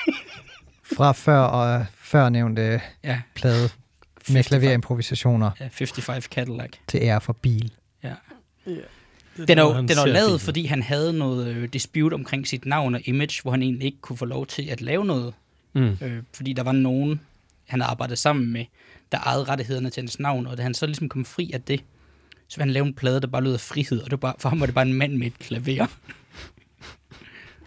Fra 0.95 1.11
før 1.11 1.39
og 1.39 1.85
før 1.97 2.29
nævnte 2.29 2.81
Ja, 3.03 3.21
plade 3.35 3.61
med 3.61 3.69
55 4.43 4.47
klaverimprovisationer 4.47 5.51
ja 5.59 5.67
55 5.71 6.25
Cadillac. 6.25 6.69
til 6.87 6.99
ære 7.03 7.21
for 7.21 7.33
bil. 7.33 7.71
Ja. 8.03 8.13
Det 9.37 9.47
Den 9.47 9.57
er 9.57 9.63
jo, 9.63 9.73
den 9.77 9.89
er 9.91 10.05
lavet, 10.05 10.27
bilen. 10.29 10.39
fordi 10.39 10.65
han 10.65 10.83
havde 10.83 11.13
noget 11.13 11.47
øh, 11.47 11.69
dispute 11.73 12.13
omkring 12.13 12.47
sit 12.47 12.65
navn 12.65 12.95
og 12.95 13.01
image, 13.05 13.41
hvor 13.41 13.51
han 13.51 13.61
egentlig 13.61 13.85
ikke 13.85 13.97
kunne 14.01 14.17
få 14.17 14.25
lov 14.25 14.47
til 14.47 14.69
at 14.69 14.81
lave 14.81 15.05
noget. 15.05 15.33
Mm. 15.73 15.97
Øh, 16.01 16.23
fordi 16.33 16.53
der 16.53 16.63
var 16.63 16.71
nogen, 16.71 17.19
han 17.67 17.81
arbejdet 17.81 18.17
sammen 18.17 18.53
med, 18.53 18.65
der 19.11 19.17
ejede 19.19 19.43
rettighederne 19.43 19.89
til 19.89 20.01
hans 20.01 20.19
navn, 20.19 20.47
og 20.47 20.57
da 20.57 20.63
han 20.63 20.73
så 20.73 20.85
ligesom 20.85 21.09
kom 21.09 21.25
fri 21.25 21.51
af 21.53 21.61
det, 21.61 21.83
så 22.47 22.57
ville 22.57 22.63
han 22.65 22.73
lave 22.73 22.85
en 22.85 22.93
plade, 22.93 23.21
der 23.21 23.27
bare 23.27 23.43
lød 23.43 23.53
af 23.53 23.59
frihed, 23.59 23.99
og 23.99 24.05
det 24.05 24.11
var 24.11 24.17
bare, 24.17 24.33
for 24.39 24.49
ham 24.49 24.59
var 24.59 24.65
det 24.65 24.75
bare 24.75 24.85
en 24.85 24.93
mand 24.93 25.13
med 25.13 25.27
et 25.27 25.39
klaver. 25.39 25.87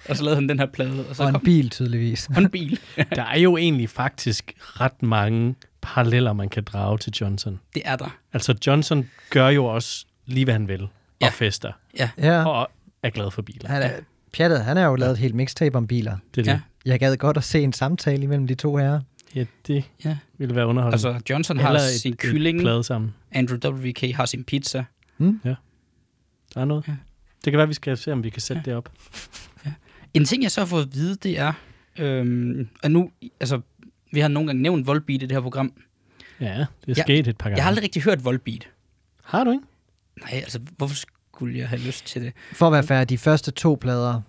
Og 0.08 0.16
så 0.16 0.22
lavede 0.24 0.36
han 0.36 0.48
den 0.48 0.58
her 0.58 0.66
plade, 0.66 1.06
og 1.08 1.16
så 1.16 1.22
Og 1.22 1.28
en 1.28 1.32
kom 1.34 1.42
bil 1.44 1.70
tydeligvis. 1.70 2.28
og 2.36 2.42
en 2.42 2.50
bil. 2.50 2.80
Der 3.16 3.22
er 3.24 3.38
jo 3.38 3.56
egentlig 3.56 3.90
faktisk 3.90 4.52
ret 4.58 5.02
mange 5.02 5.54
paralleller, 5.82 6.32
man 6.32 6.48
kan 6.48 6.64
drage 6.64 6.98
til 6.98 7.12
Johnson. 7.20 7.60
Det 7.74 7.82
er 7.84 7.96
der. 7.96 8.16
Altså, 8.32 8.54
Johnson 8.66 9.08
gør 9.30 9.48
jo 9.48 9.64
også 9.64 10.06
lige, 10.26 10.44
hvad 10.44 10.54
han 10.54 10.68
vil. 10.68 10.82
Og 10.82 10.90
Ja. 11.20 11.28
fester. 11.28 11.72
Ja, 12.18 12.44
Og 12.46 12.68
er 13.02 13.10
glad 13.10 13.30
for 13.30 13.42
biler. 13.42 13.68
han 13.68 13.82
er, 13.82 13.90
pjattet, 14.32 14.64
han 14.64 14.76
har 14.76 14.84
jo 14.86 14.94
lavet 14.94 15.12
et 15.12 15.18
helt 15.18 15.34
mixtape 15.34 15.76
om 15.78 15.86
biler. 15.86 16.16
Det 16.34 16.48
er 16.48 16.52
Ja. 16.52 16.56
det. 16.56 16.62
Jeg 16.90 16.98
gad 17.00 17.16
godt 17.16 17.36
at 17.36 17.44
se 17.44 17.60
en 17.62 17.72
samtale 17.72 18.22
imellem 18.22 18.46
de 18.46 18.54
to 18.54 18.76
herrer. 18.76 19.00
Ja, 19.34 19.44
det 19.66 19.84
Ja. 20.04 20.16
ville 20.38 20.54
være 20.54 20.66
underholdende. 20.66 21.08
Altså, 21.08 21.22
Johnson 21.30 21.58
har 21.58 21.68
Eller 21.68 21.80
sin 21.80 22.12
et, 22.12 22.18
kylling, 22.18 22.58
Et 22.58 22.62
plade 22.62 22.84
sammen. 22.84 23.14
Andrew 23.32 23.58
W.K. 23.72 24.12
har 24.14 24.26
sin 24.26 24.44
pizza. 24.44 24.84
Der 25.18 26.60
er 26.60 26.64
noget. 26.64 26.84
Ja. 26.88 26.92
Det 27.44 27.50
kan 27.52 27.58
være, 27.58 27.68
vi 27.68 27.74
skal 27.74 27.96
se, 27.96 28.12
om 28.12 28.24
vi 28.24 28.30
kan 28.30 28.42
sætte 28.42 28.62
Ja. 28.66 28.70
det 28.70 28.76
op. 28.76 28.88
En 30.16 30.24
ting, 30.24 30.42
jeg 30.42 30.50
så 30.50 30.60
har 30.60 30.66
fået 30.66 30.82
at 30.86 30.94
vide, 30.94 31.14
det 31.16 31.38
er, 31.38 31.52
øhm, 31.98 32.68
og 32.82 32.90
nu, 32.90 33.10
altså, 33.40 33.60
vi 34.12 34.20
har 34.20 34.28
nogle 34.28 34.46
gange 34.48 34.62
nævnt 34.62 34.86
Volbeat 34.86 35.22
i 35.22 35.26
det 35.26 35.32
her 35.32 35.40
program. 35.40 35.72
Ja, 36.40 36.46
det 36.58 36.58
er 36.58 36.66
Ja. 36.96 37.02
sket 37.02 37.28
et 37.28 37.36
par 37.38 37.44
gange. 37.48 37.56
Jeg 37.56 37.64
har 37.64 37.68
aldrig 37.68 37.82
rigtig 37.82 38.02
hørt 38.02 38.24
Volbeat. 38.24 38.68
Har 39.24 39.44
du 39.44 39.50
ikke? 39.50 39.64
Nej, 40.20 40.30
altså, 40.32 40.60
hvorfor 40.76 40.96
skulle 41.34 41.58
jeg 41.58 41.68
have 41.68 41.80
lyst 41.82 42.06
til 42.06 42.22
det? 42.22 42.32
For 42.52 42.66
at 42.66 42.72
være 42.72 42.82
færdig, 42.82 43.08
de 43.10 43.18
første 43.18 43.50
to 43.50 43.78
plader, 43.80 44.20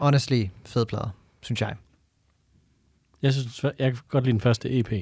honestly, 0.00 0.44
fede 0.66 0.86
plader, 0.86 1.08
synes 1.42 1.60
jeg. 1.60 1.74
Jeg 3.22 3.32
synes, 3.32 3.64
jeg 3.78 3.92
kan 3.92 3.96
godt 4.08 4.24
lide 4.24 4.32
den 4.32 4.40
første 4.40 4.78
EP. 4.78 4.92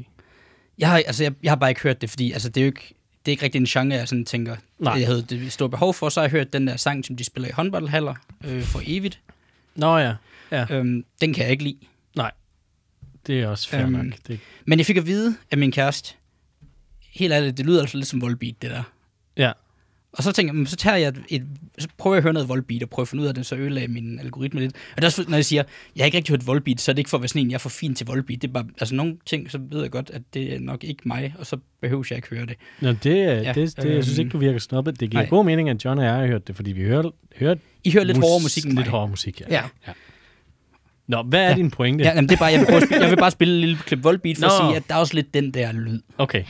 Jeg 0.78 0.88
har, 0.90 0.96
altså, 1.06 1.22
jeg, 1.22 1.32
jeg 1.42 1.50
har 1.50 1.56
bare 1.56 1.70
ikke 1.70 1.80
hørt 1.82 2.00
det, 2.00 2.10
fordi 2.10 2.32
altså, 2.32 2.48
det 2.48 2.60
er 2.60 2.64
jo 2.64 2.66
ikke, 2.66 2.94
det 3.26 3.30
er 3.30 3.32
ikke 3.32 3.44
rigtig 3.44 3.58
en 3.58 3.64
genre, 3.66 3.94
jeg 3.96 4.08
sådan 4.08 4.24
tænker, 4.24 4.56
Nej. 4.78 4.92
jeg 4.92 5.06
havde 5.06 5.22
det 5.22 5.52
store 5.52 5.68
behov 5.68 5.94
for. 5.94 6.08
Så 6.08 6.20
har 6.20 6.24
jeg 6.24 6.30
hørt 6.30 6.52
den 6.52 6.66
der 6.66 6.76
sang, 6.76 7.04
som 7.04 7.16
de 7.16 7.24
spiller 7.24 7.48
i 7.48 7.52
håndboldhaller 7.52 8.14
øh, 8.44 8.62
for 8.62 8.80
evigt. 8.86 9.20
Nå 9.74 9.98
ja, 9.98 10.14
ja. 10.50 10.66
Øhm, 10.70 11.04
den 11.20 11.34
kan 11.34 11.42
jeg 11.44 11.50
ikke 11.52 11.64
lide. 11.64 11.76
Det 13.26 13.40
er 13.40 13.46
også 13.48 13.68
fair 13.68 13.82
Øhm, 13.82 13.92
nok. 13.92 14.06
Det, 14.28 14.40
Men 14.66 14.78
jeg 14.78 14.86
fik 14.86 14.96
at 14.96 15.06
vide 15.06 15.36
af 15.50 15.58
min 15.58 15.72
kæreste, 15.72 16.14
helt 17.12 17.32
ærligt, 17.32 17.58
det 17.58 17.66
lyder 17.66 17.80
altså 17.80 17.96
lidt 17.96 18.06
som 18.08 18.20
Volbeat, 18.20 18.54
det 18.62 18.70
der. 18.70 18.82
ja, 19.36 19.52
Og 20.12 20.22
så 20.22 20.32
tænker 20.32 20.52
jeg, 20.52 20.56
"Men 20.56 20.66
så 20.66 20.76
tager 20.76 20.96
jeg 20.96 21.08
et, 21.08 21.22
et, 21.28 21.46
så 21.78 21.88
prøver 21.98 22.14
jeg 22.14 22.18
at 22.18 22.22
høre 22.22 22.32
noget 22.32 22.48
Volbeat, 22.48 22.82
og 22.82 22.90
prøver 22.90 23.04
at 23.04 23.08
finde 23.08 23.22
ud 23.22 23.28
af 23.28 23.34
det, 23.34 23.46
så 23.46 23.56
ødelagde 23.56 23.88
min 23.88 24.18
algoritme 24.18 24.60
lidt. 24.60 24.72
Og 24.96 25.02
det 25.02 25.18
er 25.18 25.24
når 25.30 25.36
jeg 25.36 25.44
siger, 25.44 25.62
jeg 25.96 26.02
har 26.02 26.06
ikke 26.06 26.16
rigtig 26.16 26.32
hørt 26.32 26.46
Volbeat, 26.46 26.80
så 26.80 26.90
er 26.90 26.92
det 26.92 26.98
ikke 26.98 27.10
for 27.10 27.16
at 27.16 27.20
være 27.22 27.28
sådan 27.28 27.42
en, 27.42 27.50
jeg 27.50 27.54
er 27.54 27.58
for 27.58 27.68
fin 27.68 27.94
til 27.94 28.06
Volbeat. 28.06 28.42
Det 28.42 28.48
er 28.48 28.52
bare, 28.52 28.66
altså 28.80 28.94
nogle 28.94 29.16
ting, 29.26 29.50
så 29.50 29.58
ved 29.70 29.80
jeg 29.82 29.90
godt, 29.90 30.10
at 30.10 30.22
det 30.34 30.54
er 30.54 30.58
nok 30.60 30.84
ikke 30.84 31.02
mig, 31.08 31.34
og 31.38 31.46
så 31.46 31.56
behøver 31.80 32.04
jeg 32.10 32.16
ikke 32.18 32.28
høre 32.28 32.46
det. 32.46 32.56
Nå, 32.80 32.92
det, 32.92 33.04
Ja, 33.04 33.52
det, 33.52 33.76
det, 33.76 33.94
jeg 33.94 34.04
synes 34.04 34.18
ikke, 34.18 34.30
du 34.30 34.38
virker 34.38 34.58
snobbet. 34.58 35.00
Det 35.00 35.10
giver 35.10 35.22
nej. 35.22 35.30
god 35.30 35.44
mening, 35.44 35.68
at 35.70 35.84
John 35.84 35.98
og 35.98 36.04
jeg 36.04 36.14
har 36.14 36.26
hørt 36.26 36.46
det, 36.48 36.56
fordi 36.56 36.72
vi 36.72 36.82
hører, 36.82 37.10
hører 37.36 37.54
I 37.84 37.90
hører 37.92 38.04
lidt 38.04 38.18
hårdere 38.18 38.42
musik 38.42 38.64
end 38.64 38.72
mig. 38.72 38.80
Lidt 38.82 38.90
hårdere 38.90 39.08
musik, 39.08 39.40
ja. 39.40 39.46
Ja. 39.50 39.64
ja. 39.86 39.92
Nå, 41.10 41.22
hvad 41.22 41.40
er 41.44 41.48
Ja. 41.48 41.54
din 41.54 41.70
pointe? 41.70 42.04
Ja, 42.04 42.10
jamen, 42.10 42.28
det 42.28 42.34
er 42.34 42.38
bare, 42.38 42.52
jeg 42.52 42.60
vil, 42.60 42.66
at 42.74 42.82
spille, 42.82 43.02
jeg 43.02 43.10
vil 43.10 43.16
bare 43.16 43.30
spille 43.30 43.54
et 43.54 43.60
lille 43.60 43.76
klip 43.86 44.04
Volbeat 44.04 44.38
for 44.38 44.46
at 44.46 44.52
Nå. 44.62 44.68
sige, 44.68 44.76
at 44.76 44.82
der 44.88 44.94
er 44.94 44.98
også 44.98 45.14
lidt 45.14 45.34
den 45.34 45.50
der 45.50 45.72
lyd. 45.72 46.00
Okay. 46.18 46.42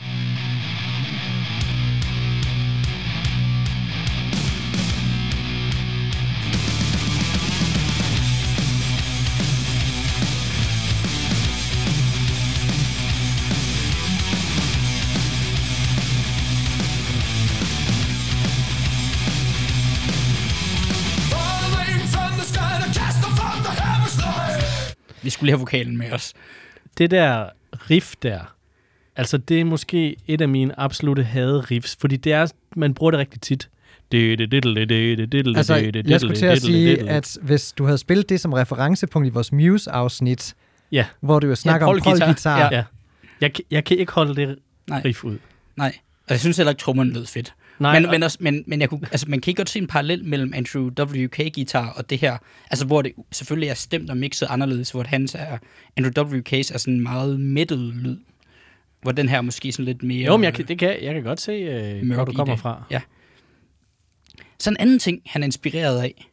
Skulle 25.41 25.47
lige 25.47 25.53
have 25.57 25.59
vokalen 25.59 25.97
med 25.97 26.11
os. 26.11 26.33
det 26.97 27.11
der 27.11 27.49
riff 27.89 28.13
der, 28.23 28.55
altså 29.15 29.37
det 29.37 29.59
er 29.59 29.65
måske 29.65 30.15
et 30.27 30.41
af 30.41 30.49
mine 30.49 30.79
absolute 30.79 31.23
hade 31.23 31.59
riffs, 31.61 31.97
fordi 32.01 32.15
det 32.15 32.33
er, 32.33 32.47
man 32.75 32.93
bruger 32.93 33.11
det 33.11 33.19
rigtig 33.19 33.41
tit. 33.41 33.69
Altså, 34.13 35.91
jeg 36.07 36.19
skulle 36.21 36.35
til 36.35 36.45
at 36.45 36.61
sige, 36.61 37.09
at 37.09 37.37
hvis 37.41 37.71
du 37.71 37.85
havde 37.85 37.97
spillet 37.97 38.29
det 38.29 38.39
som 38.39 38.53
referencepunkt 38.53 39.27
i 39.27 39.31
vores 39.31 39.51
Muse-afsnit, 39.51 40.55
Ja, 40.91 41.05
hvor 41.19 41.39
du 41.39 41.47
jo 41.47 41.55
snakker 41.55 41.87
om 41.87 41.93
polguitar. 41.93 42.25
polguitar, 42.25 42.59
Ja. 42.59 42.69
ja. 42.77 42.83
Jeg, 43.41 43.53
kan- 43.53 43.65
jeg 43.71 43.83
kan 43.85 43.97
ikke 43.97 44.11
holde 44.11 44.35
det 44.35 44.57
Nej. 44.87 45.01
riff 45.05 45.23
ud. 45.23 45.37
Nej. 45.75 45.93
Og 46.25 46.29
jeg 46.31 46.39
synes 46.39 46.57
heller 46.57 46.71
ikke, 46.71 46.79
trommerne 46.79 47.13
lød 47.13 47.25
fedt. 47.25 47.53
Nej, 47.81 47.99
men, 47.99 48.11
men, 48.11 48.23
også, 48.23 48.37
men, 48.41 48.63
men 48.67 48.81
jeg 48.81 48.89
kunne, 48.89 49.01
altså, 49.11 49.25
man 49.29 49.41
kan 49.41 49.51
ikke 49.51 49.59
godt 49.59 49.69
se 49.69 49.79
en 49.79 49.87
parallel 49.87 50.25
mellem 50.25 50.53
Andrew 50.55 50.89
WK-guitar 50.99 51.89
og 51.89 52.09
det 52.09 52.19
her. 52.19 52.37
Altså, 52.71 52.85
hvor 52.85 53.01
det 53.01 53.13
selvfølgelig 53.31 53.69
er 53.69 53.73
stemt 53.73 54.09
og 54.09 54.17
mixet 54.17 54.47
anderledes, 54.49 54.91
hvor 54.91 55.03
hans 55.03 55.35
er, 55.35 55.57
Andrew 55.97 56.25
WK's 56.27 56.73
er 56.73 56.77
sådan 56.77 56.99
meget 56.99 57.39
mættet 57.39 57.79
lyd. 57.79 58.17
Hvor 59.01 59.11
den 59.11 59.29
her 59.29 59.37
er 59.37 59.41
måske 59.41 59.71
sådan 59.71 59.85
lidt 59.85 60.03
mere... 60.03 60.25
jo, 60.25 60.37
men 60.37 60.43
jeg 60.43 60.53
kan, 60.53 60.67
det 60.67 60.79
kan, 60.79 60.97
jeg 61.01 61.13
kan 61.13 61.23
godt 61.23 61.41
se, 61.41 61.51
øh, 61.51 62.13
hvor 62.13 62.25
du 62.25 62.31
kommer 62.31 62.53
det. 62.53 62.61
fra. 62.61 62.83
Ja. 62.91 63.01
Så 64.59 64.69
en 64.69 64.77
anden 64.79 64.99
ting, 64.99 65.21
han 65.25 65.43
er 65.43 65.45
inspireret 65.45 66.01
af, 66.01 66.29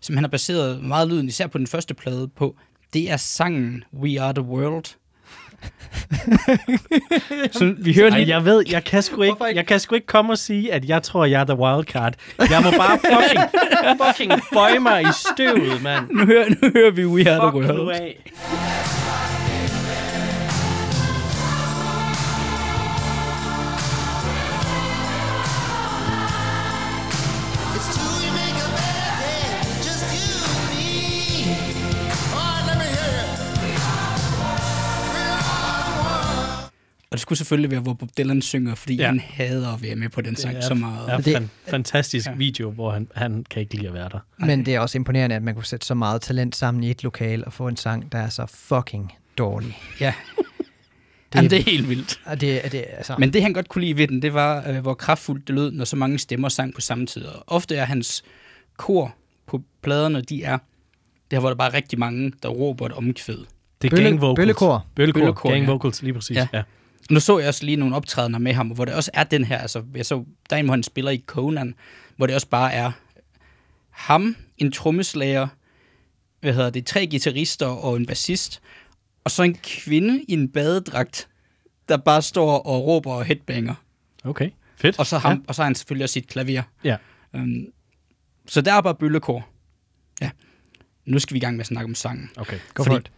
som 0.00 0.14
han 0.14 0.24
har 0.24 0.28
baseret 0.28 0.84
meget 0.84 1.08
lyden, 1.08 1.28
især 1.28 1.46
på 1.46 1.58
den 1.58 1.66
første 1.66 1.94
plade 1.94 2.28
på, 2.28 2.56
det 2.92 3.10
er 3.10 3.16
sangen 3.16 3.84
We 3.94 4.20
Are 4.20 4.34
The 4.34 4.42
World. 4.42 4.84
så 7.58 7.74
vi 7.78 7.94
hører 7.94 8.10
Ej, 8.10 8.18
lige... 8.18 8.28
jeg 8.28 8.44
ved, 8.44 8.64
jeg 8.70 8.84
kan, 8.84 9.02
sgu 9.02 9.22
ikke, 9.22 9.44
jeg 9.54 9.66
kan 9.66 9.80
sgu 9.80 9.94
ikke 9.94 10.06
komme 10.06 10.32
og 10.32 10.38
sige, 10.38 10.72
at 10.72 10.84
jeg 10.84 11.02
tror, 11.02 11.24
jeg 11.24 11.40
er 11.40 11.44
the 11.44 11.58
wildcard. 11.58 12.14
Jeg 12.38 12.62
må 12.64 12.70
bare 12.70 12.98
fucking, 12.98 13.40
fucking 14.06 14.32
bøje 14.52 14.78
mig 14.78 15.02
i 15.02 15.06
støvet, 15.34 15.82
mand. 15.82 16.10
Nu 16.10 16.26
hører, 16.26 16.48
nu 16.62 16.70
hører 16.74 16.90
vi 16.90 17.04
We 17.04 17.30
Are 17.30 17.52
Fuck 17.52 17.64
The 17.64 17.72
nu 17.72 17.84
World. 17.84 18.95
Og 37.10 37.12
det 37.12 37.20
skulle 37.20 37.36
selvfølgelig 37.38 37.70
være, 37.70 37.80
hvor 37.80 37.92
Bob 37.94 38.08
Dylan 38.18 38.42
synger, 38.42 38.74
fordi 38.74 38.94
Ja. 38.96 39.02
ja. 39.02 39.08
han 39.08 39.20
hader 39.20 39.74
at 39.74 39.82
være 39.82 39.96
med 39.96 40.08
på 40.08 40.20
den 40.20 40.36
sang 40.36 40.56
Det 40.56 40.64
så 40.64 40.74
meget. 40.74 41.10
er 41.10 41.16
Det- 41.16 41.32
fan, 41.36 41.50
fantastisk 41.68 42.26
Ja. 42.26 42.32
video, 42.34 42.70
hvor 42.70 42.90
han, 42.90 43.08
han 43.14 43.44
kan 43.50 43.60
ikke 43.62 43.74
lide 43.74 43.88
at 43.88 43.94
være 43.94 44.08
der. 44.12 44.18
men 44.46 44.66
det 44.66 44.74
er 44.74 44.80
også 44.80 44.98
imponerende, 44.98 45.36
at 45.36 45.42
man 45.42 45.54
kunne 45.54 45.64
sætte 45.64 45.86
så 45.86 45.94
meget 45.94 46.20
talent 46.22 46.56
sammen 46.56 46.84
i 46.84 46.90
et 46.90 47.02
lokal 47.02 47.44
og 47.44 47.52
få 47.52 47.68
en 47.68 47.76
sang, 47.76 48.12
der 48.12 48.18
er 48.18 48.28
så 48.28 48.46
fucking 48.46 49.12
dårlig. 49.38 49.78
Ja. 50.00 50.14
Det- 51.32 51.34
Jamen, 51.38 51.50
det 51.50 51.58
er 51.58 51.62
helt 51.62 51.88
vildt. 51.88 52.20
Og 52.26 52.40
det, 52.40 52.64
er 52.64 52.68
det, 52.68 52.84
altså, 52.96 53.14
Men 53.18 53.32
det, 53.32 53.42
han 53.42 53.52
godt 53.52 53.68
kunne 53.68 53.84
lide 53.84 53.96
ved 53.96 54.08
den, 54.08 54.22
det 54.22 54.34
var, 54.34 54.68
øh, 54.68 54.78
hvor 54.78 54.94
kraftfuldt 54.94 55.46
det 55.48 55.54
lød, 55.54 55.70
når 55.72 55.84
så 55.84 55.96
mange 55.96 56.18
stemmer 56.18 56.48
sang 56.48 56.74
på 56.74 56.80
samme 56.80 57.06
tid. 57.06 57.24
Og 57.24 57.44
ofte 57.46 57.76
er 57.76 57.84
hans 57.84 58.24
kor 58.76 59.14
på 59.46 59.62
pladerne, 59.82 60.20
de 60.20 60.42
er 60.42 60.58
der, 61.30 61.40
hvor 61.40 61.48
der 61.48 61.56
bare 61.56 61.68
er 61.70 61.74
rigtig 61.74 61.98
mange, 61.98 62.32
der 62.42 62.48
råber 62.48 62.86
et 62.86 62.92
omkvæd. 62.92 63.36
Det 63.82 63.92
er 63.92 63.96
Bølle- 63.96 64.02
gang 64.02 64.20
vocals. 64.20 64.36
bøllekor. 64.36 64.86
Bøllekor. 64.94 65.20
Bøllekor, 65.20 65.50
gang 65.50 65.64
ja. 65.64 65.70
vocals, 65.72 66.02
lige 66.02 66.14
præcis. 66.14 66.36
Ja. 66.36 66.48
Ja. 66.52 66.62
Nu 67.10 67.20
så 67.20 67.38
jeg 67.38 67.48
også 67.48 67.64
lige 67.64 67.76
nogle 67.76 67.96
optrædener 67.96 68.38
med 68.38 68.52
ham, 68.52 68.68
hvor 68.68 68.84
det 68.84 68.94
også 68.94 69.10
er 69.14 69.24
den 69.24 69.44
her, 69.44 69.58
altså, 69.58 69.84
jeg 69.94 70.06
så, 70.06 70.24
der 70.50 70.56
er 70.56 70.60
en, 70.60 70.66
hvor 70.66 70.72
han 70.72 70.82
spiller 70.82 71.10
i 71.10 71.24
Conan, 71.26 71.74
hvor 72.16 72.26
det 72.26 72.34
også 72.34 72.48
bare 72.48 72.72
er 72.72 72.92
ham, 73.90 74.36
en 74.58 74.72
trommeslager, 74.72 75.48
hvad 76.40 76.54
hedder 76.54 76.70
det, 76.70 76.86
tre 76.86 77.06
guitarister 77.06 77.66
og 77.66 77.96
en 77.96 78.06
bassist, 78.06 78.62
og 79.24 79.30
så 79.30 79.42
en 79.42 79.54
kvinde 79.54 80.22
i 80.28 80.32
en 80.32 80.48
badedragt, 80.48 81.28
der 81.88 81.96
bare 81.96 82.22
står 82.22 82.58
og 82.58 82.86
råber 82.86 83.12
og 83.12 83.24
headbanger. 83.24 83.74
Okay, 84.24 84.50
fedt. 84.76 84.98
Og 84.98 85.06
så, 85.06 85.18
ham, 85.18 85.32
ja. 85.32 85.38
og 85.48 85.54
så 85.54 85.62
har 85.62 85.66
han 85.66 85.74
selvfølgelig 85.74 86.04
også 86.04 86.12
sit 86.12 86.26
klaver. 86.28 86.62
Ja. 86.84 86.96
Um, 87.32 87.66
så 88.46 88.60
der 88.60 88.72
er 88.72 88.80
bare 88.80 88.94
bøllekor. 88.94 89.48
Ja. 90.20 90.30
Nu 91.04 91.18
skal 91.18 91.34
vi 91.34 91.38
i 91.38 91.40
gang 91.40 91.56
med 91.56 91.60
at 91.60 91.66
snakke 91.66 91.88
om 91.88 91.94
sangen. 91.94 92.30
Okay. 92.36 92.58
Go 92.74 92.84
fordi-. 92.84 93.10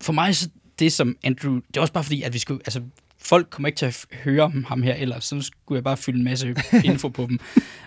For 0.00 0.12
mig 0.12 0.36
så 0.36 0.48
det 0.78 0.92
som 0.92 1.16
Andrew, 1.24 1.54
det 1.54 1.76
er 1.76 1.80
også 1.80 1.92
bare 1.92 2.04
fordi, 2.04 2.22
at 2.22 2.32
vi 2.32 2.38
skulle, 2.38 2.60
altså 2.64 2.82
folk 3.18 3.50
kommer 3.50 3.66
ikke 3.68 3.76
til 3.76 3.86
at 3.86 4.06
høre 4.12 4.42
om 4.42 4.64
ham 4.64 4.82
her 4.82 4.94
ellers, 4.94 5.24
så 5.24 5.40
skulle 5.40 5.76
jeg 5.76 5.84
bare 5.84 5.96
fylde 5.96 6.18
en 6.18 6.24
masse 6.24 6.54
info 6.84 7.08
på 7.08 7.26
dem. 7.26 7.38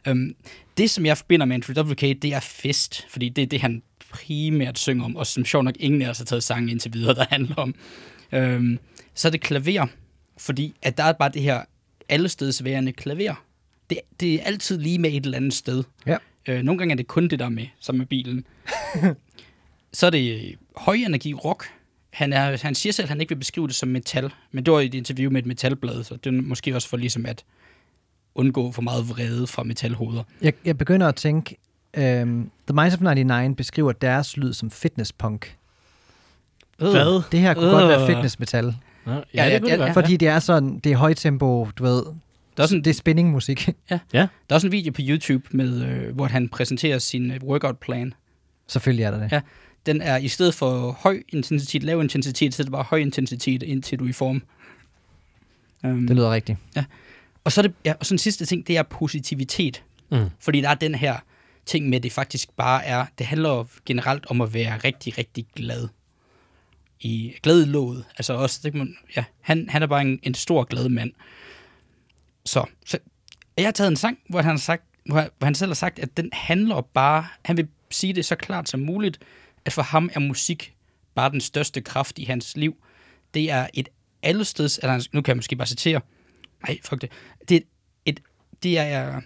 Um, 0.09 0.35
det, 0.77 0.89
som 0.89 1.05
jeg 1.05 1.17
forbinder 1.17 1.45
med 1.45 1.55
Andrew 1.55 1.91
WK, 1.91 2.01
det 2.01 2.25
er 2.25 2.39
fest, 2.39 3.07
fordi 3.09 3.29
det 3.29 3.41
er 3.41 3.45
det, 3.47 3.61
han 3.61 3.83
primært 4.09 4.79
synger 4.79 5.05
om, 5.05 5.15
og 5.15 5.27
som 5.27 5.45
sjovt 5.45 5.65
nok 5.65 5.75
ingen 5.79 6.01
af 6.01 6.09
os 6.09 6.17
har 6.17 6.25
taget 6.25 6.43
sangen 6.43 6.69
indtil 6.69 6.93
videre, 6.93 7.15
der 7.15 7.25
handler 7.29 7.55
om. 7.55 7.75
Um, 8.35 8.79
så 9.13 9.27
er 9.27 9.29
det 9.29 9.41
klaver, 9.41 9.87
fordi 10.37 10.75
at 10.81 10.97
der 10.97 11.03
er 11.03 11.13
bare 11.13 11.29
det 11.29 11.41
her 11.41 11.61
allestedsværende 12.09 12.91
klaver. 12.91 13.43
Det, 13.89 13.99
det 14.19 14.33
er 14.33 14.43
altid 14.43 14.77
lige 14.77 14.99
med 14.99 15.11
et 15.11 15.25
eller 15.25 15.37
andet 15.37 15.53
sted. 15.53 15.83
Ja. 16.05 16.17
Øh, 16.47 16.63
nogle 16.63 16.79
gange 16.79 16.91
er 16.91 16.95
det 16.95 17.07
kun 17.07 17.27
det, 17.27 17.39
der 17.39 17.45
er 17.45 17.49
med, 17.49 17.67
som 17.79 17.95
med 17.95 18.05
bilen. 18.05 18.45
så 19.93 20.05
er 20.05 20.09
det 20.09 20.55
højenergi 20.75 21.33
rock. 21.33 21.73
Han, 22.13 22.33
er, 22.33 22.57
han 22.61 22.75
siger 22.75 22.93
selv, 22.93 23.05
at 23.05 23.09
han 23.09 23.21
ikke 23.21 23.29
vil 23.29 23.39
beskrive 23.39 23.67
det 23.67 23.75
som 23.75 23.89
metal, 23.89 24.31
men 24.51 24.65
det 24.65 24.73
var 24.73 24.79
i 24.79 24.85
et 24.85 24.93
interview 24.93 25.31
med 25.31 25.41
et 25.41 25.45
metalblad, 25.45 26.03
så 26.03 26.15
det 26.15 26.37
er 26.37 26.41
måske 26.41 26.75
også 26.75 26.89
for 26.89 26.97
ligesom 26.97 27.25
at 27.25 27.43
undgå 28.35 28.71
for 28.71 28.81
meget 28.81 29.09
vrede 29.09 29.47
fra 29.47 29.63
metalhoveder. 29.63 30.23
Jeg, 30.41 30.53
jeg 30.65 30.77
begynder 30.77 31.07
at 31.07 31.15
tænke, 31.15 31.55
um, 31.97 32.51
The 32.67 32.73
Minds 32.73 32.93
of 32.93 33.01
99 33.01 33.55
beskriver 33.57 33.91
deres 33.91 34.37
lyd 34.37 34.53
som 34.53 34.71
fitnesspunk. 34.71 35.55
Hvad? 36.77 37.21
Det 37.31 37.39
her 37.39 37.53
kunne 37.53 37.69
godt 37.69 37.87
være 37.89 38.01
Øh. 38.01 38.07
fitnessmetal. 38.07 38.75
Nå, 39.05 39.11
ja, 39.11 39.19
Ja, 39.33 39.45
det 39.45 39.51
ja, 39.51 39.59
kunne 39.59 39.69
ja, 39.69 39.77
det 39.77 39.79
godt. 39.85 39.93
Fordi 39.93 40.17
det 40.17 40.27
er 40.27 40.39
sådan, 40.39 40.79
det 40.79 40.91
er 40.91 40.95
højtempo, 40.97 41.67
du 41.77 41.83
ved. 41.83 42.03
Der 42.57 42.63
er, 42.63 42.67
sådan, 42.67 42.83
Det 42.83 42.89
er 42.89 42.93
spændingmusik. 42.93 43.69
Ja. 43.91 43.99
der 44.13 44.27
er 44.49 44.55
også 44.55 44.67
en 44.67 44.71
video 44.71 44.91
på 44.91 45.01
YouTube, 45.03 45.43
med, 45.51 45.83
øh, 45.85 46.15
hvor 46.15 46.25
han 46.25 46.49
præsenterer 46.49 46.99
sin 46.99 47.31
øh, 47.31 47.39
workout-plan. 47.43 48.13
Selvfølgelig 48.67 49.03
er 49.03 49.11
der 49.11 49.19
det. 49.19 49.31
Ja. 49.31 49.41
Den 49.87 50.01
er 50.01 50.17
i 50.17 50.27
stedet 50.27 50.53
for 50.53 50.91
høj 50.91 51.23
intensitet, 51.29 51.83
lav 51.83 52.01
intensitet, 52.01 52.53
så 52.53 52.61
er 52.61 52.63
det 52.63 52.71
bare 52.71 52.83
høj 52.83 52.99
intensitet, 52.99 53.63
indtil 53.63 53.99
du 53.99 54.05
er 54.05 54.09
i 54.09 54.13
form. 54.13 54.43
Um, 55.83 56.07
Det 56.07 56.15
lyder 56.15 56.31
rigtigt. 56.31 56.57
og 57.43 57.51
så 57.51 57.61
er 57.61 57.63
det, 57.67 57.73
ja, 57.85 57.93
og 57.99 58.05
så 58.05 58.09
den 58.09 58.17
sidste 58.19 58.45
ting, 58.45 58.67
det 58.67 58.77
er 58.77 58.83
positivitet. 58.83 59.83
Mm. 60.11 60.29
Fordi 60.39 60.61
der 60.61 60.69
er 60.69 60.75
den 60.75 60.95
her 60.95 61.17
ting 61.65 61.89
med, 61.89 61.97
at 61.97 62.03
det 62.03 62.11
faktisk 62.11 62.49
bare 62.57 62.85
er, 62.85 63.05
det 63.17 63.25
handler 63.25 63.65
generelt 63.85 64.25
om 64.29 64.41
at 64.41 64.53
være 64.53 64.77
rigtig, 64.77 65.17
rigtig 65.17 65.45
glad. 65.55 65.87
I 66.99 67.33
glad 67.43 67.61
i 67.61 67.65
låget. 67.65 68.05
Altså 68.17 68.33
også, 68.33 68.59
det 68.63 68.71
kan 68.71 68.79
man, 68.79 68.97
ja, 69.15 69.23
han, 69.41 69.69
han 69.69 69.83
er 69.83 69.87
bare 69.87 70.01
en, 70.01 70.19
en 70.23 70.33
stor 70.33 70.63
glad 70.63 70.89
mand. 70.89 71.11
Så, 72.45 72.65
så 72.85 72.97
jeg 73.57 73.65
har 73.65 73.71
taget 73.71 73.87
en 73.87 73.95
sang, 73.95 74.19
hvor 74.29 74.41
han, 74.41 74.49
har 74.49 74.57
sagt, 74.57 74.83
hvor, 75.05 75.29
hvor 75.37 75.45
han 75.45 75.55
selv 75.55 75.69
har 75.69 75.75
sagt, 75.75 75.99
at 75.99 76.17
den 76.17 76.29
handler 76.33 76.81
bare, 76.81 77.27
han 77.45 77.57
vil 77.57 77.67
sige 77.89 78.13
det 78.13 78.25
så 78.25 78.35
klart 78.35 78.69
som 78.69 78.79
muligt, 78.79 79.19
at 79.67 79.73
for 79.73 79.81
ham 79.81 80.09
er 80.13 80.19
musik 80.19 80.75
bare 81.15 81.31
den 81.31 81.41
største 81.41 81.81
kraft 81.81 82.19
i 82.19 82.23
hans 82.23 82.57
liv. 82.57 82.75
Det 83.33 83.51
er 83.51 83.67
et 83.73 83.89
allesteds, 84.23 84.77
eller 84.77 85.07
nu 85.13 85.21
kan 85.21 85.31
jeg 85.31 85.37
måske 85.37 85.55
bare 85.55 85.67
citere, 85.67 86.01
nej, 86.67 86.77
fuck 86.83 87.01
det, 87.01 87.11
det 87.49 87.55
er 87.55 87.61
et, 88.05 88.19
det 88.63 88.77
er 88.77 89.21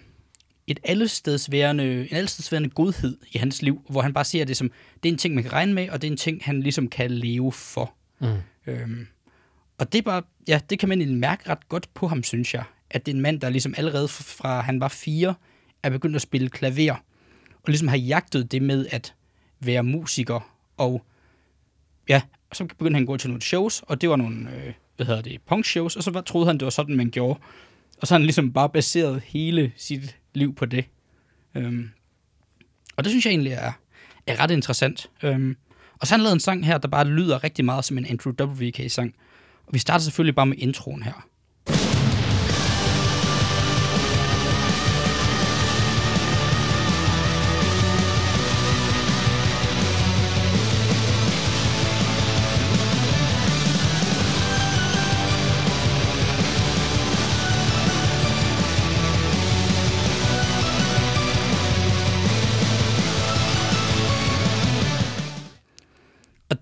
et 0.66 0.78
allestedsværende, 0.84 2.00
en 2.10 2.16
allestedsværende 2.16 2.68
godhed 2.68 3.18
i 3.32 3.38
hans 3.38 3.62
liv, 3.62 3.86
hvor 3.88 4.02
han 4.02 4.12
bare 4.12 4.24
siger 4.24 4.44
det 4.44 4.56
som, 4.56 4.70
det 5.02 5.08
er 5.08 5.12
en 5.12 5.18
ting, 5.18 5.34
man 5.34 5.44
kan 5.44 5.52
regne 5.52 5.74
med, 5.74 5.88
og 5.88 6.02
det 6.02 6.08
er 6.08 6.12
en 6.12 6.16
ting, 6.16 6.40
han 6.44 6.62
ligesom 6.62 6.88
kan 6.88 7.10
leve 7.10 7.52
for. 7.52 7.94
Mm. 8.20 8.26
Øhm, 8.66 9.06
og 9.78 9.92
det 9.92 9.98
er 9.98 10.02
bare, 10.02 10.22
ja, 10.48 10.60
det 10.70 10.78
kan 10.78 10.88
man 10.88 11.14
mærke 11.14 11.48
ret 11.48 11.68
godt 11.68 11.94
på 11.94 12.08
ham, 12.08 12.22
synes 12.22 12.54
jeg. 12.54 12.64
At 12.90 13.06
det 13.06 13.12
er 13.12 13.16
en 13.16 13.22
mand, 13.22 13.40
der 13.40 13.50
ligesom 13.50 13.74
allerede 13.76 14.08
fra 14.08 14.22
fra 14.22 14.60
han 14.60 14.80
var 14.80 14.88
fire, 14.88 15.34
er 15.82 15.90
begyndt 15.90 16.16
at 16.16 16.22
spille 16.22 16.48
klaver. 16.48 16.94
Og 17.54 17.68
ligesom 17.68 17.88
har 17.88 17.96
jagtet 17.96 18.52
det 18.52 18.62
med 18.62 18.86
at 18.90 19.14
være 19.66 19.82
musiker. 19.82 20.54
Og 20.76 21.04
ja, 22.08 22.22
og 22.50 22.56
så 22.56 22.64
begyndte 22.64 22.94
han 22.94 23.02
at 23.02 23.06
gå 23.06 23.16
til 23.16 23.30
nogle 23.30 23.42
shows, 23.42 23.82
og 23.86 24.00
det 24.00 24.10
var 24.10 24.16
nogle, 24.16 24.50
øh, 24.56 24.72
hvad 24.96 25.06
hedder 25.06 25.22
det, 25.22 25.40
punk-shows, 25.46 25.96
og 25.96 26.02
så 26.02 26.22
troede 26.26 26.46
han, 26.46 26.58
det 26.58 26.64
var 26.64 26.70
sådan, 26.70 26.96
man 26.96 27.10
gjorde. 27.10 27.40
Og 28.00 28.06
så 28.06 28.14
har 28.14 28.18
han 28.18 28.26
ligesom 28.26 28.52
bare 28.52 28.68
baseret 28.68 29.22
hele 29.26 29.72
sit 29.76 30.16
liv 30.34 30.54
på 30.54 30.66
det. 30.66 30.84
Øhm, 31.54 31.90
og 32.96 33.04
det 33.04 33.10
synes 33.10 33.26
jeg 33.26 33.30
egentlig 33.30 33.52
er, 33.52 33.72
er 34.26 34.40
ret 34.40 34.50
interessant. 34.50 35.10
Øhm, 35.22 35.56
og 35.98 36.06
så 36.06 36.14
har 36.14 36.18
han 36.18 36.22
lavet 36.22 36.34
en 36.34 36.40
sang 36.40 36.66
her, 36.66 36.78
der 36.78 36.88
bare 36.88 37.08
lyder 37.08 37.44
rigtig 37.44 37.64
meget 37.64 37.84
som 37.84 37.98
en 37.98 38.06
Andrew 38.06 38.32
WK-sang. 38.32 39.14
Og 39.66 39.74
vi 39.74 39.78
starter 39.78 40.02
selvfølgelig 40.02 40.34
bare 40.34 40.46
med 40.46 40.56
introen 40.58 41.02
her. 41.02 41.26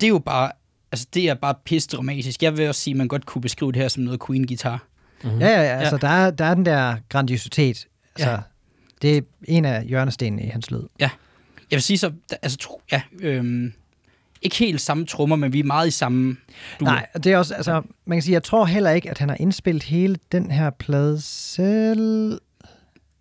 Og 0.01 0.03
det 0.03 0.07
er 0.07 0.11
jo 0.11 0.19
bare, 0.19 0.53
altså 0.93 1.07
det 1.15 1.29
er 1.29 1.35
bare 1.35 1.55
pisse 1.65 1.89
dramatisk. 1.89 2.43
Jeg 2.43 2.57
vil 2.57 2.69
også 2.69 2.81
sige, 2.81 2.93
at 2.95 2.99
man 2.99 3.09
godt 3.09 3.27
kunne 3.27 3.43
beskrive 3.43 3.73
det 3.73 3.81
her 3.83 3.89
som 3.89 4.03
noget 4.03 4.21
Queen-gitar. 4.27 4.79
Mm-hmm. 5.25 5.41
Ja, 5.41 5.49
ja, 5.49 5.63
ja. 5.63 5.79
Altså, 5.79 5.97
Der, 5.97 6.09
er, 6.09 6.31
der 6.31 6.45
er 6.45 6.55
den 6.55 6.67
der 6.67 6.97
grandiositet. 7.09 7.87
Altså, 8.17 8.31
Ja. 8.31 8.39
Det 9.03 9.17
er 9.17 9.21
en 9.49 9.65
af 9.65 9.85
hjørnestenene 9.85 10.43
i 10.43 10.47
hans 10.47 10.71
lyd. 10.71 10.83
Jeg 10.99 11.11
vil 11.71 11.83
sige 11.83 11.99
så, 11.99 12.13
altså, 12.43 12.59
tro, 12.59 12.83
ja, 12.93 13.03
øhm, 13.21 13.73
ikke 14.43 14.57
helt 14.57 14.81
samme 14.81 15.07
trommer, 15.07 15.37
men 15.37 15.53
vi 15.53 15.61
er 15.61 15.65
meget 15.65 15.89
i 15.89 15.91
samme 15.91 16.37
du. 16.81 16.85
Nej, 16.85 17.07
det 17.15 17.27
er 17.27 17.39
også, 17.39 17.55
altså, 17.55 17.83
man 18.07 18.17
kan 18.17 18.23
sige, 18.23 18.33
jeg 18.33 18.43
tror 18.43 18.65
heller 18.65 18.91
ikke, 18.91 19.11
at 19.11 19.19
han 19.19 19.29
har 19.29 19.37
indspillet 19.41 19.83
hele 19.83 20.17
den 20.33 20.51
her 20.51 20.71
plade 20.71 21.21
selv. 21.21 22.41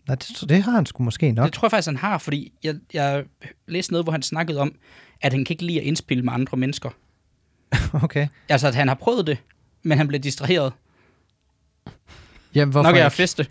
Nej, 0.08 0.16
det, 0.16 0.50
det 0.50 0.64
har 0.64 0.72
han 0.72 0.86
sgu 0.86 1.04
måske 1.04 1.32
nok. 1.32 1.46
Det 1.46 1.54
tror 1.54 1.66
jeg 1.66 1.72
faktisk, 1.72 1.88
han 1.88 1.98
har, 1.98 2.18
fordi 2.18 2.54
jeg, 2.64 2.76
jeg 2.94 3.24
læste 3.68 3.94
noget, 3.94 4.06
hvor 4.06 4.12
han 4.12 4.22
snakkede 4.22 4.60
om, 4.60 4.76
at 5.22 5.34
han 5.34 5.46
kan 5.46 5.54
ikke 5.54 5.66
lide 5.66 5.80
at 5.80 5.86
indspille 5.86 6.24
med 6.24 6.34
andre 6.34 6.58
mennesker. 6.58 6.90
Okay. 8.04 8.28
Altså, 8.50 8.68
at 8.68 8.76
han 8.76 8.88
har 8.88 8.96
prøvet 8.96 9.28
det, 9.28 9.38
men 9.84 9.98
han 9.98 10.08
blev 10.08 10.20
distraheret. 10.22 10.74
Jamen, 12.56 12.72
hvorfor 12.72 12.90
Nok 12.90 12.98
er 12.98 13.06
ikke? 13.06 13.16
feste. 13.16 13.48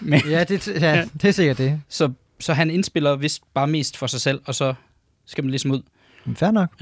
Men, 0.00 0.20
Ja, 0.28 0.44
det, 0.44 0.68
ja, 0.82 1.04
det 1.22 1.24
er 1.24 1.32
sikkert 1.32 1.58
det. 1.58 1.82
så, 1.88 2.12
så 2.40 2.52
han 2.52 2.70
indspiller 2.70 3.16
vist 3.16 3.42
bare 3.54 3.66
mest 3.66 3.96
for 3.96 4.06
sig 4.06 4.20
selv, 4.20 4.40
og 4.44 4.54
så 4.54 4.74
skal 5.26 5.44
man 5.44 5.50
ligesom 5.50 5.70
ud. 5.70 5.82
Men 6.24 6.36
Fair 6.36 6.50
nok. 6.50 6.74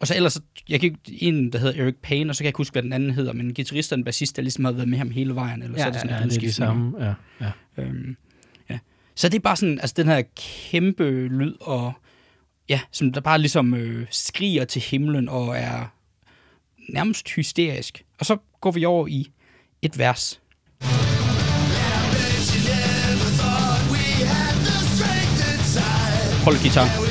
Og 0.00 0.06
så 0.06 0.16
ellers, 0.16 0.32
så- 0.32 0.40
jeg 0.68 0.80
kan 0.80 0.86
ikke, 0.90 1.24
en, 1.26 1.52
der 1.52 1.58
hedder 1.58 1.82
Eric 1.84 1.94
Payne, 2.02 2.30
og 2.30 2.36
så 2.36 2.38
kan 2.40 2.44
jeg 2.44 2.48
ikke 2.48 2.56
huske, 2.56 2.72
hvad 2.74 2.82
den 2.82 2.92
anden 2.92 3.10
hedder, 3.10 3.32
men 3.32 3.46
en 3.46 3.54
guitarist 3.54 3.92
og 3.92 3.98
en 3.98 4.04
bassist, 4.04 4.36
der 4.36 4.42
ligesom 4.42 4.64
har 4.64 4.72
været 4.72 4.88
med 4.88 4.98
ham 4.98 5.10
hele 5.10 5.34
vejen, 5.34 5.62
eller 5.62 5.78
så 5.78 5.84
er 5.86 5.90
det 5.90 6.00
sådan 6.00 6.10
Ja, 6.16 6.24
et 6.24 6.30
det 6.30 6.36
er 6.36 6.40
de 6.40 6.46
udskiftning. 6.46 6.68
samme. 6.68 7.04
Ja, 7.06 7.14
ja. 7.40 7.82
Øhm, 7.82 8.16
ja. 8.70 8.78
Så 9.14 9.28
det 9.28 9.34
er 9.36 9.40
bare 9.40 9.56
sådan, 9.56 9.78
altså 9.80 9.94
den 9.96 10.06
her 10.06 10.22
kæmpe 10.36 11.10
lyd, 11.28 11.54
og 11.60 11.92
ja, 12.70 12.80
som 12.90 13.12
der 13.12 13.20
bare 13.20 13.38
ligesom 13.38 13.74
øh, 13.74 14.06
skriger 14.10 14.64
til 14.64 14.82
himlen, 14.82 15.28
og 15.28 15.56
er 15.56 15.86
nærmest 16.88 17.30
hysterisk. 17.30 18.04
Og 18.18 18.26
så 18.26 18.36
går 18.60 18.70
vi 18.70 18.84
over 18.84 19.06
i 19.06 19.30
et 19.82 19.98
vers. 19.98 20.40
Hold 26.44 26.62
guitar. 26.62 27.09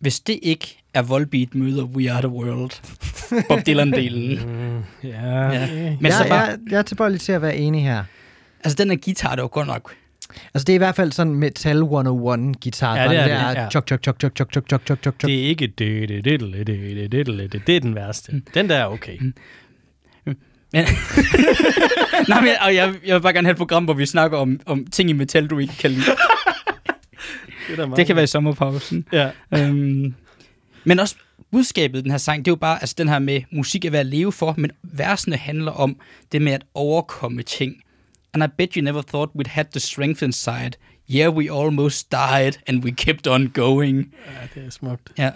Hvis 0.00 0.20
det 0.20 0.38
ikke 0.42 0.82
er 0.94 1.02
Volbeat 1.02 1.54
møder 1.54 1.84
We 1.84 2.12
Are 2.12 2.20
The 2.20 2.28
World, 2.28 2.70
Bob 3.48 3.58
Dylan-delen. 3.66 4.46
Mm, 4.46 4.82
ja. 5.04 5.50
Ja. 5.50 5.96
Men 6.00 6.12
så 6.12 6.18
jeg, 6.18 6.28
bare, 6.28 6.42
jeg, 6.42 6.58
jeg 6.70 6.78
er 6.78 6.82
tilbøjelig 6.82 7.20
til 7.20 7.32
at 7.32 7.42
være 7.42 7.56
enig 7.56 7.82
her. 7.82 8.04
altså 8.64 8.76
den 8.76 8.90
her 8.90 8.98
guitar, 9.04 9.34
det 9.34 9.42
var 9.42 9.48
godt 9.48 9.66
nok. 9.66 9.94
Altså, 10.54 10.64
det 10.64 10.68
er 10.68 10.74
i 10.74 10.78
hvert 10.78 10.94
fald 10.96 11.12
sådan 11.12 11.34
Metal 11.34 11.82
101-guitar. 11.82 12.96
Ja, 12.96 13.08
det 13.08 13.18
er 13.18 13.26
der 13.26 13.48
det, 13.48 13.54
ja. 13.54 13.70
Chok, 13.70 13.88
chok, 13.88 14.02
chok, 14.02 14.20
chok, 14.20 14.36
chok, 14.36 14.52
chok, 14.52 14.68
chok, 14.68 14.82
chok, 14.86 14.98
chok, 15.02 15.14
chok. 15.20 15.28
Det 15.30 15.44
er 15.44 15.48
ikke 15.48 15.66
det, 15.66 16.08
det, 16.08 16.24
det, 16.24 16.40
det, 16.40 16.66
det, 16.66 16.66
det, 17.12 17.26
det, 17.26 17.52
det, 17.52 17.66
det 17.66 17.76
er 17.76 17.80
den 17.80 17.94
værste. 17.94 18.42
Den 18.54 18.68
der 18.68 18.76
er 18.76 18.86
okay. 18.86 19.18
Men, 20.72 20.86
Nej, 22.28 22.40
men, 22.40 22.48
jeg, 22.74 22.94
jeg 23.06 23.14
vil 23.14 23.20
bare 23.20 23.32
gerne 23.32 23.46
have 23.46 23.52
et 23.52 23.56
program, 23.56 23.84
hvor 23.84 23.94
vi 23.94 24.06
snakker 24.06 24.38
om, 24.38 24.60
om 24.66 24.86
ting 24.92 25.10
i 25.10 25.12
metal, 25.12 25.46
du 25.46 25.58
ikke 25.58 25.76
kan 25.76 25.90
lide. 25.90 26.04
Det, 27.70 27.78
er 27.78 27.94
Det 27.94 28.06
kan 28.06 28.16
være 28.16 28.24
i 28.24 28.26
sommerpausen. 28.26 29.06
Ja. 29.12 29.30
øhm, 29.54 30.14
men 30.84 30.98
også 30.98 31.16
budskabet 31.52 31.98
i 31.98 32.02
den 32.02 32.10
her 32.10 32.18
sang, 32.18 32.44
det 32.44 32.50
er 32.50 32.52
jo 32.52 32.56
bare 32.56 32.80
altså 32.80 32.94
den 32.98 33.08
her 33.08 33.18
med, 33.18 33.40
musik 33.52 33.84
er 33.84 33.90
ved 33.90 33.98
at 33.98 34.06
leve 34.06 34.32
for, 34.32 34.54
men 34.58 34.70
versene 34.82 35.36
handler 35.36 35.72
om 35.72 35.96
det 36.32 36.42
med 36.42 36.52
at 36.52 36.62
overkomme 36.74 37.42
ting. 37.42 37.82
And 38.34 38.44
I 38.44 38.46
bet 38.58 38.74
you 38.74 38.82
never 38.82 39.02
thought 39.02 39.32
we'd 39.34 39.50
had 39.50 39.64
the 39.64 39.80
strength 39.80 40.22
inside. 40.22 40.70
Yeah, 41.10 41.34
we 41.34 41.64
almost 41.64 42.12
died, 42.12 42.52
and 42.66 42.84
we 42.84 42.90
kept 42.90 43.26
on 43.26 43.50
going. 43.54 44.14
ja, 44.26 44.60
det 44.60 44.66
er 44.66 44.70
smukt. 44.70 45.12
Ja. 45.18 45.30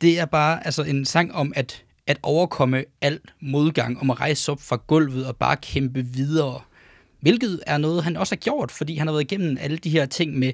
Det 0.00 0.18
er 0.18 0.24
bare 0.24 0.66
altså 0.66 0.82
en 0.82 1.04
sang 1.04 1.34
om 1.34 1.52
at, 1.56 1.84
at 2.06 2.18
overkomme 2.22 2.84
alt 3.00 3.34
modgang, 3.40 4.00
om 4.00 4.10
at 4.10 4.20
rejse 4.20 4.52
op 4.52 4.62
fra 4.62 4.76
gulvet 4.86 5.26
og 5.26 5.36
bare 5.36 5.56
kæmpe 5.56 6.02
videre. 6.02 6.60
Hvilket 7.20 7.60
er 7.66 7.78
noget, 7.78 8.04
han 8.04 8.16
også 8.16 8.34
har 8.34 8.40
gjort, 8.40 8.72
fordi 8.72 8.96
han 8.96 9.06
har 9.06 9.12
været 9.12 9.32
igennem 9.32 9.56
alle 9.60 9.76
de 9.76 9.90
her 9.90 10.06
ting 10.06 10.38
med 10.38 10.52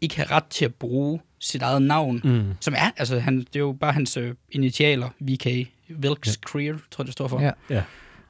ikke 0.00 0.16
have 0.16 0.30
ret 0.30 0.44
til 0.44 0.64
at 0.64 0.74
bruge 0.74 1.20
sit 1.38 1.62
eget 1.62 1.82
navn. 1.82 2.20
Mm. 2.24 2.52
Som 2.60 2.74
er, 2.76 2.90
altså 2.96 3.18
han, 3.18 3.38
det 3.38 3.56
er 3.56 3.60
jo 3.60 3.72
bare 3.80 3.92
hans 3.92 4.16
øh, 4.16 4.34
initialer, 4.50 5.10
VK, 5.20 5.46
Wilkes 5.90 6.38
ja. 6.42 6.48
Career, 6.48 6.78
tror 6.90 7.02
jeg 7.02 7.06
det 7.06 7.12
står 7.12 7.28
for. 7.28 7.40
Ja. 7.40 7.50
Ja. 7.70 7.82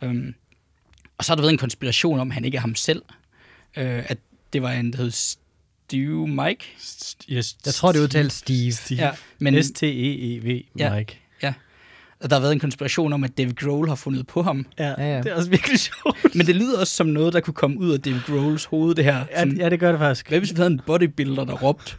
Øhm, 0.03 0.35
og 1.19 1.25
så 1.25 1.31
har 1.33 1.37
der 1.37 1.43
været 1.43 1.53
en 1.53 1.59
konspiration 1.59 2.21
om, 2.21 2.29
at 2.31 2.35
han 2.35 2.45
ikke 2.45 2.57
er 2.57 2.61
ham 2.61 2.75
selv. 2.75 3.03
Øh, 3.77 4.05
at 4.11 4.19
det 4.53 4.62
var 4.62 4.73
en, 4.73 4.93
der 4.93 4.99
hed 4.99 5.11
Steve 5.11 6.29
Mike. 6.29 6.64
Yes. 7.31 7.57
Jeg 7.67 7.75
tror, 7.75 7.93
det 7.93 8.01
udtales 8.01 8.33
Steve. 8.33 8.73
Steve. 8.73 9.03
Ja, 9.05 9.11
men 9.39 9.55
E 9.55 9.62
S-T-E-E-V, 9.62 10.64
Ja. 10.79 11.05
Og 12.21 12.31
der 12.31 12.37
har 12.37 12.41
været 12.41 12.53
en 12.53 12.59
konspiration 12.61 13.12
om, 13.12 13.25
at 13.25 13.39
David 13.39 13.53
Grohl 13.55 13.89
har 13.89 13.95
fundet 13.95 14.27
på 14.27 14.43
ham. 14.43 14.67
Ja, 14.79 14.89
Ja, 14.99 15.14
ja. 15.14 15.19
det 15.23 15.27
er 15.27 15.35
også 15.35 15.51
virkelig 15.51 15.79
sjovt. 15.81 16.35
Men 16.35 16.47
det 16.47 16.57
lyder 16.57 16.81
også 16.81 16.93
som 16.97 17.07
noget, 17.07 17.33
der 17.33 17.41
kunne 17.41 17.55
komme 17.55 17.79
ud 17.79 17.93
af 17.93 18.01
David 18.01 18.21
Grohls 18.27 18.64
hoved, 18.64 18.95
det 18.95 19.05
her. 19.05 19.17
Ja, 19.31 19.39
Sådan, 19.39 19.57
ja, 19.57 19.69
det 19.71 19.81
gør 19.81 19.91
det 19.93 19.99
faktisk. 20.01 20.29
Hvad 20.29 20.39
hvis 20.39 20.51
vi 20.53 20.57
havde 20.57 20.71
en 20.71 20.81
bodybuilder, 20.87 21.45
der 21.45 21.55
råbte? 21.55 21.93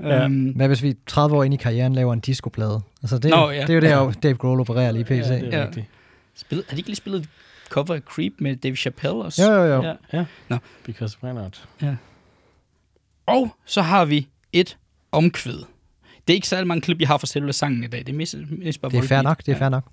Ja. 0.00 0.24
Øhm, 0.24 0.44
Hvad 0.56 0.68
hvis 0.68 0.82
vi 0.82 0.94
30 1.06 1.36
år 1.36 1.44
ind 1.44 1.54
i 1.54 1.56
karrieren 1.56 1.94
laver 1.94 2.12
en 2.12 2.20
discoplade? 2.20 2.80
Altså, 3.02 3.18
det, 3.18 3.30
Nå, 3.30 3.50
ja. 3.50 3.60
det 3.62 3.70
er 3.70 3.74
jo 3.74 3.80
det, 3.80 3.88
ja. 3.88 4.20
Dave 4.22 4.34
Grohl 4.34 4.60
opererer 4.60 4.92
lige 4.92 5.04
pt. 5.04 5.10
Ja, 5.10 5.16
det 5.16 5.54
er 5.54 5.58
Ja. 5.58 5.66
rigtigt. 5.66 5.86
spil, 6.34 6.64
har 6.68 6.74
de 6.74 6.80
ikke 6.80 6.88
lige 6.88 6.96
spillet 6.96 7.20
et 7.22 7.28
cover 7.68 7.94
af 7.94 8.00
Creep 8.00 8.32
med 8.38 8.56
Dave 8.56 8.76
Chappelle 8.76 9.22
også? 9.24 9.44
Jo, 9.52 9.52
jo, 9.52 9.64
jo. 9.74 9.82
Ja. 9.82 9.92
Ja. 10.12 10.24
Nå. 10.48 10.56
Because 10.84 11.16
why 11.22 11.32
not? 11.34 11.68
Og 13.26 13.56
så 13.64 13.82
har 13.82 14.04
vi 14.04 14.28
et 14.52 14.76
omkvæd. 15.12 15.58
Det 16.26 16.32
er 16.32 16.34
ikke 16.34 16.48
særlig 16.48 16.66
mange 16.66 16.80
klip, 16.80 17.00
jeg 17.00 17.08
har 17.08 17.18
fra 17.18 17.26
selve 17.26 17.52
sangen 17.52 17.84
i 17.84 17.86
dag. 17.86 17.98
Det 17.98 18.08
er 18.08 18.16
mest, 18.16 18.34
mest 18.48 18.80
bare 18.80 18.90
Det 18.90 18.98
er 18.98 19.02
fair 19.02 19.22
nok, 19.22 19.46
det 19.46 19.54
er 19.54 19.58
fair 19.58 19.68
nok. 19.68 19.84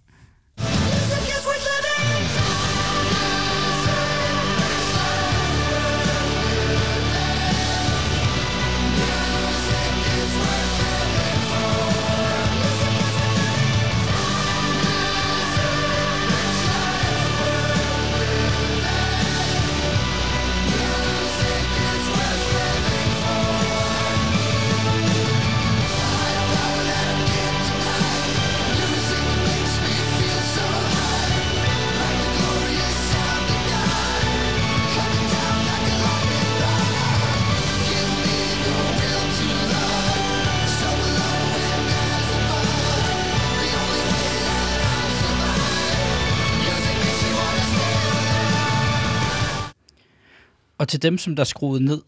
Og 50.84 50.88
til 50.88 51.02
dem, 51.02 51.18
som 51.18 51.36
der 51.36 51.44
skruede 51.44 51.86
ned 51.86 52.02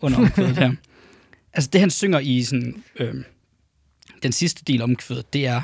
under 0.00 0.18
omkvædet 0.18 0.56
her. 0.56 0.72
Altså 1.54 1.70
det, 1.72 1.80
han 1.80 1.90
synger 1.90 2.18
i 2.18 2.42
sådan, 2.42 2.84
øhm, 2.96 3.24
den 4.22 4.32
sidste 4.32 4.64
del 4.64 4.82
omkvædet, 4.82 5.32
det 5.32 5.46
er 5.46 5.62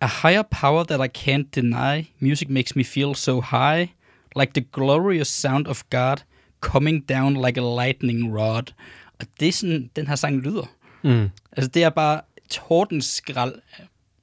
A 0.00 0.08
higher 0.22 0.42
power 0.42 0.84
that 0.84 1.00
I 1.00 1.18
can't 1.18 1.48
deny. 1.54 2.06
Music 2.18 2.48
makes 2.48 2.76
me 2.76 2.84
feel 2.84 3.14
so 3.14 3.40
high. 3.40 3.88
Like 4.36 4.52
the 4.54 4.64
glorious 4.72 5.28
sound 5.28 5.66
of 5.66 5.82
God 5.90 6.16
coming 6.60 7.08
down 7.08 7.46
like 7.46 7.60
a 7.60 7.84
lightning 7.84 8.38
rod. 8.38 8.72
Og 9.20 9.26
det 9.40 9.48
er 9.48 9.52
sådan, 9.52 9.90
den 9.96 10.06
her 10.06 10.14
sang 10.14 10.36
lyder. 10.36 10.74
Mm. 11.02 11.30
Altså 11.52 11.70
det 11.70 11.84
er 11.84 11.90
bare 11.90 12.20
tordenskrald. 12.50 13.54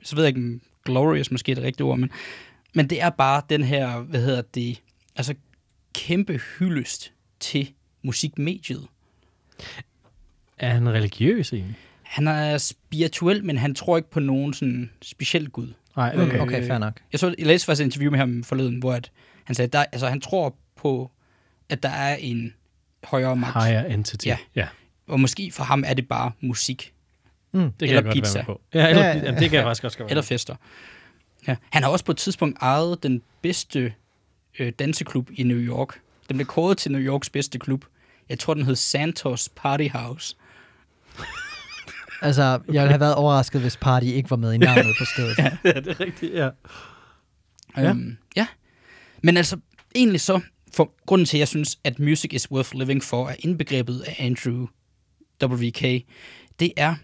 Så 0.04 0.16
ved 0.16 0.24
jeg 0.24 0.38
ikke, 0.38 0.60
glorious 0.86 1.32
måske 1.32 1.52
er 1.52 1.56
det 1.56 1.64
rigtige 1.64 1.86
ord, 1.86 1.98
men 1.98 2.12
Men 2.74 2.90
det 2.90 3.02
er 3.02 3.10
bare 3.10 3.42
den 3.50 3.64
her, 3.64 4.00
hvad 4.00 4.22
hedder 4.22 4.42
det, 4.42 4.82
altså 5.16 5.34
kæmpe 5.94 6.38
hyldest 6.60 7.12
til 7.40 7.74
musikmediet. 8.04 8.88
Er 10.58 10.70
han 10.70 10.90
religiøs 10.90 11.54
egentlig? 11.54 11.76
Han 12.04 12.28
er 12.28 12.58
spirituel, 12.58 13.46
men 13.46 13.58
han 13.58 13.76
tror 13.76 13.98
ikke 13.98 14.10
på 14.10 14.20
nogen 14.20 14.54
sådan 14.54 14.90
speciel 15.02 15.50
gud. 15.50 15.74
Nej, 15.96 16.16
okay. 16.18 16.40
Okay, 16.40 16.68
fair 16.68 16.78
nok. 16.78 17.00
Jeg, 17.12 17.20
så, 17.20 17.36
jeg 17.38 17.48
læste 17.48 17.66
faktisk 17.66 17.82
et 17.82 17.86
interview 17.86 18.12
med 18.12 18.20
ham 18.20 18.44
forleden, 18.44 18.80
hvor 18.80 18.94
at 18.94 19.12
han 19.44 19.56
sagde, 19.56 19.78
at 19.78 19.88
altså, 19.92 20.08
han 20.08 20.22
tror 20.22 20.56
på, 20.76 21.12
at 21.70 21.84
der 21.84 21.90
er 21.90 22.16
en 22.16 22.54
højere 23.04 23.36
magt. 23.36 23.66
Higher 23.66 23.84
entity. 23.86 24.28
Ja. 24.28 24.38
ja. 24.56 24.68
Og 25.08 25.20
måske 25.20 25.52
for 25.52 25.64
ham 25.64 25.84
er 25.88 25.94
det 25.94 26.08
bare 26.08 26.32
musik 26.42 26.94
Det 27.54 27.60
kan 27.60 27.74
Eller 27.82 27.96
jeg 27.96 28.04
godt 28.04 28.14
pizza. 28.14 28.38
være 28.40 28.46
med 28.48 28.56
på. 28.56 28.62
Ja, 28.74 28.90
eller, 28.90 29.06
Ja, 29.06 29.08
ja, 29.18 29.26
ja, 29.26 29.32
det 29.40 29.50
kan 29.50 29.54
jeg 29.54 29.64
faktisk 29.64 29.84
også 29.84 29.98
godt 29.98 30.06
være 30.06 30.12
eller 30.12 30.22
fester. 30.22 30.56
Ja. 31.48 31.56
Han 31.70 31.84
har 31.84 31.90
også 31.90 32.06
på 32.06 32.12
et 32.12 32.18
tidspunkt 32.18 32.58
ejet 32.62 33.04
den 33.04 33.22
bedste 33.42 33.94
øh, 34.60 34.72
danseklub 34.80 35.30
i 35.34 35.44
New 35.44 35.58
York. 35.58 36.00
Den 36.30 36.38
blev 36.38 36.48
kåret 36.48 36.78
til 36.78 36.92
New 36.92 37.02
Yorks 37.02 37.30
bedste 37.30 37.60
klub. 37.60 37.86
Jeg 38.30 38.40
tror, 38.40 38.54
den 38.54 38.66
hed 38.66 38.76
Santos 38.76 39.50
Party 39.56 39.88
House. 39.94 40.36
Altså, 42.22 42.44
jeg 42.44 42.60
ville 42.68 42.90
have 42.90 43.00
været 43.00 43.16
overrasket, 43.16 43.62
hvis 43.62 43.78
Party 43.78 44.06
ikke 44.06 44.30
var 44.30 44.36
med 44.36 44.54
i 44.54 44.58
navnet 44.58 44.96
på 45.00 45.06
stedet. 45.06 45.38
ja. 45.40 45.58
det 45.64 45.88
er 45.88 46.00
rigtigt, 46.00 46.34
ja. 46.34 46.50
Ja. 47.78 47.90
Øhm, 47.90 48.18
ja. 48.36 48.48
Men 49.24 49.38
altså, 49.38 49.60
egentlig 49.96 50.22
så, 50.22 50.42
for 50.76 50.94
grunden 51.06 51.26
til, 51.26 51.38
at 51.38 51.40
jeg 51.40 51.48
synes, 51.48 51.80
at 51.84 52.00
Music 52.00 52.34
is 52.34 52.52
Worth 52.52 52.76
Living 52.76 53.04
for 53.04 53.28
er 53.28 53.36
indbegrebet 53.40 54.00
af 54.00 54.16
Andrew 54.20 54.68
WK, 55.44 55.82
det 56.60 56.74
er, 56.78 56.96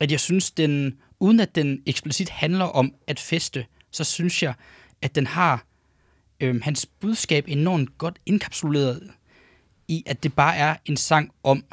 at 0.00 0.12
jeg 0.12 0.20
synes, 0.20 0.50
den, 0.50 0.98
uden 1.20 1.40
at 1.40 1.54
den 1.54 1.82
eksplicit 1.86 2.28
handler 2.28 2.64
om 2.64 2.94
at 3.06 3.20
feste, 3.20 3.66
så 3.90 4.04
synes 4.04 4.42
jeg, 4.42 4.54
at 5.02 5.14
den 5.14 5.26
har 5.26 5.64
øhm, 6.40 6.60
hans 6.62 6.86
budskab 6.86 7.44
enormt 7.48 7.98
godt 7.98 8.18
indkapsuleret 8.26 9.10
i, 9.88 10.02
at 10.06 10.22
det 10.22 10.32
bare 10.34 10.56
er 10.56 10.76
en 10.84 10.96
sang 10.96 11.30
om 11.42 11.64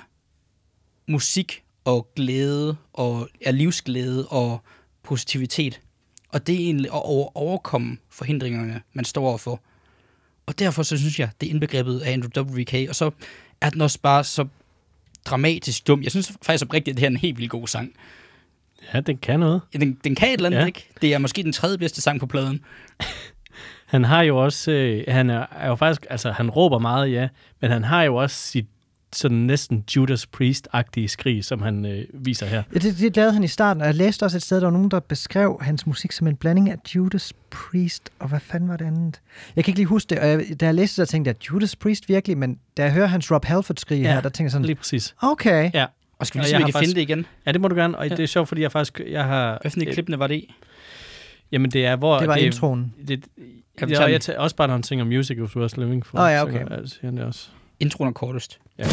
musik 1.08 1.64
og 1.86 2.08
glæde 2.16 2.76
og 2.94 3.30
er 3.42 3.52
livsglæde 3.52 4.28
og 4.28 4.62
positivitet. 5.04 5.82
Og 6.30 6.48
det 6.48 6.56
er 6.56 6.60
egentlig 6.60 6.86
at 6.86 6.92
over- 7.04 7.38
overkomme 7.38 7.98
forhindringerne, 8.10 8.82
man 8.94 9.06
står 9.06 9.28
overfor. 9.28 9.62
Og 10.46 10.60
derfor 10.60 10.84
så 10.84 10.98
synes 10.98 11.20
jeg, 11.20 11.30
det 11.42 11.48
er 11.48 11.52
indbegrebet 11.52 12.00
af 12.00 12.12
Andrew 12.14 12.44
WK, 12.46 12.74
og 12.90 12.96
så 12.96 13.12
er 13.62 13.70
den 13.70 13.82
også 13.82 14.00
bare 14.00 14.24
så 14.24 14.48
dramatisk 15.26 15.88
dum. 15.88 16.04
Jeg 16.04 16.12
synes 16.12 16.34
faktisk 16.42 16.66
oprigtigt, 16.66 16.94
at 16.94 16.98
det 16.98 17.02
her 17.02 17.08
er 17.08 17.12
en 17.12 17.18
helt 17.18 17.38
vildt 17.38 17.52
god 17.52 17.68
sang. 17.68 17.94
Ja, 18.94 19.00
den 19.02 19.18
kan 19.18 19.40
noget. 19.40 19.62
Ja, 19.74 19.80
Den, 19.80 20.00
den 20.04 20.16
kan 20.16 20.28
et 20.30 20.34
eller 20.34 20.46
andet, 20.50 20.60
ja. 20.60 20.66
ikke? 20.66 20.88
Det 21.02 21.14
er 21.14 21.18
måske 21.18 21.44
den 21.44 21.54
tredje 21.54 21.78
bedste 21.78 22.02
sang 22.02 22.20
på 22.20 22.26
pladen. 22.26 22.62
Han 23.94 24.04
har 24.04 24.22
jo 24.22 24.38
også, 24.44 24.72
øh, 24.72 25.04
han 25.08 25.30
er, 25.30 25.46
er 25.60 25.68
jo 25.68 25.76
faktisk, 25.76 26.06
altså 26.10 26.32
han 26.32 26.50
råber 26.50 26.80
meget, 26.80 27.12
ja, 27.12 27.28
men 27.62 27.72
han 27.72 27.84
har 27.84 28.04
jo 28.04 28.16
også 28.16 28.36
sit 28.48 28.66
sådan 29.16 29.38
næsten 29.38 29.84
Judas 29.96 30.28
Priest-agtige 30.38 31.08
skrig, 31.08 31.46
som 31.46 31.62
han 31.62 31.86
øh, 31.86 32.06
viser 32.14 32.46
her. 32.46 32.64
Ja, 32.74 32.80
det, 32.80 33.00
det 33.00 33.16
lavede 33.16 33.34
han 33.34 33.44
i 33.44 33.48
starten, 33.48 33.82
og 33.82 33.88
jeg 33.88 33.96
læste 33.96 34.24
også 34.24 34.38
et 34.38 34.44
sted, 34.44 34.58
der 34.62 34.66
var 34.66 34.72
nogen, 34.72 34.92
der 34.92 35.00
beskrev 35.00 35.58
hans 35.62 35.88
musik 35.88 36.12
som 36.12 36.28
en 36.28 36.36
blanding 36.36 36.70
af 36.70 36.76
Judas 36.96 37.34
Priest, 37.50 38.10
og 38.20 38.28
hvad 38.28 38.40
fanden 38.40 38.70
var 38.70 38.78
det 38.78 38.86
andet? 38.86 39.22
Jeg 39.56 39.64
kan 39.64 39.72
ikke 39.72 39.80
lige 39.80 39.88
huske 39.88 40.10
det, 40.10 40.20
og 40.20 40.28
jeg, 40.28 40.46
da 40.60 40.66
jeg 40.66 40.74
læste 40.76 41.02
det, 41.02 41.08
så 41.08 41.12
tænkte 41.12 41.30
jeg, 41.30 41.50
Judas 41.52 41.76
Priest 41.76 42.10
virkelig, 42.10 42.38
men 42.38 42.60
da 42.78 42.84
jeg 42.84 42.92
hører 42.94 43.08
hans 43.08 43.32
Rob 43.32 43.46
Halford 43.46 43.76
skrige 43.78 44.02
Ja, 44.02 44.14
her, 44.14 44.22
der 44.22 44.30
tænker 44.30 44.46
jeg 44.48 44.52
sådan, 44.52 44.66
Lige 44.66 44.76
præcis. 44.76 45.16
okay, 45.22 45.72
Ja, 45.74 45.86
Og 46.20 46.28
skal 46.28 46.40
vi 46.40 46.42
Og 46.42 46.44
lige 46.44 46.50
se, 46.50 46.56
jeg 46.56 46.64
om 46.64 46.68
vi 46.68 46.72
har 46.72 46.80
kan 46.80 46.86
finde 46.88 46.96
det 46.96 47.02
igen? 47.02 47.26
ja 47.46 47.52
det 47.52 47.62
må 47.62 47.68
du 47.68 47.76
gerne, 47.76 47.98
og 47.98 48.08
Ja. 48.10 48.16
det 48.16 48.24
er 48.24 48.28
sjovt, 48.28 48.48
fordi 48.48 48.62
jeg 48.62 48.72
faktisk, 48.72 49.02
jeg 49.08 49.24
har... 49.24 49.58
Hvad 49.62 49.72
for 49.72 49.80
en 49.80 49.94
klippene 49.94 50.20
var 50.20 50.28
det 50.28 50.36
i? 50.36 50.54
Jamen 51.54 51.72
det 51.72 51.86
er, 51.86 51.96
hvor... 51.96 52.20
det 52.20 52.28
var 52.28 52.36
det, 52.36 52.42
introen. 52.42 52.94
Det, 53.08 53.26
ja, 53.82 53.86
tage 53.86 53.98
og 54.00 54.04
den? 54.04 54.12
jeg 54.12 54.22
tager 54.22 54.40
også 54.40 54.56
bare, 54.56 54.68
når 54.68 54.74
han 54.76 54.84
synger 54.84 55.06
Music 55.06 55.38
is 55.38 55.56
Worth 55.56 55.78
Living 55.80 56.06
for. 56.06 56.18
Åh, 56.20 56.32
ja, 56.32 56.40
så 56.40 56.44
okay. 56.46 56.70
jeg- 56.70 56.80
siger 56.86 57.06
han 57.08 57.18
det 57.18 57.26
også. 57.26 57.50
Introen 57.80 58.08
er 58.08 58.12
kortest. 58.14 58.60
Ja. 58.78 58.86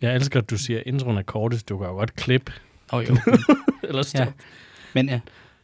Jeg 0.00 0.14
elsker, 0.14 0.40
at 0.40 0.50
du 0.50 0.58
siger, 0.58 0.78
at 0.78 0.86
introen 0.86 1.16
er 1.18 1.22
kortest. 1.22 1.68
Du 1.68 1.78
kan 1.78 1.86
jo 1.86 1.92
godt 1.92 2.16
klippe. 2.16 2.52
Oh, 2.92 3.04
jo. 3.08 3.16
Eller 3.88 4.02
stop. 4.02 4.20
ja. 4.26 4.32
Men 4.94 5.08
ja. 5.08 5.20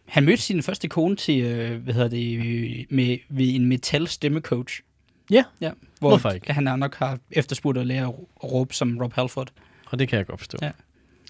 Han 0.06 0.24
mødte 0.24 0.42
sin 0.42 0.62
første 0.62 0.88
kone 0.88 1.16
til, 1.16 1.42
øh, 1.42 1.82
hvad 1.82 1.94
hedder 1.94 2.08
det, 2.08 2.86
med, 2.90 3.18
ved 3.28 3.54
en 3.54 3.66
metal 3.66 4.08
stemmecoach. 4.08 4.80
Ja. 5.30 5.44
ja 5.60 5.70
hvor 6.00 6.08
Hvorfor 6.08 6.30
ikke? 6.30 6.52
Han 6.52 6.66
har 6.66 6.76
nok 6.76 6.94
har 6.94 7.18
efterspurgt 7.30 7.78
at 7.78 7.86
lære 7.86 8.06
at 8.06 8.14
råbe 8.44 8.74
som 8.74 8.98
Rob 8.98 9.12
Halford. 9.12 9.52
Og 9.86 9.98
det 9.98 10.08
kan 10.08 10.18
jeg 10.18 10.26
godt 10.26 10.40
forstå. 10.40 10.58
Ja. 10.62 10.70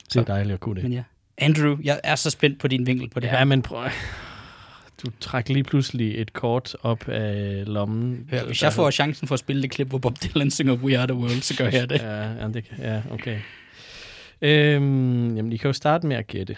Det 0.09 0.17
er 0.17 0.25
dejligt 0.25 0.55
at 0.55 0.61
kunne 0.61 0.75
det. 0.75 0.83
Men 0.83 0.93
ja. 0.93 1.03
Andrew, 1.39 1.79
jeg 1.83 2.01
er 2.05 2.15
så 2.15 2.31
spændt 2.31 2.59
på 2.61 2.69
din 2.69 2.87
vinkel 2.87 3.11
på 3.11 3.21
det 3.21 3.27
Ja, 3.27 3.37
her. 3.39 3.45
men 3.45 3.63
prøv... 3.63 3.89
Du 5.05 5.11
trækker 5.21 5.55
lige 5.55 5.65
pludselig 5.65 6.21
et 6.21 6.33
kort 6.33 6.77
op 6.83 7.09
af 7.09 7.63
lommen. 7.67 8.29
Hør, 8.31 8.45
hvis 8.45 8.63
jeg 8.63 8.73
får 8.73 8.91
chancen 8.91 9.29
for 9.29 9.35
at 9.35 9.39
spille 9.39 9.63
det 9.63 9.71
klip, 9.71 9.89
hvor 9.89 9.99
Bob 9.99 10.17
Dylan 10.23 10.51
synger 10.51 10.75
We 10.75 10.99
Are 10.99 11.07
The 11.07 11.15
World, 11.15 11.41
så 11.43 11.57
gør 11.57 11.69
jeg 11.69 11.91
det. 11.91 12.01
Ja, 12.01 12.33
ja, 12.33 12.49
det 12.49 12.65
kan, 12.69 12.79
ja 12.79 13.03
okay. 13.11 13.39
Øhm, 14.43 15.37
jamen, 15.37 15.53
I 15.53 15.57
kan 15.57 15.69
jo 15.69 15.73
starte 15.73 16.07
med 16.07 16.17
at 16.17 16.27
gætte. 16.27 16.57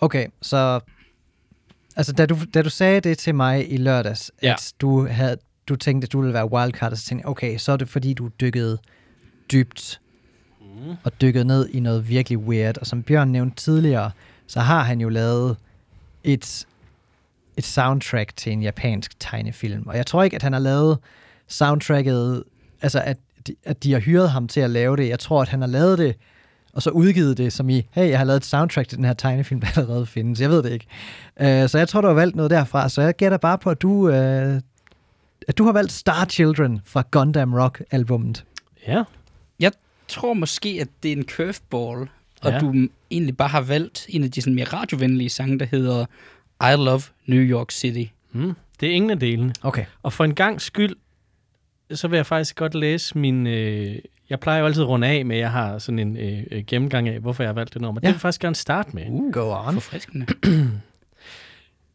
Okay, 0.00 0.26
så 0.42 0.80
altså, 1.96 2.12
da 2.12 2.26
du, 2.26 2.36
da 2.54 2.62
du 2.62 2.70
sagde 2.70 3.00
det 3.00 3.18
til 3.18 3.34
mig 3.34 3.72
i 3.72 3.76
lørdags, 3.76 4.30
Ja. 4.42 4.52
at 4.52 4.72
du, 4.80 5.06
havde, 5.08 5.36
du 5.68 5.76
tænkte, 5.76 6.06
at 6.06 6.12
du 6.12 6.20
ville 6.20 6.34
være 6.34 6.52
wildcard, 6.52 6.96
så 6.96 7.04
tænkte 7.04 7.26
okay, 7.26 7.58
så 7.58 7.72
er 7.72 7.76
det 7.76 7.88
fordi, 7.88 8.14
du 8.14 8.28
dykkede 8.40 8.78
dybt 9.52 10.00
Mm. 10.60 10.94
og 11.04 11.20
dykket 11.20 11.46
ned 11.46 11.68
i 11.68 11.80
noget 11.80 12.08
virkelig 12.08 12.38
weird. 12.38 12.78
Og 12.78 12.86
som 12.86 13.02
Bjørn 13.02 13.28
nævnte 13.28 13.56
tidligere, 13.56 14.10
så 14.46 14.60
har 14.60 14.82
han 14.82 15.00
jo 15.00 15.08
lavet 15.08 15.56
et, 16.24 16.66
et 17.56 17.64
soundtrack 17.64 18.36
til 18.36 18.52
en 18.52 18.62
japansk 18.62 19.20
tegnefilm. 19.20 19.86
Og 19.86 19.96
jeg 19.96 20.06
tror 20.06 20.22
ikke, 20.22 20.36
at 20.36 20.42
han 20.42 20.52
har 20.52 20.60
lavet 20.60 20.98
soundtracket, 21.48 22.44
altså 22.82 23.00
at 23.00 23.16
at 23.64 23.82
de 23.82 23.92
har 23.92 24.00
hyret 24.00 24.30
ham 24.30 24.48
til 24.48 24.60
at 24.60 24.70
lave 24.70 24.96
det. 24.96 25.08
Jeg 25.08 25.18
tror, 25.18 25.42
at 25.42 25.48
han 25.48 25.60
har 25.60 25.68
lavet 25.68 25.98
det, 25.98 26.16
og 26.76 26.82
så 26.82 26.90
udgivet 26.90 27.38
det 27.38 27.52
som 27.52 27.68
i, 27.68 27.82
hey, 27.90 28.08
jeg 28.08 28.18
har 28.18 28.24
lavet 28.24 28.36
et 28.36 28.44
soundtrack 28.44 28.88
til 28.88 28.96
den 28.98 29.04
her 29.04 29.12
tegnefilm, 29.12 29.60
der 29.64 29.68
allerede 29.76 30.06
findes. 30.06 30.40
Jeg 30.40 30.50
ved 30.50 30.62
det 30.62 30.72
ikke. 30.72 30.86
Uh, 31.40 31.68
så 31.68 31.78
jeg 31.78 31.88
tror, 31.88 32.00
du 32.00 32.06
har 32.06 32.14
valgt 32.14 32.36
noget 32.36 32.50
derfra. 32.50 32.88
Så 32.88 33.02
jeg 33.02 33.14
gætter 33.16 33.38
bare 33.38 33.58
på, 33.58 33.70
at 33.70 33.82
du, 33.82 33.90
uh, 34.08 34.12
at 35.48 35.58
du 35.58 35.64
har 35.64 35.72
valgt 35.72 35.92
Star 35.92 36.24
Children 36.24 36.80
fra 36.84 37.02
Gundam 37.10 37.54
Rock-albummet. 37.54 38.44
Ja, 38.88 39.02
Jeg 39.60 39.72
tror 40.08 40.34
måske, 40.34 40.78
at 40.80 40.88
det 41.02 41.12
er 41.12 41.16
en 41.16 41.24
curveball, 41.24 42.08
og 42.42 42.52
Ja. 42.52 42.58
du 42.58 42.88
egentlig 43.10 43.36
bare 43.36 43.48
har 43.48 43.60
valgt 43.60 44.06
en 44.08 44.24
af 44.24 44.30
de 44.30 44.40
sådan 44.42 44.54
mere 44.54 44.64
radiovenlige 44.66 45.30
sange, 45.30 45.58
der 45.58 45.66
hedder 45.66 46.06
I 46.60 46.76
Love 46.76 47.02
New 47.26 47.40
York 47.42 47.70
City. 47.70 48.10
mm. 48.32 48.52
det 48.80 48.88
er 48.88 48.92
ingen 48.94 49.10
af 49.10 49.20
delene. 49.20 49.52
Okay. 49.62 49.84
Og 50.02 50.12
for 50.12 50.24
en 50.24 50.34
gang 50.34 50.60
skyld, 50.60 50.96
så 51.94 52.08
vil 52.08 52.16
jeg 52.16 52.26
faktisk 52.26 52.56
godt 52.56 52.74
læse 52.74 53.18
min... 53.18 53.46
Øh, 53.46 53.98
jeg 54.30 54.40
plejer 54.40 54.60
jo 54.60 54.66
altid 54.66 54.82
at 54.82 54.88
runde 54.88 55.06
af 55.06 55.24
med, 55.26 55.36
at 55.36 55.40
jeg 55.40 55.50
har 55.50 55.78
sådan 55.78 55.98
en 55.98 56.16
øh, 56.16 56.44
øh, 56.50 56.64
gennemgang 56.66 57.08
af, 57.08 57.20
hvorfor 57.20 57.42
jeg 57.42 57.48
har 57.48 57.54
valgt 57.54 57.74
det 57.74 57.82
nummer. 57.82 58.00
Ja. 58.02 58.06
Det 58.06 58.12
vil 58.12 58.14
jeg 58.14 58.20
faktisk 58.20 58.40
gerne 58.40 58.56
starte 58.56 58.90
med. 58.94 59.06
Uh, 59.08 59.32
Go 59.32 59.54
on. 59.66 59.74
forfriskende. 59.74 60.26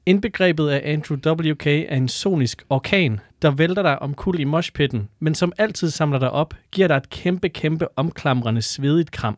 Indbegrebet 0.05 0.69
af 0.69 0.81
Andrew 0.93 1.17
WK 1.17 1.67
er 1.67 1.95
en 1.95 2.07
sonisk 2.07 2.63
orkan, 2.69 3.19
der 3.41 3.51
vælter 3.51 3.81
dig 3.81 4.01
omkuld 4.01 4.39
i 4.39 4.43
moshpitten, 4.43 5.09
men 5.19 5.35
som 5.35 5.53
altid 5.57 5.89
samler 5.89 6.19
dig 6.19 6.31
op, 6.31 6.53
giver 6.71 6.87
dig 6.87 6.97
et 6.97 7.09
kæmpe, 7.09 7.49
kæmpe 7.49 7.87
omklamrende 7.95 8.61
svedigt 8.61 9.11
kram. 9.11 9.37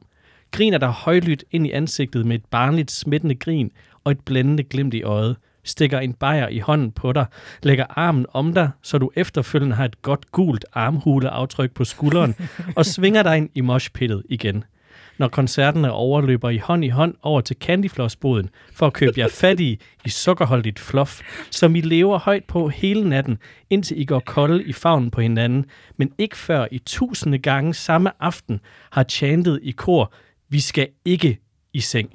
Griner 0.51 0.77
dig 0.77 0.89
højlydt 0.89 1.43
ind 1.51 1.67
i 1.67 1.71
ansigtet 1.71 2.25
med 2.25 2.35
et 2.35 2.45
barnligt 2.45 2.91
smittende 2.91 3.35
grin 3.35 3.71
og 4.03 4.11
et 4.11 4.19
blændende 4.19 4.63
glimt 4.63 4.93
i 4.93 5.03
øjet. 5.03 5.37
Stikker 5.63 5.99
en 5.99 6.13
bajer 6.13 6.47
i 6.47 6.59
hånden 6.59 6.91
på 6.91 7.11
dig, 7.11 7.25
lægger 7.63 7.85
armen 7.89 8.25
om 8.33 8.53
dig, 8.53 8.69
så 8.81 8.97
du 8.97 9.11
efterfølgende 9.15 9.75
har 9.75 9.85
et 9.85 10.01
godt 10.01 10.31
gult 10.31 10.65
armhuleaftryk 10.73 11.71
på 11.71 11.83
skulderen, 11.83 12.35
og 12.77 12.85
svinger 12.85 13.23
dig 13.23 13.37
ind 13.37 13.49
i 13.55 13.61
moshpittet 13.61 14.23
igen. 14.29 14.63
Når 15.17 15.27
koncerten 15.27 15.85
er 15.85 15.89
over, 15.89 16.21
løber 16.21 16.49
I 16.49 16.57
hånd 16.57 16.85
i 16.85 16.89
hånd 16.89 17.15
over 17.21 17.41
til 17.41 17.55
Candyfloss-boden 17.63 18.49
for 18.73 18.87
at 18.87 18.93
købe 18.93 19.13
jer 19.19 19.27
fat 19.27 19.59
i, 19.59 19.79
i 20.05 20.09
sukkerholdigt 20.09 20.79
fluff, 20.79 21.21
som 21.51 21.75
I 21.75 21.81
lever 21.81 22.19
højt 22.19 22.43
på 22.43 22.69
hele 22.69 23.09
natten, 23.09 23.37
indtil 23.69 24.01
I 24.01 24.05
går 24.05 24.19
kolde 24.19 24.63
i 24.63 24.73
favnen 24.73 25.11
på 25.11 25.21
hinanden, 25.21 25.65
men 25.97 26.11
ikke 26.17 26.37
før 26.37 26.67
I 26.71 26.79
tusinde 26.79 27.37
gange 27.37 27.73
samme 27.73 28.11
aften 28.19 28.59
har 28.91 29.03
chantet 29.03 29.59
i 29.63 29.71
kor, 29.71 30.13
vi 30.49 30.59
skal 30.59 30.87
ikke 31.05 31.39
i 31.73 31.79
seng. 31.79 32.09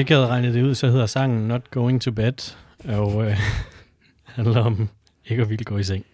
Ikke 0.00 0.14
havde 0.14 0.26
regnet 0.26 0.54
det 0.54 0.62
ud, 0.62 0.74
så 0.74 0.86
hedder 0.90 1.06
sangen 1.06 1.48
Not 1.48 1.70
Going 1.70 2.02
to 2.02 2.10
Bed, 2.10 2.56
og 2.84 3.26
øh, 3.26 3.36
handler 4.24 4.60
om 4.60 4.88
ikke 5.26 5.42
at 5.42 5.50
ville 5.50 5.64
gå 5.64 5.78
i 5.78 5.82
seng. 5.82 6.06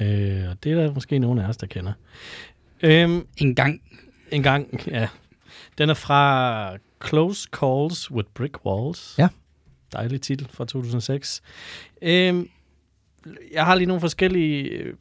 Øh, 0.00 0.48
og 0.50 0.64
det 0.64 0.72
er 0.72 0.76
der 0.76 0.94
måske 0.94 1.18
nogen 1.18 1.38
af 1.38 1.48
os, 1.48 1.56
der 1.56 1.66
kender. 1.66 1.92
Øhm, 2.82 3.26
En 3.36 3.54
gang. 3.54 3.82
en 4.30 4.42
gang, 4.42 4.80
ja. 4.86 5.08
Den 5.78 5.90
er 5.90 5.94
fra 5.94 6.76
Close 7.08 7.48
Calls 7.52 8.10
with 8.10 8.28
Brick 8.34 8.66
Walls. 8.66 9.14
Ja. 9.18 9.28
Dejlig 9.92 10.22
titel 10.22 10.48
fra 10.50 10.64
2006. 10.64 11.42
Øhm, 12.02 12.48
jeg 13.52 13.64
har 13.66 13.74
lige 13.74 13.86
nogle 13.86 14.00
forskellige 14.00 14.62
øh, 14.68 14.94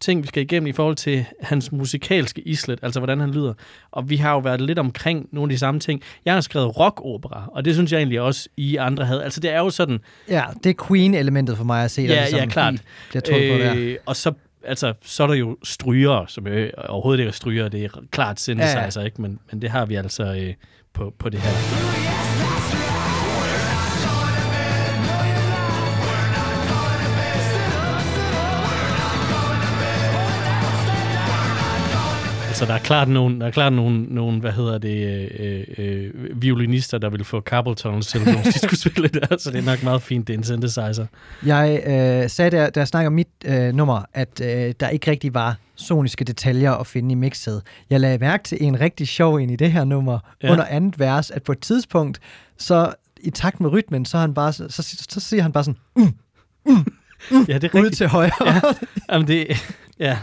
ting, 0.00 0.22
vi 0.22 0.26
skal 0.28 0.42
igennem 0.42 0.66
i 0.66 0.72
forhold 0.72 0.96
til 0.96 1.24
hans 1.40 1.72
musikalske 1.72 2.40
islet, 2.40 2.78
altså 2.82 3.00
hvordan 3.00 3.20
han 3.20 3.30
lyder. 3.30 3.54
Og 3.90 4.10
vi 4.10 4.16
har 4.16 4.32
jo 4.32 4.38
været 4.38 4.60
lidt 4.60 4.78
omkring 4.78 5.28
nogle 5.32 5.50
af 5.50 5.54
de 5.54 5.58
samme 5.58 5.80
ting. 5.80 6.02
Jeg 6.24 6.34
har 6.34 6.40
skrevet 6.40 6.78
rockopera, 6.80 7.50
og 7.52 7.64
det 7.64 7.74
synes 7.74 7.92
jeg 7.92 7.98
egentlig 7.98 8.20
også, 8.20 8.48
I 8.56 8.76
andre 8.76 9.04
havde. 9.04 9.24
Altså 9.24 9.40
det 9.40 9.50
er 9.50 9.58
jo 9.58 9.70
sådan, 9.70 10.00
Ja, 10.28 10.42
det 10.64 10.70
er 10.70 10.86
Queen-elementet 10.88 11.56
for 11.56 11.64
mig 11.64 11.84
at 11.84 11.90
se. 11.90 12.08
der 12.08 12.14
ja, 12.14 12.20
ligesom 12.20 12.38
ja, 12.38 12.46
klart. 12.46 12.74
Bliver 13.08 13.22
trukket 13.22 13.52
på 13.52 13.58
der. 13.58 13.74
Øh, 13.76 13.96
og 14.06 14.16
så, 14.16 14.32
altså, 14.64 14.92
så 15.04 15.22
er 15.22 15.26
der 15.26 15.34
jo 15.34 15.56
stryger, 15.64 16.24
som 16.28 16.46
øh, 16.46 16.70
overhovedet 16.88 17.20
ikke 17.20 17.28
er 17.28 17.32
stryger, 17.32 17.68
det 17.68 17.84
er 17.84 17.88
klart 18.10 18.40
synthesizer, 18.40 18.80
ja, 18.80 19.00
ja. 19.00 19.04
ikke? 19.04 19.22
Men, 19.22 19.38
men 19.50 19.62
det 19.62 19.70
har 19.70 19.86
vi 19.86 19.94
altså 19.94 20.22
øh, 20.24 20.54
på, 20.92 21.14
på 21.18 21.28
det 21.28 21.40
her. 21.40 22.03
Altså, 32.64 32.72
der 32.74 32.80
er 32.80 32.84
klart 32.84 33.08
nogle, 33.08 33.40
der 33.40 33.46
er 33.46 33.50
klart 33.50 33.72
nogle, 33.72 34.02
nogle 34.02 34.40
hvad 34.40 34.52
hedder 34.52 34.78
det, 34.78 35.28
øh, 35.38 35.64
øh, 35.78 36.42
violinister, 36.42 36.98
der 36.98 37.10
vil 37.10 37.24
få 37.24 37.40
carpal 37.40 37.74
tunnels 37.74 38.06
til, 38.06 38.20
hvis 38.20 38.54
de 38.54 38.58
skulle 38.58 38.80
spille 38.80 39.08
der, 39.08 39.36
så 39.38 39.50
det 39.50 39.58
er 39.58 39.62
nok 39.62 39.82
meget 39.82 40.02
fint, 40.02 40.26
det 40.28 40.34
er 40.34 40.38
en 40.38 40.44
synthesizer. 40.44 41.06
Jeg 41.46 41.82
øh, 41.86 42.30
sagde, 42.30 42.50
da, 42.50 42.70
da 42.70 42.80
jeg 42.80 42.88
snakker 42.88 43.06
om 43.06 43.12
mit 43.12 43.28
øh, 43.44 43.74
nummer, 43.74 44.02
at 44.14 44.40
øh, 44.40 44.74
der 44.80 44.88
ikke 44.88 45.10
rigtig 45.10 45.34
var 45.34 45.56
soniske 45.76 46.24
detaljer 46.24 46.72
at 46.72 46.86
finde 46.86 47.12
i 47.12 47.14
mixet. 47.14 47.62
Jeg 47.90 48.00
lagde 48.00 48.18
mærke 48.18 48.44
til 48.44 48.58
en 48.60 48.80
rigtig 48.80 49.08
sjov 49.08 49.34
en 49.36 49.50
i 49.50 49.56
det 49.56 49.72
her 49.72 49.84
nummer, 49.84 50.18
Ja. 50.42 50.52
under 50.52 50.64
andet 50.64 50.98
vers, 50.98 51.30
at 51.30 51.42
på 51.42 51.52
et 51.52 51.58
tidspunkt, 51.60 52.20
så 52.58 52.92
i 53.20 53.30
takt 53.30 53.60
med 53.60 53.70
rytmen, 53.70 54.04
så, 54.04 54.18
han 54.18 54.34
bare, 54.34 54.52
så, 54.52 54.66
så, 54.68 55.04
så 55.10 55.20
siger 55.20 55.42
han 55.42 55.52
bare 55.52 55.64
sådan, 55.64 55.76
Ja, 57.48 57.58
det 57.58 57.64
er 57.64 57.68
ud 57.74 57.80
rigtigt. 57.80 57.96
til 57.96 58.08
højre. 58.08 58.30
Ja. 58.46 58.60
Jamen, 59.12 59.28
det, 59.28 59.46
ja. 59.98 60.18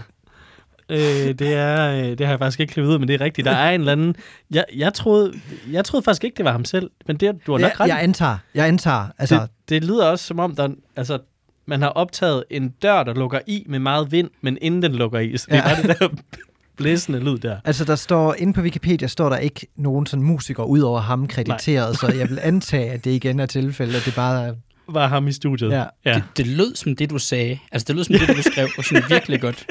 Øh, 0.91 0.99
det, 1.39 1.41
er, 1.53 1.91
øh, 1.91 2.03
det 2.17 2.19
har 2.21 2.29
jeg 2.33 2.39
faktisk 2.39 2.59
ikke 2.59 2.73
klippet 2.73 2.91
ud, 2.93 2.99
men 2.99 3.07
det 3.07 3.13
er 3.13 3.21
rigtigt. 3.21 3.45
Der 3.45 3.51
er 3.51 3.71
en 3.75 3.81
eller 3.81 3.91
anden... 3.91 4.15
Jeg, 4.51 4.65
jeg, 4.75 4.93
troede, 4.93 5.33
jeg 5.71 5.85
troede 5.85 6.03
faktisk 6.03 6.23
ikke, 6.23 6.37
det 6.37 6.45
var 6.45 6.51
ham 6.51 6.65
selv, 6.65 6.89
men 7.07 7.17
det, 7.17 7.35
du 7.47 7.51
har 7.51 7.59
nok 7.59 7.79
ret. 7.79 7.87
jeg 7.87 8.03
antager, 8.03 8.37
jeg 8.55 8.67
antager, 8.67 9.05
altså, 9.17 9.35
det, 9.39 9.49
det 9.69 9.83
lyder 9.83 10.05
også 10.05 10.25
som 10.25 10.39
om, 10.39 10.55
der, 10.55 10.69
altså, 10.95 11.19
man 11.65 11.81
har 11.81 11.89
optaget 11.89 12.43
en 12.49 12.69
dør, 12.69 13.03
der 13.03 13.13
lukker 13.13 13.39
i 13.47 13.65
med 13.69 13.79
meget 13.79 14.11
vind, 14.11 14.29
men 14.41 14.57
inden 14.61 14.81
den 14.81 14.91
lukker 14.95 15.19
i. 15.19 15.37
Så 15.37 15.47
det 15.49 15.57
er 15.57 15.69
Ja. 15.69 15.75
bare 15.75 15.87
det 15.87 15.99
der 15.99 16.07
blæsende 16.77 17.19
lyd 17.19 17.37
der. 17.37 17.57
Altså, 17.65 17.85
der 17.85 17.95
står, 17.95 18.35
inde 18.37 18.53
på 18.53 18.61
Wikipedia 18.61 19.07
står 19.07 19.29
der 19.29 19.37
ikke 19.37 19.67
nogen 19.75 20.05
sådan 20.05 20.23
musiker 20.23 20.63
ud 20.63 20.79
over 20.79 20.99
ham 20.99 21.27
krediteret, 21.27 21.97
så 21.99 22.07
jeg 22.17 22.29
vil 22.29 22.39
antage, 22.41 22.91
at 22.91 23.05
det 23.05 23.11
igen 23.11 23.39
er 23.39 23.45
tilfældet, 23.45 23.95
at 23.95 24.05
det 24.05 24.15
bare 24.15 24.47
er... 24.47 24.53
Var 24.89 25.07
ham 25.07 25.27
i 25.27 25.31
studiet. 25.31 25.71
Ja. 25.71 25.83
ja. 26.05 26.13
Det, 26.13 26.23
det 26.37 26.47
lød 26.47 26.75
som 26.75 26.95
det, 26.95 27.09
du 27.09 27.17
sagde. 27.17 27.59
Altså, 27.71 27.85
det 27.87 27.95
lød 27.95 28.03
som 28.03 28.15
det, 28.19 28.27
du 28.27 28.33
beskrev, 28.33 28.67
og 28.77 28.83
sådan 28.83 29.03
virkelig 29.09 29.41
godt. 29.41 29.65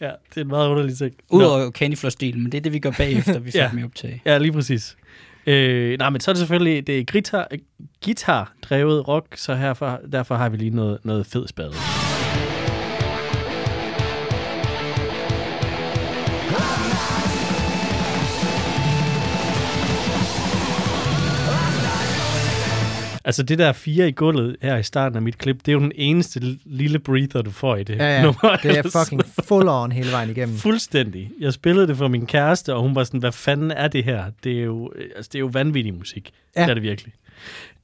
Ja 0.00 0.10
det 0.28 0.36
er 0.36 0.40
en 0.40 0.48
meget 0.48 0.68
underlig 0.68 0.96
ting. 0.98 1.14
Udover 1.30 1.70
Candyfloss-delen, 1.70 2.36
men 2.42 2.52
det 2.52 2.54
er 2.58 2.62
det, 2.62 2.72
vi 2.72 2.78
gør 2.78 2.90
bagefter, 2.90 3.38
vi 3.38 3.44
fik 3.50 3.54
Ja. 3.54 3.64
ja. 3.64 3.72
med 3.72 3.84
optag. 3.84 4.22
Ja, 4.24 4.38
lige 4.38 4.52
præcis. 4.52 4.96
Øh, 5.46 5.98
nej, 5.98 6.10
men 6.10 6.20
så 6.20 6.30
er 6.30 6.32
det 6.32 6.38
selvfølgelig 6.38 6.86
det 6.86 6.98
er 6.98 7.04
guitar, 7.12 7.48
guitar-drevet 8.04 9.08
rock, 9.08 9.36
så 9.36 9.54
herfor, 9.54 10.00
derfor 10.12 10.34
har 10.34 10.48
vi 10.48 10.56
lige 10.56 10.70
noget, 10.70 10.98
noget 11.04 11.26
fed 11.26 11.48
spade. 11.48 11.72
Altså 23.26 23.42
det 23.42 23.58
der 23.58 23.72
fire 23.72 24.08
i 24.08 24.12
gulvet 24.12 24.56
her 24.62 24.76
i 24.76 24.82
starten 24.82 25.16
af 25.16 25.22
mit 25.22 25.38
klip, 25.38 25.56
det 25.56 25.68
er 25.68 25.72
jo 25.72 25.80
den 25.80 25.92
eneste 25.94 26.40
lille 26.64 26.98
breather, 26.98 27.42
du 27.42 27.50
får 27.50 27.76
i 27.76 27.84
det 27.84 27.96
Ja, 27.96 28.16
ja, 28.16 28.22
nummer. 28.22 28.56
det 28.62 28.78
er 28.78 28.82
fucking 29.02 29.22
full 29.44 29.68
on 29.68 29.92
hele 29.92 30.10
vejen 30.12 30.30
igennem. 30.30 30.56
Fuldstændig. 30.56 31.30
Jeg 31.40 31.52
spillede 31.52 31.86
det 31.86 31.96
for 31.96 32.08
min 32.08 32.26
kæreste, 32.26 32.74
og 32.74 32.82
hun 32.82 32.94
var 32.94 33.04
sådan, 33.04 33.20
hvad 33.20 33.32
fanden 33.32 33.70
er 33.70 33.88
det 33.88 34.04
her? 34.04 34.24
Det 34.44 34.58
er 34.60 34.64
jo, 34.64 34.92
øh, 34.96 35.04
altså, 35.16 35.28
det 35.32 35.38
er 35.38 35.40
jo 35.40 35.50
vanvittig 35.52 35.94
musik. 35.94 36.30
Ja. 36.56 36.62
Det 36.62 36.70
er 36.70 36.74
det 36.74 36.82
virkelig. 36.82 37.12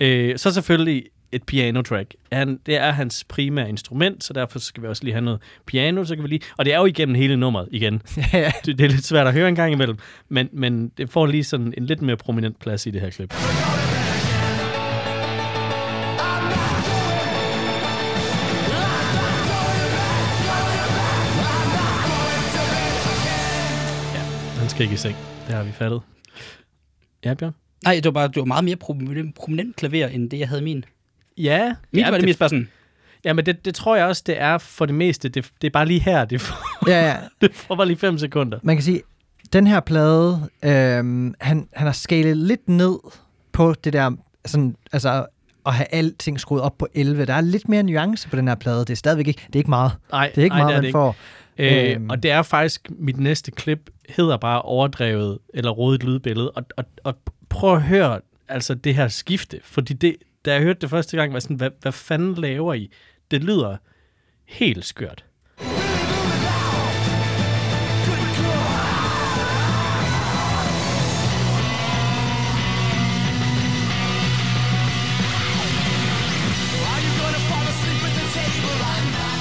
Øh, 0.01 0.39
så 0.39 0.51
selvfølgelig 0.53 1.05
et 1.33 1.43
piano 1.43 1.83
track. 1.83 2.15
Han, 2.33 2.59
det 2.67 2.77
er 2.77 2.91
hans 2.91 3.25
primære 3.29 3.69
instrument, 3.69 4.25
så 4.25 4.33
derfor 4.33 4.59
skal 4.59 4.83
vi 4.83 4.89
også 4.89 5.05
lige 5.05 5.13
have 5.15 5.25
noget 5.25 5.41
piano, 5.67 6.05
så 6.05 6.15
kan 6.15 6.25
vi 6.25 6.29
lige... 6.29 6.41
Og 6.57 6.65
det 6.65 6.75
er 6.75 6.79
jo 6.79 6.85
igennem 6.87 7.15
hele 7.15 7.37
nummeret 7.37 7.69
igen. 7.71 7.95
Det, 8.65 8.79
det 8.79 8.81
er 8.81 8.89
lidt 8.89 9.05
svært 9.05 9.27
at 9.27 9.33
høre 9.33 9.49
en 9.49 9.55
gang 9.55 9.73
imellem, 9.73 9.99
men, 10.29 10.49
men 10.53 10.89
det 10.99 11.11
får 11.11 11.27
lige 11.27 11.45
sådan 11.45 11.75
en 11.77 11.87
lidt 11.87 12.03
mere 12.03 12.17
prominent 12.17 12.61
plads 12.61 12.87
i 12.87 12.91
det 12.91 13.01
her 13.01 13.11
klip. 13.11 13.35
Ikke 24.83 24.95
i 24.95 24.97
seng. 24.97 25.17
Det 25.47 25.55
har 25.55 25.63
vi 25.63 25.73
fattet. 25.73 26.01
Ja, 27.25 27.35
Bjørn? 27.35 27.55
Nej, 27.85 27.95
det 27.95 28.05
var 28.05 28.11
bare 28.11 28.29
det 28.29 28.37
var 28.37 28.45
meget 28.45 28.65
mere 28.65 28.77
prominent, 29.37 29.77
klaver, 29.77 30.07
end 30.07 30.31
det, 30.31 30.39
jeg 30.39 30.49
havde 30.49 30.63
min. 30.63 30.85
Ja, 31.39 31.75
Mit 31.93 32.01
ja, 32.01 32.07
var 32.07 32.11
det 32.11 32.21
det, 32.21 32.29
mest 32.29 32.39
bare 32.39 32.49
sådan, 32.49 32.69
ja 33.25 33.33
men 33.33 33.47
det, 33.47 33.65
det 33.65 33.75
tror 33.75 33.97
jeg 33.97 34.07
også, 34.07 34.23
det 34.27 34.41
er 34.41 34.59
for 34.59 34.87
det 34.87 34.95
meste. 34.95 35.29
Det, 35.29 35.51
det 35.61 35.67
er 35.67 35.71
bare 35.73 35.87
lige 35.87 36.01
her, 36.01 36.25
det 36.25 36.41
får, 36.41 36.89
ja, 36.91 37.07
ja. 37.07 37.17
det 37.41 37.55
får 37.55 37.77
bare 37.77 37.87
lige 37.87 37.97
fem 37.97 38.19
sekunder. 38.19 38.59
Man 38.63 38.77
kan 38.77 38.83
sige, 38.83 39.03
den 39.53 39.67
her 39.67 39.81
plade, 39.81 40.49
øhm, 40.65 41.35
han, 41.41 41.69
han 41.73 41.87
har 41.87 41.93
skalet 41.93 42.37
lidt 42.37 42.69
ned 42.69 42.99
på 43.53 43.75
det 43.85 43.93
der, 43.93 44.11
sådan, 44.47 44.77
altså 44.93 45.27
at 45.67 45.75
have 45.75 45.87
alting 45.95 46.41
skruet 46.41 46.63
op 46.63 46.79
på 46.79 46.89
11. 46.95 47.27
Der 47.27 47.35
er 47.35 47.41
lidt 47.41 47.69
mere 47.69 47.83
nuance 47.83 48.29
på 48.29 48.37
den 48.37 48.49
her 48.49 48.55
plade. 48.55 48.79
Det 48.81 48.91
er 48.91 48.95
stadigvæk 48.95 49.29
ikke, 49.29 49.43
det 49.47 49.55
er 49.55 49.59
ikke 49.61 49.71
meget. 49.71 49.93
Nej, 50.13 50.31
Det 50.35 50.39
er 50.39 50.45
ikke 50.45 50.57
nej, 50.57 50.63
meget, 50.65 50.75
det 50.75 50.79
man 50.83 50.85
ikke. 50.85 50.97
får. 50.97 51.17
Øh, 51.59 51.91
Øhm. 51.95 52.11
og 52.11 52.23
det 52.23 52.31
er 52.31 52.43
faktisk, 52.43 52.89
mit 52.91 53.17
næste 53.21 53.51
klip 53.51 53.91
hedder 54.09 54.37
bare 54.37 54.63
overdrevet 54.63 55.39
eller 55.55 55.71
rodet 55.71 56.05
lydbillede. 56.05 56.51
Og, 56.51 56.65
og, 56.77 56.85
og 57.05 57.17
prøv 57.49 57.75
at 57.75 57.83
høre 57.83 58.21
altså 58.49 58.75
det 58.75 58.95
her 58.95 59.09
skifte. 59.09 59.61
Fordi 59.65 59.93
det, 59.95 60.17
da 60.45 60.53
jeg 60.53 60.63
hørte 60.63 60.81
det 60.81 60.91
første 60.91 61.17
gang, 61.17 61.33
var 61.33 61.41
sådan, 61.41 61.57
hvad, 61.57 61.71
hvad 61.83 61.93
fanden 61.93 62.35
laver 62.35 62.75
I? 62.75 62.91
Det 63.31 63.45
lyder 63.45 63.77
helt 64.47 64.85
skørt. 64.85 65.25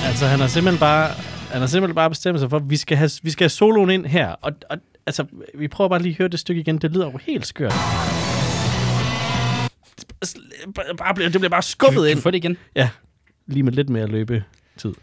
Altså, 0.06 0.26
han 0.28 0.40
har 0.40 0.48
simpelthen 0.48 0.80
bare, 0.80 1.08
han 1.52 1.60
har 1.62 1.68
simpelthen 1.68 1.96
bare 1.96 2.10
bestemt 2.10 2.40
sig 2.40 2.50
for, 2.50 2.58
at 2.58 2.70
vi 2.70 2.78
skal 2.78 2.98
have, 2.98 3.10
vi 3.24 3.32
skal 3.32 3.44
have 3.44 3.50
soloen 3.50 3.90
ind 3.90 4.06
her. 4.06 4.28
Og, 4.42 4.52
og 4.70 4.78
altså, 5.06 5.26
vi 5.58 5.68
prøver 5.68 5.90
bare 5.90 6.02
lige 6.02 6.12
at 6.12 6.18
høre 6.18 6.28
det 6.28 6.40
stykke 6.40 6.62
igen. 6.62 6.78
Det 6.78 6.92
lyder 6.92 7.06
jo 7.06 7.20
helt 7.28 7.48
skørt. 7.48 7.74
Bare, 10.76 10.96
bare, 10.98 11.14
bliver- 11.14 11.30
det 11.30 11.42
bliver 11.42 11.50
bare 11.50 11.58
kan 11.62 11.64
skubbet 11.64 12.02
kan 12.04 12.10
ind. 12.10 12.16
vi 12.18 12.22
få 12.22 12.32
det 12.32 12.38
igen? 12.38 12.58
Ja, 12.76 12.90
lige 13.48 13.64
med 13.64 13.72
lidt 13.74 13.90
mere 13.90 14.08
løbetid. 14.08 14.94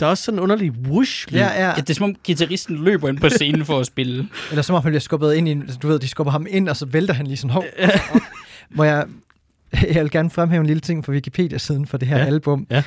Der 0.00 0.06
er 0.06 0.10
også 0.10 0.24
sådan 0.24 0.38
en 0.38 0.42
underlig 0.42 0.70
whoosh 0.70 1.34
Ja, 1.34 1.38
ja. 1.46 1.68
Ja, 1.68 1.74
det 1.76 1.90
er 1.90 1.94
som 1.94 2.04
om 2.04 2.14
guitaristen 2.26 2.76
løber 2.84 3.08
ind 3.08 3.18
på 3.20 3.28
scenen 3.28 3.64
for 3.64 3.80
at 3.80 3.86
spille. 3.86 4.28
Eller 4.50 4.62
som 4.62 4.76
om 4.76 4.82
han 4.82 4.90
bliver 4.90 5.00
skubbet 5.00 5.34
ind 5.34 5.48
i, 5.48 5.50
en- 5.52 5.70
du 5.82 5.88
ved, 5.88 5.98
de 5.98 6.08
skubber 6.08 6.30
ham 6.30 6.46
ind, 6.50 6.68
og 6.68 6.76
så 6.76 6.86
vælter 6.86 7.14
han 7.14 7.26
lige 7.26 7.36
sådan, 7.36 7.50
hov. 7.50 7.64
Må 8.70 8.84
jeg, 8.84 9.06
jeg 9.94 10.02
vil 10.02 10.10
gerne 10.10 10.30
fremhæve 10.30 10.60
en 10.60 10.66
lille 10.66 10.80
ting 10.80 11.04
fra 11.04 11.12
Wikipedia-siden 11.12 11.86
for 11.86 11.98
det 11.98 12.08
her 12.08 12.16
Ja. 12.16 12.22
ja. 12.22 12.28
album. 12.28 12.66
Ja. 12.70 12.82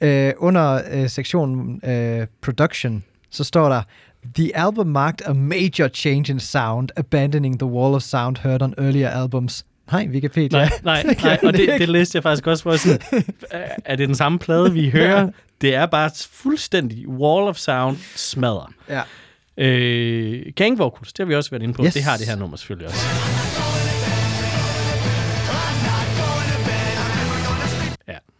Øh, 0.00 0.32
under 0.38 0.80
øh, 0.92 1.08
sektionen 1.08 1.80
øh, 1.90 2.26
Production, 2.42 3.04
så 3.30 3.44
står 3.44 3.68
der, 3.68 3.82
The 4.34 4.56
album 4.56 4.86
marked 4.86 5.26
a 5.28 5.32
major 5.32 5.88
change 5.94 6.32
in 6.32 6.40
sound, 6.40 6.88
abandoning 6.96 7.58
the 7.58 7.66
wall 7.68 7.94
of 7.94 8.02
sound 8.02 8.36
heard 8.42 8.62
on 8.62 8.74
earlier 8.78 9.10
albums. 9.10 9.64
Nej, 9.92 10.08
Wikipedia. 10.12 10.58
Nej, 10.58 11.02
nej, 11.04 11.14
nej, 11.22 11.38
og 11.42 11.52
det, 11.52 11.68
det 11.78 11.88
læste 11.88 12.16
jeg 12.16 12.22
faktisk 12.22 12.46
også 12.46 12.62
for 12.62 12.76
sådan, 12.76 12.98
er- 13.50 13.74
er 13.84 13.96
det 13.96 14.08
den 14.08 14.14
samme 14.16 14.38
plade, 14.38 14.72
vi 14.72 14.90
hører? 14.98 15.30
Det 15.60 15.74
er 15.74 15.86
bare 15.86 16.10
fuldstændig 16.30 17.08
wall 17.08 17.48
of 17.48 17.56
sound 17.56 17.96
smadrer. 18.16 18.72
Ja. 18.88 19.02
Øh, 19.64 20.42
gang 20.56 20.78
vocals, 20.78 21.12
det 21.12 21.18
har 21.18 21.26
vi 21.26 21.34
også 21.34 21.50
været 21.50 21.62
inde 21.62 21.74
på. 21.74 21.84
Yes. 21.84 21.94
Det 21.94 22.02
har 22.02 22.16
det 22.16 22.26
her 22.28 22.36
nummer 22.36 22.56
selvfølgelig 22.56 22.88
også. 22.88 23.67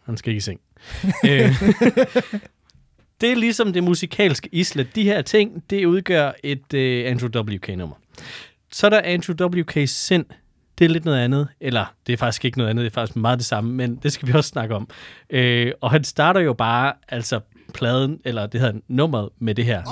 Han 0.09 0.17
skal 0.17 0.29
ikke 0.29 0.37
i 0.37 0.41
seng. 0.41 0.59
øh, 1.29 1.61
det 3.21 3.31
er 3.31 3.35
ligesom 3.35 3.73
det 3.73 3.83
musikalske 3.83 4.49
islet. 4.51 4.95
De 4.95 5.03
her 5.03 5.21
ting, 5.21 5.63
det 5.69 5.85
udgør 5.85 6.31
et 6.43 6.73
øh, 6.73 7.11
Andrew 7.11 7.43
W.K. 7.43 7.77
nummer. 7.77 7.95
Så 8.71 8.85
er 8.85 8.89
der 8.89 9.01
Andrew 9.03 9.47
W.K. 9.47 9.77
Sind. 9.85 10.25
Det 10.79 10.85
er 10.85 10.89
lidt 10.89 11.05
noget 11.05 11.19
andet. 11.19 11.47
Eller, 11.61 11.93
det 12.07 12.13
er 12.13 12.17
faktisk 12.17 12.45
ikke 12.45 12.57
noget 12.57 12.69
andet. 12.69 12.83
Det 12.83 12.91
er 12.91 12.93
faktisk 12.93 13.15
meget 13.15 13.39
det 13.39 13.45
samme, 13.45 13.73
men 13.73 13.95
det 13.95 14.13
skal 14.13 14.27
vi 14.27 14.33
også 14.33 14.47
snakke 14.47 14.75
om. 14.75 14.89
Øh, 15.29 15.71
og 15.81 15.91
han 15.91 16.03
starter 16.03 16.39
jo 16.39 16.53
bare, 16.53 16.93
altså 17.09 17.39
pladen, 17.73 18.19
eller 18.25 18.47
det 18.47 18.59
hedder 18.61 18.79
nummeret 18.87 19.29
med 19.39 19.55
det 19.55 19.65
her. 19.65 19.83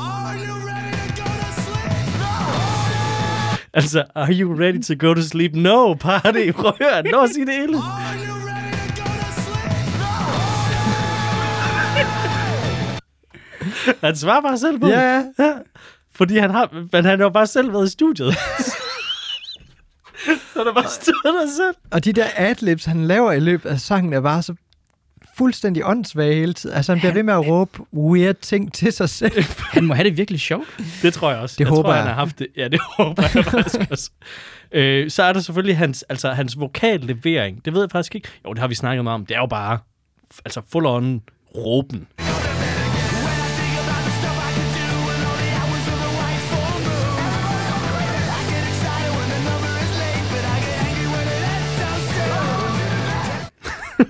Altså, 3.74 4.04
are 4.16 4.34
you 4.34 4.60
ready 4.60 4.82
to 4.82 5.08
go 5.08 5.14
to 5.14 5.22
sleep? 5.22 5.56
No, 5.56 5.94
party. 5.94 6.52
Prøv 6.52 6.72
at 6.80 6.88
høre, 6.88 7.12
nå 7.12 7.24
at 7.24 7.30
sige 7.30 7.46
det 7.46 7.54
hele. 7.54 7.78
Han 14.04 14.16
svarer 14.16 14.42
bare 14.42 14.58
selv 14.58 14.80
på 14.80 14.88
Ja, 14.88 15.16
det. 15.18 15.34
Ja. 15.40 15.54
Fordi 16.16 16.38
han 16.38 16.50
har, 16.52 16.70
men 16.92 17.06
han 17.06 17.20
har 17.20 17.26
jo 17.26 17.30
bare 17.30 17.48
selv 17.48 17.74
været 17.74 17.88
i 17.88 17.92
studiet. 17.92 18.34
så 20.54 20.64
der 20.64 20.74
bare 20.74 20.88
stået 20.90 21.16
der 21.24 21.48
selv. 21.58 21.76
Og 21.92 22.06
de 22.06 22.14
der 22.14 22.26
adlibs, 22.36 22.86
han 22.86 23.08
laver 23.08 23.32
i 23.32 23.40
løbet 23.40 23.70
af 23.70 23.80
sangen, 23.80 24.14
er 24.14 24.22
bare 24.22 24.42
så 24.42 24.54
fuldstændig 25.38 25.86
åndssvage 25.86 26.36
hele 26.36 26.54
tiden. 26.54 26.76
Altså, 26.76 26.92
han 26.92 27.00
bliver 27.00 27.14
ved 27.14 27.24
med 27.24 27.34
at 27.34 27.48
råbe 27.48 27.80
weird 27.94 28.36
ting 28.36 28.74
til 28.74 28.94
sig 28.94 29.10
selv. 29.10 29.44
Han 29.74 29.84
må 29.84 29.94
have 29.94 30.10
det 30.10 30.18
virkelig 30.18 30.40
sjovt. 30.42 30.68
Det 31.02 31.14
tror 31.14 31.32
jeg 31.32 31.40
også. 31.40 31.54
Det 31.54 31.60
jeg 31.60 31.68
håber 31.68 31.82
tror, 31.84 31.92
jeg. 31.94 32.02
han 32.02 32.08
har 32.08 32.16
haft 32.16 32.40
det. 32.40 32.48
Ja, 32.58 32.68
det 32.68 32.80
håber 32.98 33.24
jeg 33.36 33.46
faktisk 33.46 33.92
også. 33.92 34.12
Øh, 34.72 35.10
så 35.12 35.24
er 35.24 35.34
der 35.34 35.40
selvfølgelig 35.40 35.78
hans, 35.78 36.04
altså, 36.10 36.30
hans 36.32 36.60
vokallevering. 36.60 37.66
Det 37.66 37.74
ved 37.74 37.82
jeg 37.82 37.92
faktisk 37.92 38.16
ikke. 38.16 38.28
Jo, 38.46 38.50
det 38.54 38.60
har 38.60 38.68
vi 38.68 38.76
snakket 38.76 39.04
meget 39.04 39.16
om. 39.16 39.26
Det 39.26 39.36
er 39.36 39.40
jo 39.40 39.46
bare 39.48 39.80
altså 40.46 40.62
full 40.72 40.86
on 40.86 41.22
råben. 41.56 42.08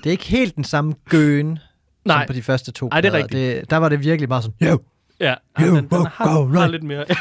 Det 0.07 0.11
er 0.11 0.13
ikke 0.13 0.25
helt 0.25 0.55
den 0.55 0.63
samme 0.63 0.93
gøen, 1.09 1.59
Nej. 2.05 2.17
som 2.21 2.27
på 2.27 2.33
de 2.33 2.41
første 2.41 2.71
to 2.71 2.89
Ej, 2.91 3.01
det 3.01 3.07
er 3.07 3.11
plader. 3.11 3.23
rigtigt. 3.23 3.61
Det, 3.61 3.69
der 3.69 3.77
var 3.77 3.89
det 3.89 3.99
virkelig 3.99 4.29
bare 4.29 4.41
sådan, 4.41 4.67
jo. 4.69 4.79
Ja, 5.19 5.35
You 5.61 5.75
den, 5.75 5.87
den 5.89 6.05
har, 6.05 6.25
go 6.25 6.47
har 6.47 6.59
right. 6.61 6.71
lidt 6.71 6.83
mere. 6.83 7.05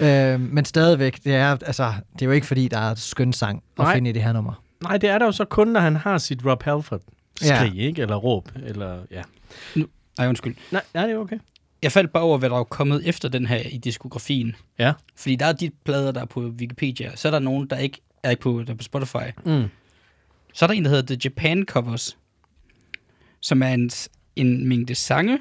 Øh, 0.00 0.40
men 0.40 0.64
stadigvæk, 0.64 1.24
det 1.24 1.34
er, 1.34 1.50
altså, 1.66 1.92
det 2.12 2.22
er 2.22 2.26
jo 2.26 2.32
ikke 2.32 2.46
fordi, 2.46 2.68
der 2.68 2.78
er 2.78 2.94
skøn 2.94 3.32
sang 3.32 3.62
at 3.78 3.84
Nej. 3.84 3.94
finde 3.94 4.10
i 4.10 4.12
det 4.12 4.22
her 4.22 4.32
nummer. 4.32 4.62
Nej, 4.82 4.96
det 4.98 5.10
er 5.10 5.18
der 5.18 5.26
jo 5.26 5.32
så 5.32 5.44
kun, 5.44 5.68
når 5.68 5.80
han 5.80 5.96
har 5.96 6.18
sit 6.18 6.40
Rob 6.46 6.62
Halford 6.62 7.00
skrig, 7.36 7.48
Ja. 7.50 7.64
ja. 7.64 7.86
ikke? 7.86 8.02
Eller 8.02 8.16
råb, 8.16 8.48
eller 8.66 8.98
ja. 9.10 9.22
Nej, 10.18 10.28
undskyld. 10.28 10.54
Nej, 10.70 10.82
nej, 10.94 11.06
det 11.06 11.14
er 11.14 11.18
okay. 11.18 11.38
Jeg 11.82 11.92
faldt 11.92 12.12
bare 12.12 12.22
over, 12.22 12.38
hvad 12.38 12.50
der 12.50 12.56
er 12.56 12.64
kommet 12.64 13.08
efter 13.08 13.28
den 13.28 13.46
her 13.46 13.56
i 13.56 13.76
diskografien. 13.78 14.56
Ja. 14.78 14.92
Fordi 15.16 15.36
der 15.36 15.46
er 15.46 15.52
de 15.52 15.70
plader, 15.84 16.12
der 16.12 16.20
er 16.20 16.24
på 16.26 16.40
Wikipedia. 16.40 17.10
Så 17.16 17.28
er 17.28 17.32
der 17.32 17.38
nogen, 17.38 17.66
der 17.70 17.76
ikke 17.76 18.00
er 18.22 18.34
på, 18.40 18.62
der 18.66 18.72
er 18.72 18.76
på 18.76 18.82
Spotify. 18.84 19.16
Mm. 19.44 19.64
Så 20.56 20.64
er 20.64 20.66
der 20.66 20.74
en, 20.74 20.84
der 20.84 20.90
hedder 20.90 21.14
The 21.14 21.18
Japan 21.24 21.64
Covers, 21.64 22.16
som 23.40 23.62
er 23.62 23.68
en, 23.68 23.90
en 24.36 24.68
mængde 24.68 24.94
sange. 24.94 25.38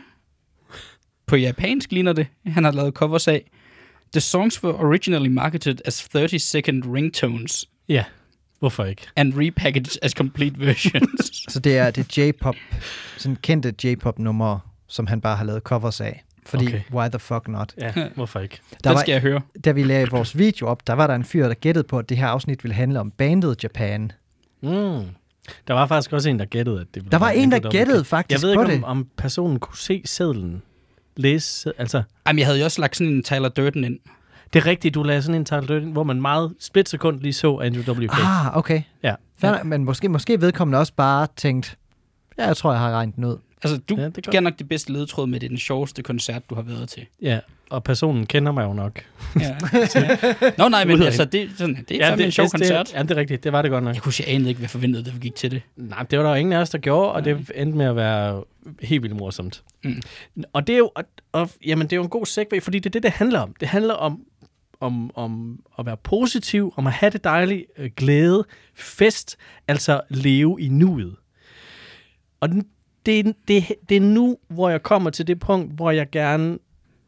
På 1.25 1.35
japansk 1.35 1.91
ligner 1.91 2.13
det. 2.13 2.27
Han 2.47 2.63
har 2.63 2.71
lavet 2.71 2.93
covers 2.93 3.27
af. 3.27 3.49
The 4.13 4.21
songs 4.21 4.63
were 4.63 4.75
originally 4.75 5.29
marketed 5.29 5.77
as 5.85 6.01
30-second 6.15 6.93
ringtones 6.93 7.69
Ja, 7.87 8.03
hvorfor 8.59 8.85
ikke? 8.85 9.01
and 9.15 9.33
repackaged 9.37 9.97
as 10.01 10.11
complete 10.11 10.59
versions. 10.59 11.31
Så 11.53 11.59
det 11.59 11.77
er, 11.77 11.91
det 11.91 12.17
J-pop, 12.17 12.55
sådan 13.17 13.35
kendte 13.41 13.73
J-pop-numre, 13.83 14.59
som 14.87 15.07
han 15.07 15.21
bare 15.21 15.35
har 15.37 15.43
lavet 15.45 15.61
covers 15.63 16.01
af. 16.01 16.23
Fordi, 16.45 16.65
Okay. 16.67 16.81
why 16.91 17.07
the 17.09 17.19
fuck 17.19 17.47
not? 17.47 17.73
Ja, 17.77 17.93
hvorfor 18.15 18.39
ikke? 18.39 18.59
Der 18.71 18.77
den 18.89 18.95
var, 18.95 19.01
skal 19.01 19.11
jeg 19.11 19.21
høre. 19.21 19.41
da 19.65 19.71
vi 19.71 19.83
lavede 19.83 20.11
vores 20.11 20.37
video 20.37 20.67
op, 20.67 20.87
der 20.87 20.93
var 20.93 21.07
der 21.07 21.15
en 21.15 21.23
fyr, 21.25 21.47
der 21.47 21.53
gættede 21.53 21.87
på, 21.87 21.99
at 21.99 22.09
det 22.09 22.17
her 22.17 22.27
afsnit 22.27 22.63
ville 22.63 22.75
handle 22.75 22.99
om 22.99 23.11
bandet 23.11 23.63
Japan. 23.63 24.11
Mm. 24.61 25.05
Der 25.67 25.73
var 25.73 25.85
faktisk 25.85 26.13
også 26.13 26.29
en, 26.29 26.39
der 26.39 26.45
gættede, 26.45 26.81
at 26.81 26.87
det 26.93 27.03
ville 27.03 27.11
Der 27.11 27.17
var 27.17 27.29
en, 27.29 27.51
der 27.51 27.59
gættede 27.69 27.97
Jeg 27.97 28.05
faktisk 28.05 28.43
ved 28.43 28.55
på 28.55 28.61
ikke, 28.61 28.73
det. 28.73 28.83
om, 28.83 28.97
om 28.97 29.07
personen 29.17 29.59
kunne 29.59 29.77
se 29.77 30.01
sedlen. 30.05 30.61
Læse, 31.17 31.71
altså, 31.77 32.03
Jamen, 32.27 32.39
jeg 32.39 32.47
havde 32.47 32.59
jo 32.59 32.65
også 32.65 32.81
lagt 32.81 32.95
sådan 32.97 33.13
en 33.13 33.23
Tyler 33.23 33.49
Durden 33.49 33.83
ind. 33.83 33.99
det 34.53 34.59
er 34.59 34.65
rigtigt, 34.65 34.95
du 34.95 35.03
lagde 35.03 35.21
sådan 35.21 35.41
en 35.41 35.45
Tyler 35.45 35.61
Durden, 35.61 35.91
hvor 35.91 36.03
man 36.03 36.21
meget 36.21 36.53
splitsekund 36.59 37.19
lige 37.21 37.33
så 37.33 37.57
Andrew 37.57 37.95
WK. 37.95 38.11
Ah, 38.13 38.57
okay. 38.57 38.81
Ja. 39.03 39.15
Fair, 39.37 39.63
Men 39.63 39.83
måske, 39.83 40.09
måske 40.09 40.41
vedkommende 40.41 40.79
også 40.79 40.93
bare 40.93 41.27
tænkt, 41.35 41.77
ja, 42.37 42.45
jeg 42.47 42.57
tror, 42.57 42.71
jeg 42.71 42.79
har 42.79 42.91
regnet 42.91 43.15
den 43.15 43.23
ud. 43.23 43.37
Altså, 43.71 43.77
du 43.89 43.95
Ja, 43.95 44.01
ja, 44.01 44.09
det 44.09 44.27
er 44.27 44.31
gav 44.31 44.41
nok 44.41 44.59
det 44.59 44.69
bedste 44.69 44.93
ledtråd 44.93 45.27
med, 45.27 45.39
det 45.39 45.47
er 45.47 45.49
den 45.49 45.57
sjoveste 45.57 46.03
koncert, 46.03 46.49
du 46.49 46.55
har 46.55 46.61
været 46.61 46.89
til. 46.89 47.05
Ja, 47.21 47.39
og 47.69 47.83
personen 47.83 48.25
kender 48.25 48.51
mig 48.51 48.63
jo 48.63 48.73
nok. 48.73 49.03
Ja. 49.39 49.57
Nå 50.57 50.69
nej, 50.69 50.85
men 50.85 51.01
altså, 51.01 51.25
det, 51.25 51.49
sådan, 51.57 51.85
det 51.89 52.03
er 52.03 52.15
ja, 52.17 52.25
en 52.25 52.31
sjov 52.31 52.43
det, 52.45 52.51
koncert. 52.51 52.87
Det, 52.87 52.93
ja, 52.93 53.01
det 53.03 53.11
er 53.11 53.15
rigtigt. 53.15 53.43
Det 53.43 53.51
var 53.51 53.61
det 53.61 53.71
godt 53.71 53.83
nok. 53.83 53.95
Jeg 53.95 54.01
kunne 54.01 54.13
sige, 54.13 54.27
jeg 54.27 54.35
anede 54.35 54.49
ikke, 54.49 54.59
hvad 54.59 54.63
jeg 54.63 54.69
forventede, 54.69 55.03
da 55.03 55.11
vi 55.11 55.19
gik 55.19 55.35
til 55.35 55.51
det. 55.51 55.61
Nej, 55.75 56.03
det 56.03 56.19
var 56.19 56.23
der 56.25 56.31
jo 56.31 56.35
ingen 56.39 56.53
af 56.53 56.57
os, 56.59 56.69
der 56.69 56.77
gjorde, 56.77 57.11
og 57.11 57.25
det 57.25 57.51
endte 57.55 57.77
med 57.77 57.85
at 57.85 57.95
være 57.95 58.43
helt 58.81 59.03
vildt 59.03 59.15
morsomt. 59.15 59.63
Mm. 59.83 60.01
Og 60.53 60.67
det 60.67 60.73
er 60.73 60.77
jo, 60.77 60.91
og, 60.95 61.03
og, 61.31 61.49
jamen, 61.65 61.87
det 61.87 61.93
er 61.93 61.97
jo 61.97 62.03
en 62.03 62.09
god 62.09 62.25
segue, 62.25 62.61
fordi 62.61 62.79
det 62.79 62.85
er 62.85 62.91
det, 62.91 63.03
det 63.03 63.11
handler 63.11 63.39
om. 63.39 63.55
Det 63.59 63.67
handler 63.67 63.93
om, 63.93 64.21
om, 64.79 65.11
om 65.15 65.59
at 65.79 65.85
være 65.85 65.97
positiv, 65.97 66.73
om 66.77 66.87
at 66.87 66.93
have 66.93 67.09
det 67.09 67.23
dejligt, 67.23 67.65
øh, 67.77 67.89
glæde, 67.97 68.45
fest, 68.75 69.37
altså 69.67 70.01
leve 70.09 70.61
i 70.61 70.67
nuet. 70.69 71.15
Og 72.39 72.49
den- 72.49 72.67
det, 73.05 73.19
er- 73.19 73.33
det, 73.47 73.63
det 73.89 73.97
er 73.97 74.01
nu, 74.01 74.37
hvor 74.47 74.69
jeg 74.69 74.83
kommer 74.83 75.09
til 75.09 75.27
det 75.27 75.39
punkt, 75.39 75.73
hvor 75.75 75.91
jeg 75.91 76.09
gerne 76.11 76.57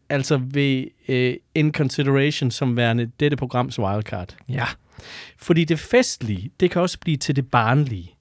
altså 0.09 0.37
vil 0.37 0.89
øh, 1.07 1.35
in 1.55 1.71
consideration 1.73 2.51
som 2.51 2.77
værende 2.77 3.11
dette 3.19 3.37
programs 3.37 3.79
wildcard. 3.79 4.35
Ja. 4.49 4.65
Fordi 5.37 5.63
det 5.63 5.79
festlige, 5.79 6.51
det 6.59 6.71
kan 6.71 6.81
også 6.81 6.99
blive 6.99 7.17
til 7.17 7.35
det 7.35 7.51
barnlige. 7.51 8.13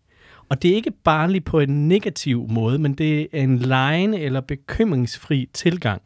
Og 0.48 0.62
det 0.62 0.70
er 0.70 0.74
ikke 0.74 0.90
barnligt 0.90 1.44
på 1.44 1.60
en 1.60 1.88
negativ 1.88 2.46
måde, 2.50 2.78
men 2.78 2.94
det 2.94 3.20
er 3.32 3.42
en 3.42 3.58
lejende 3.58 4.18
eller 4.20 4.40
bekymringsfri 4.40 5.48
tilgang. 5.52 6.02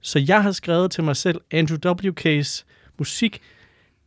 Så 0.00 0.18
jeg 0.18 0.42
har 0.42 0.52
skrevet 0.52 0.90
til 0.90 1.04
mig 1.04 1.16
selv, 1.16 1.40
Andrew 1.50 1.78
W.K.'s 2.08 2.66
musik, 2.98 3.40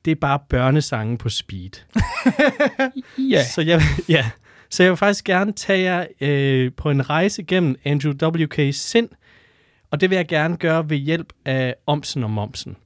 det 0.06 0.12
er 0.12 0.16
bare 0.16 0.40
børnesange 0.50 1.18
på 1.18 1.30
speed. 1.30 1.70
Ja. 3.32 3.44
Så 3.44 3.62
jeg, 3.62 3.82
ja, 4.10 4.30
så 4.70 4.84
jeg 4.84 4.90
vil 4.90 4.98
faktisk 4.98 5.26
gerne 5.26 5.54
tage 5.54 5.82
jer 5.82 6.06
øh, 6.22 6.72
på 6.78 6.90
en 6.90 7.10
rejse 7.10 7.44
gennem 7.44 7.76
Andrew 7.86 8.14
W.K.'s 8.24 8.76
sind, 8.76 9.10
og 9.92 10.02
det 10.02 10.10
vil 10.10 10.16
jeg 10.16 10.28
gerne 10.28 10.58
gøre 10.58 10.90
ved 10.90 10.98
hjælp 10.98 11.34
af 11.46 11.76
Omsen 11.86 12.24
og 12.24 12.32
Momsen. 12.32 12.78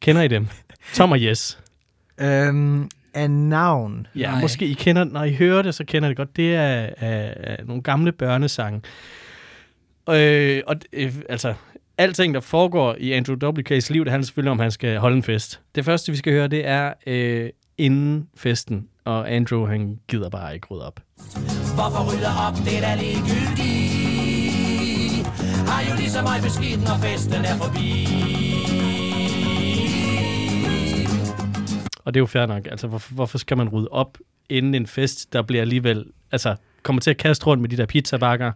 Kender 0.00 0.22
I 0.22 0.28
dem? 0.28 0.48
Tom 0.94 1.12
og 1.12 1.18
Yes. 1.18 1.58
Øhm, 2.20 2.90
af 3.14 3.30
navn. 3.30 4.06
Ja, 4.16 4.30
Nej. 4.30 4.40
måske 4.40 4.66
I 4.66 4.72
kender, 4.72 5.04
når 5.04 5.24
I 5.24 5.34
hører 5.34 5.62
det, 5.62 5.74
så 5.74 5.84
kender 5.84 6.08
I 6.08 6.10
det 6.10 6.16
godt. 6.16 6.36
Det 6.36 6.54
er, 6.54 6.88
er 6.96 7.64
nogle 7.64 7.82
gamle 7.82 8.12
børnesange. 8.12 8.80
Øh, 10.10 10.62
og 10.66 10.76
øh, 10.92 11.14
altså, 11.28 11.54
alting, 11.98 12.34
der 12.34 12.40
foregår 12.40 12.96
i 12.98 13.12
Andrew 13.12 13.50
W.K.'s 13.50 13.90
liv, 13.90 14.04
det 14.04 14.10
handler 14.10 14.24
selvfølgelig 14.24 14.50
om, 14.50 14.60
at 14.60 14.64
han 14.64 14.70
skal 14.70 14.98
holde 14.98 15.16
en 15.16 15.22
fest. 15.22 15.60
Det 15.74 15.84
første, 15.84 16.12
vi 16.12 16.18
skal 16.18 16.32
høre, 16.32 16.48
det 16.48 16.66
er 16.66 16.92
øh, 17.06 17.50
inden 17.78 18.28
festen, 18.36 18.88
og 19.04 19.32
Andrew, 19.32 19.66
han 19.66 20.00
gider 20.08 20.28
bare 20.28 20.54
ikke 20.54 20.66
rydde 20.70 20.86
op. 20.86 21.00
Hvorfor 21.74 22.12
rydde 22.12 22.26
op, 22.48 22.56
det 22.64 22.76
er 22.76 22.80
da 22.80 22.94
ligegyldigt 23.02 25.26
Har 25.68 25.90
jo 25.90 25.96
lige 25.96 26.10
så 26.10 26.22
meget 26.22 26.42
beskidt, 26.42 26.80
når 26.80 26.96
festen 27.02 27.44
er 27.44 27.56
forbi 27.56 28.06
Og 32.04 32.14
det 32.14 32.18
er 32.18 32.22
jo 32.22 32.26
fair 32.26 32.46
nok. 32.46 32.66
Altså, 32.70 32.86
hvorfor, 32.86 33.14
hvorfor 33.14 33.38
skal 33.38 33.56
man 33.56 33.68
rydde 33.68 33.88
op 33.88 34.18
inden 34.48 34.74
en 34.74 34.86
fest, 34.86 35.32
der 35.32 35.42
bliver 35.42 35.60
alligevel, 35.60 36.04
altså, 36.32 36.56
kommer 36.82 37.00
til 37.00 37.10
at 37.10 37.16
kaste 37.16 37.46
rundt 37.46 37.60
med 37.60 37.68
de 37.68 37.76
der 37.76 37.86
pizzabakker, 37.86 38.52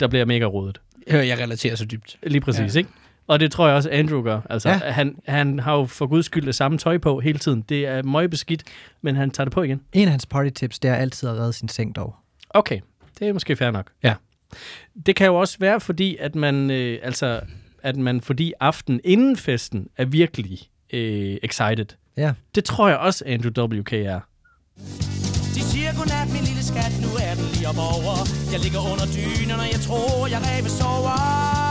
der 0.00 0.08
bliver 0.08 0.24
mega 0.24 0.44
rodet. 0.44 0.80
Jeg 1.06 1.28
jeg 1.28 1.38
relaterer 1.38 1.74
så 1.74 1.84
dybt. 1.84 2.18
Lige 2.22 2.40
præcis, 2.40 2.74
ja. 2.74 2.78
ikke? 2.78 2.90
Og 3.26 3.40
det 3.40 3.52
tror 3.52 3.66
jeg 3.66 3.76
også, 3.76 3.88
Andrew 3.92 4.22
gør. 4.22 4.40
Altså, 4.50 4.68
Ja. 4.68 4.74
han, 4.78 5.16
han 5.26 5.58
har 5.58 5.74
jo 5.76 5.84
for 5.86 6.06
guds 6.06 6.26
skyld 6.26 6.46
det 6.46 6.54
samme 6.54 6.78
tøj 6.78 6.98
på 6.98 7.20
hele 7.20 7.38
tiden. 7.38 7.64
Det 7.68 7.86
er 7.86 8.02
møgbeskidt, 8.02 8.62
men 9.02 9.16
han 9.16 9.30
tager 9.30 9.44
det 9.44 9.52
på 9.52 9.62
igen. 9.62 9.80
En 9.92 10.04
af 10.04 10.10
hans 10.10 10.26
partytips, 10.26 10.78
det 10.78 10.90
er 10.90 10.94
altid 10.94 11.28
at 11.28 11.34
redde 11.36 11.52
sin 11.52 11.68
seng 11.68 11.96
dog. 11.96 12.14
Okay, 12.50 12.80
det 13.18 13.28
er 13.28 13.32
måske 13.32 13.56
fair 13.56 13.70
nok. 13.70 13.90
Ja. 14.02 14.14
Det 15.06 15.16
kan 15.16 15.26
jo 15.26 15.34
også 15.34 15.56
være, 15.60 15.80
fordi 15.80 16.16
at 16.20 16.34
man, 16.34 16.70
øh, 16.70 16.98
altså, 17.02 17.40
at 17.82 17.96
man 17.96 18.20
fordi 18.20 18.52
aften 18.60 19.00
inden 19.04 19.36
festen 19.36 19.88
er 19.96 20.04
virkelig 20.04 20.58
øh, 20.92 21.36
excited. 21.42 21.86
Ja. 22.16 22.32
Det 22.54 22.64
tror 22.64 22.88
jeg 22.88 22.96
også, 22.98 23.24
Andrew 23.26 23.64
W.K. 23.66 23.92
er. 23.92 24.20
De 25.54 25.60
siger 25.60 25.90
godnat, 25.98 26.28
min 26.32 26.42
lille 26.42 26.62
skat, 26.62 26.92
nu 27.02 27.08
er 27.28 27.34
den 27.34 27.44
lige 27.54 27.68
op 27.68 27.78
over 27.78 28.14
Jeg 28.52 28.60
ligger 28.60 28.80
under 28.92 29.06
dynen, 29.16 29.50
og 29.60 29.66
jeg 29.72 29.80
tror, 29.86 30.26
jeg 30.26 30.38
revet 30.48 30.70
sover 30.70 31.63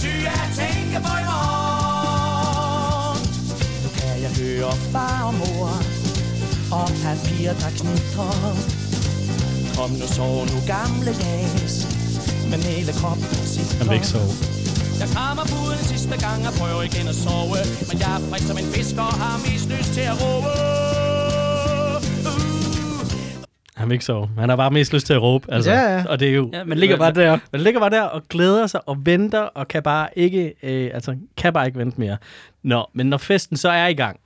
syg 0.00 0.26
at 0.26 0.50
tænke 0.60 0.98
på 1.06 1.12
i 1.22 1.24
morgen 1.30 3.20
Nu 3.82 3.88
kan 3.98 4.14
jeg 4.24 4.32
høre 4.40 4.72
far 4.92 5.18
og 5.28 5.34
mor 5.34 5.70
og 6.78 6.88
papir, 7.04 7.48
der 7.62 7.70
knitrer. 7.78 8.56
Kom 9.76 9.90
nu 9.90 10.06
så 10.06 10.28
nu 10.52 10.58
gamle 10.74 11.12
dags, 11.24 11.74
men 12.50 12.60
hele 12.62 12.92
kroppen 12.92 13.26
sitter. 13.52 13.76
Han 13.78 13.86
vil 13.88 13.94
ikke 13.94 14.06
sove. 14.06 14.34
Jeg 15.00 15.08
krammer 15.14 15.44
buden 15.52 15.84
sidste 15.92 16.16
gang 16.26 16.40
og 16.48 16.52
prøver 16.60 16.82
igen 16.82 17.08
at 17.08 17.14
sove 17.14 17.58
Men 17.88 17.96
jeg 18.02 18.12
er 18.16 18.20
frisk 18.30 18.46
som 18.46 18.58
en 18.58 18.68
fisk 18.74 18.96
og 18.96 19.12
har 19.22 19.36
mest 19.46 19.66
lyst 19.74 19.92
til 19.96 20.04
at 20.12 20.16
råbe. 20.22 21.07
Han 23.78 23.88
vil 23.88 23.94
ikke 23.94 24.04
sove. 24.04 24.30
Han 24.38 24.48
har 24.48 24.56
bare 24.56 24.70
mest 24.70 24.92
lyst 24.92 25.06
til 25.06 25.14
at 25.14 25.22
råbe. 25.22 25.52
Altså. 25.52 25.70
Ja, 25.70 25.96
ja. 25.96 26.04
Og 26.08 26.20
det 26.20 26.28
er 26.28 26.32
jo... 26.32 26.50
Ja, 26.52 26.64
man 26.64 26.78
ligger 26.78 26.96
bare 26.96 27.12
der. 27.12 27.38
Man 27.52 27.60
ligger 27.60 27.80
bare 27.80 27.90
der 27.90 28.02
og 28.02 28.22
glæder 28.30 28.66
sig 28.66 28.88
og 28.88 29.06
venter 29.06 29.40
og 29.40 29.68
kan 29.68 29.82
bare 29.82 30.08
ikke, 30.16 30.54
øh, 30.62 30.90
altså, 30.94 31.16
kan 31.36 31.52
bare 31.52 31.66
ikke 31.66 31.78
vente 31.78 32.00
mere. 32.00 32.16
Nå, 32.62 32.86
men 32.94 33.06
når 33.06 33.18
festen 33.18 33.56
så 33.56 33.70
er 33.70 33.86
i 33.86 33.94
gang, 33.94 34.20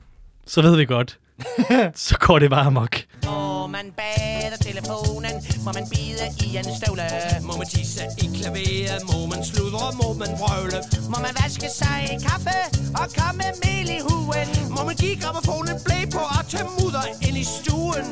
så 0.46 0.62
ved 0.62 0.76
vi 0.76 0.84
godt, 0.84 1.18
så 1.94 2.18
går 2.18 2.38
det 2.38 2.50
bare 2.50 2.66
amok. 2.66 2.96
Må 3.24 3.66
man 3.66 3.92
bade 3.96 4.56
telefonen 4.68 5.34
Må 5.64 5.70
man 5.78 5.84
bide 5.92 6.24
i 6.46 6.48
en 6.56 6.68
støvle 6.78 7.08
Må 7.48 7.52
man 7.60 7.66
tisse 7.66 8.04
i 8.24 8.26
klaveret 8.36 9.02
Må 9.10 9.18
man 9.32 9.44
sludre, 9.44 9.86
må 10.00 10.08
man 10.22 10.30
brøvle 10.40 10.78
Må 11.12 11.18
man 11.26 11.34
vaske 11.42 11.68
sig 11.80 11.98
i 12.12 12.16
kaffe 12.28 12.58
Og 13.00 13.06
komme 13.18 13.38
med 13.42 13.52
mel 13.64 13.88
i 13.98 14.00
huen 14.08 14.48
Må 14.76 14.80
man 14.88 14.96
give 15.02 15.16
gramofonen 15.22 15.76
blæ 15.86 15.98
på 16.16 16.22
Og 16.36 16.42
tømme 16.52 16.72
mudder 16.78 17.04
ind 17.26 17.36
i 17.42 17.44
stuen 17.56 18.06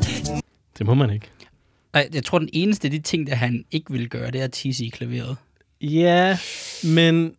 Det 0.81 0.87
må 0.87 0.95
man 0.95 1.11
ikke. 1.11 1.27
Jeg 2.15 2.25
tror, 2.25 2.39
den 2.39 2.49
eneste 2.53 2.87
af 2.89 2.93
de 2.93 2.99
ting, 2.99 3.27
der 3.27 3.35
han 3.35 3.65
ikke 3.71 3.93
vil 3.93 4.09
gøre, 4.09 4.31
det 4.31 4.41
er 4.41 4.45
at 4.45 4.53
tisse 4.53 4.85
i 4.85 4.89
klaveret. 4.89 5.37
Ja, 5.81 6.39
men 6.95 7.33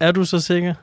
er 0.00 0.12
du 0.12 0.24
så 0.24 0.40
sikker? 0.40 0.74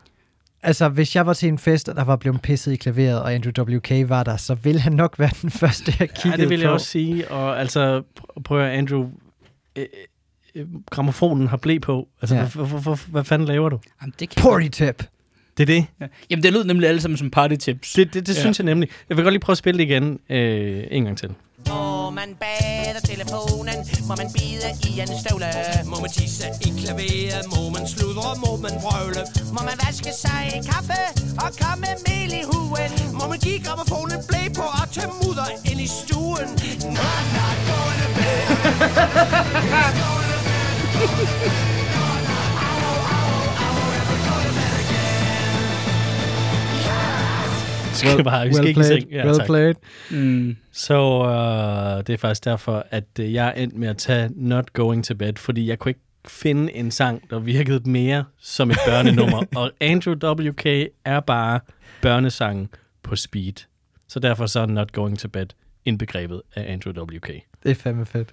Altså, 0.64 0.89
hvis 0.89 1.16
jeg 1.16 1.26
var 1.26 1.34
til 1.34 1.50
en 1.50 1.58
fest, 1.58 1.89
og 1.89 1.95
der 1.95 2.04
var 2.04 2.16
blevet 2.16 2.41
pisset 2.41 2.72
i 2.74 2.76
klaveret, 2.76 3.22
og 3.22 3.34
Andrew 3.34 3.66
WK 3.76 3.91
var 4.09 4.24
der, 4.24 4.38
så 4.38 4.54
ville 4.54 4.82
han 4.82 4.93
nok 4.93 5.20
være 5.20 5.30
den 5.42 5.51
første, 5.51 5.93
jeg 6.00 6.09
kiggede 6.09 6.32
Ja, 6.32 6.38
det 6.42 6.50
vil 6.50 6.58
på. 6.58 6.62
jeg 6.62 6.70
også 6.71 6.86
sige. 6.88 7.32
Og 7.32 7.59
altså, 7.59 8.04
pr- 8.20 8.42
prøv 8.46 8.62
at 8.66 8.71
Andrew, 8.78 9.09
øh, 9.76 9.86
øh, 10.55 10.67
gramofonen 10.89 11.47
har 11.47 11.58
blæ 11.58 11.78
på. 11.78 12.08
Altså, 12.21 12.36
Ja. 12.36 12.46
hvad, 12.47 12.66
hvad, 12.66 12.82
hvad, 12.82 12.97
hvad 13.12 13.24
fanden 13.24 13.47
laver 13.47 13.70
du? 13.70 13.80
Jamen, 14.01 14.13
det 14.20 14.30
kan 14.30 14.42
Party 14.42 14.67
tip. 14.67 15.04
Det 15.60 15.70
er 15.70 15.74
det. 15.76 15.86
Ja. 16.02 16.06
Jamen, 16.30 16.44
det 16.44 16.54
lød 16.54 16.64
nemlig 16.64 16.90
alle 16.90 17.02
sammen 17.02 17.18
som 17.18 17.30
party 17.32 17.56
tips. 17.56 17.94
Det, 17.94 18.14
det, 18.14 18.28
det 18.28 18.36
Ja. 18.36 18.40
synes 18.42 18.60
jeg 18.60 18.66
nemlig. 18.66 18.90
Jeg 19.10 19.18
vil 19.18 19.24
godt 19.24 19.34
lige 19.34 19.40
prøve 19.40 19.54
at 19.54 19.58
spille 19.58 19.78
det 19.78 19.84
igen 19.84 20.20
øh, 20.30 20.84
en 20.92 21.04
gang 21.06 21.18
til. 21.18 21.30
Må 21.70 22.10
man 22.10 22.30
bade 22.44 23.00
telefonen 23.12 23.78
Må 24.08 24.14
man 24.22 24.28
bide 24.38 24.68
i 24.90 25.00
en 25.04 25.08
støvle 25.22 25.46
Må 25.92 25.98
man 26.04 26.10
tisse 26.18 26.46
i 26.68 26.70
klaveret 26.80 27.44
Må 27.56 27.70
man 27.76 27.88
sludre, 27.94 28.30
må 28.46 28.52
man 28.66 28.72
brøvle 28.84 29.22
Må 29.56 29.62
man 29.70 29.78
vaske 29.86 30.12
sig 30.24 30.42
i 30.58 30.60
kaffe 30.72 31.02
Og 31.44 31.50
komme 31.62 31.82
med 31.86 31.96
mel 32.08 32.32
i 32.42 32.44
huen 32.52 32.92
Må 33.20 33.24
man 33.32 33.40
give 33.40 33.60
gramofonen 33.66 34.20
blæ 34.30 34.42
på 34.60 34.66
Og 34.80 34.86
tømme 34.96 35.16
mudder 35.24 35.48
ind 35.72 35.80
i 35.88 35.90
stuen 36.00 36.48
Not, 36.98 37.24
not 37.38 37.58
going 37.70 37.98
to 38.04 38.08
bed 38.18 38.40
Skal 48.01 48.13
well, 48.13 48.24
bare, 48.24 48.47
vi 48.47 48.54
skal 48.54 48.63
well 48.63 48.67
ikke 48.67 48.80
i 48.80 48.84
played. 48.84 49.01
seng. 49.01 49.12
Ja, 49.12 49.26
well 49.26 49.38
tak. 49.38 49.46
played. 49.46 49.76
Mm. 50.12 50.58
Så 50.71 51.24
øh, 51.24 52.08
det 52.08 52.13
er 52.13 52.17
faktisk 52.17 52.46
derfor, 52.46 52.86
at 52.92 53.05
øh, 53.20 53.34
jeg 53.34 53.47
er 53.47 53.51
endt 53.51 53.76
med 53.76 53.88
at 53.88 53.97
tage 53.97 54.30
Not 54.36 54.74
Going 54.74 55.05
to 55.05 55.13
Bed, 55.16 55.34
fordi 55.38 55.67
jeg 55.67 55.80
kunne 55.80 55.89
ikke 55.89 56.00
finde 56.28 56.74
en 56.74 56.92
sang, 56.92 57.30
der 57.30 57.39
virkede 57.39 57.89
mere 57.89 58.24
som 58.42 58.71
et 58.71 58.78
børnenummer. 58.88 59.43
og 59.55 59.71
Andrew 59.82 60.16
WK 60.16 60.66
er 61.05 61.20
bare 61.20 61.59
børnesangen 62.01 62.70
på 63.04 63.16
speed. 63.16 63.54
Så 64.08 64.20
derfor 64.20 64.46
så 64.46 64.59
er 64.59 64.66
Not 64.66 64.92
Going 64.92 65.20
to 65.20 65.28
Bed 65.28 65.46
indbegrebet 65.86 66.42
af 66.55 66.74
Andrew 66.74 67.04
WK. 67.04 67.28
Det 67.63 67.71
er 67.71 67.76
fandme 67.76 68.05
fedt. 68.05 68.30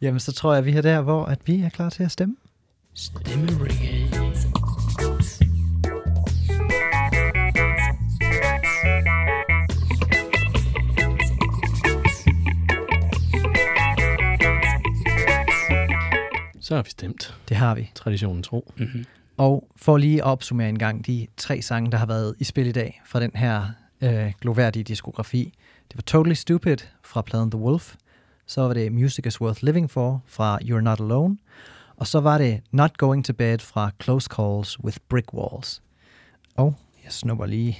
Jamen, 0.00 0.20
så 0.20 0.32
tror 0.32 0.54
jeg, 0.54 0.64
vi 0.64 0.72
er 0.72 0.82
der, 0.82 1.00
hvor 1.00 1.24
at 1.24 1.38
vi 1.46 1.60
er 1.60 1.68
klar 1.68 1.90
til 1.90 2.02
at 2.02 2.10
stemme. 2.10 2.36
Stemme 2.94 3.48
Så 16.72 16.76
har 16.76 16.82
vi 16.82 16.90
stemt. 16.90 17.34
Det 17.48 17.56
har 17.56 17.74
vi. 17.74 17.90
Traditionen 17.94 18.42
tro. 18.42 18.72
Mm-hmm. 18.76 19.04
Og 19.36 19.68
for 19.76 19.96
lige 19.96 20.16
at 20.18 20.24
opsummere 20.24 20.68
en 20.68 20.78
gang 20.78 21.06
de 21.06 21.26
tre 21.36 21.62
sange, 21.62 21.90
der 21.90 21.98
har 21.98 22.06
været 22.06 22.34
i 22.38 22.44
spil 22.44 22.66
i 22.66 22.72
dag 22.72 23.02
fra 23.06 23.20
den 23.20 23.30
her 23.34 23.66
øh, 24.00 24.32
gloværdige 24.40 24.84
diskografi. 24.84 25.52
Det 25.88 25.96
var 25.96 26.02
Totally 26.02 26.34
Stupid 26.34 26.76
fra 27.02 27.22
pladen 27.22 27.50
The 27.50 27.60
Wolf. 27.60 27.94
Så 28.46 28.60
var 28.62 28.74
det 28.74 28.92
Music 28.92 29.26
is 29.26 29.40
Worth 29.40 29.64
Living 29.64 29.90
For 29.90 30.22
fra 30.26 30.58
You're 30.62 30.80
Not 30.80 31.00
Alone. 31.00 31.38
Og 31.96 32.06
så 32.06 32.20
var 32.20 32.38
det 32.38 32.60
Not 32.70 32.96
Going 32.96 33.24
to 33.24 33.32
Bed 33.32 33.58
fra 33.58 33.90
Close 34.02 34.28
Calls 34.36 34.84
with 34.84 34.98
Brick 35.08 35.34
Walls. 35.34 35.82
Og 36.56 36.74
jeg 37.04 37.12
snupper 37.12 37.46
lige 37.46 37.78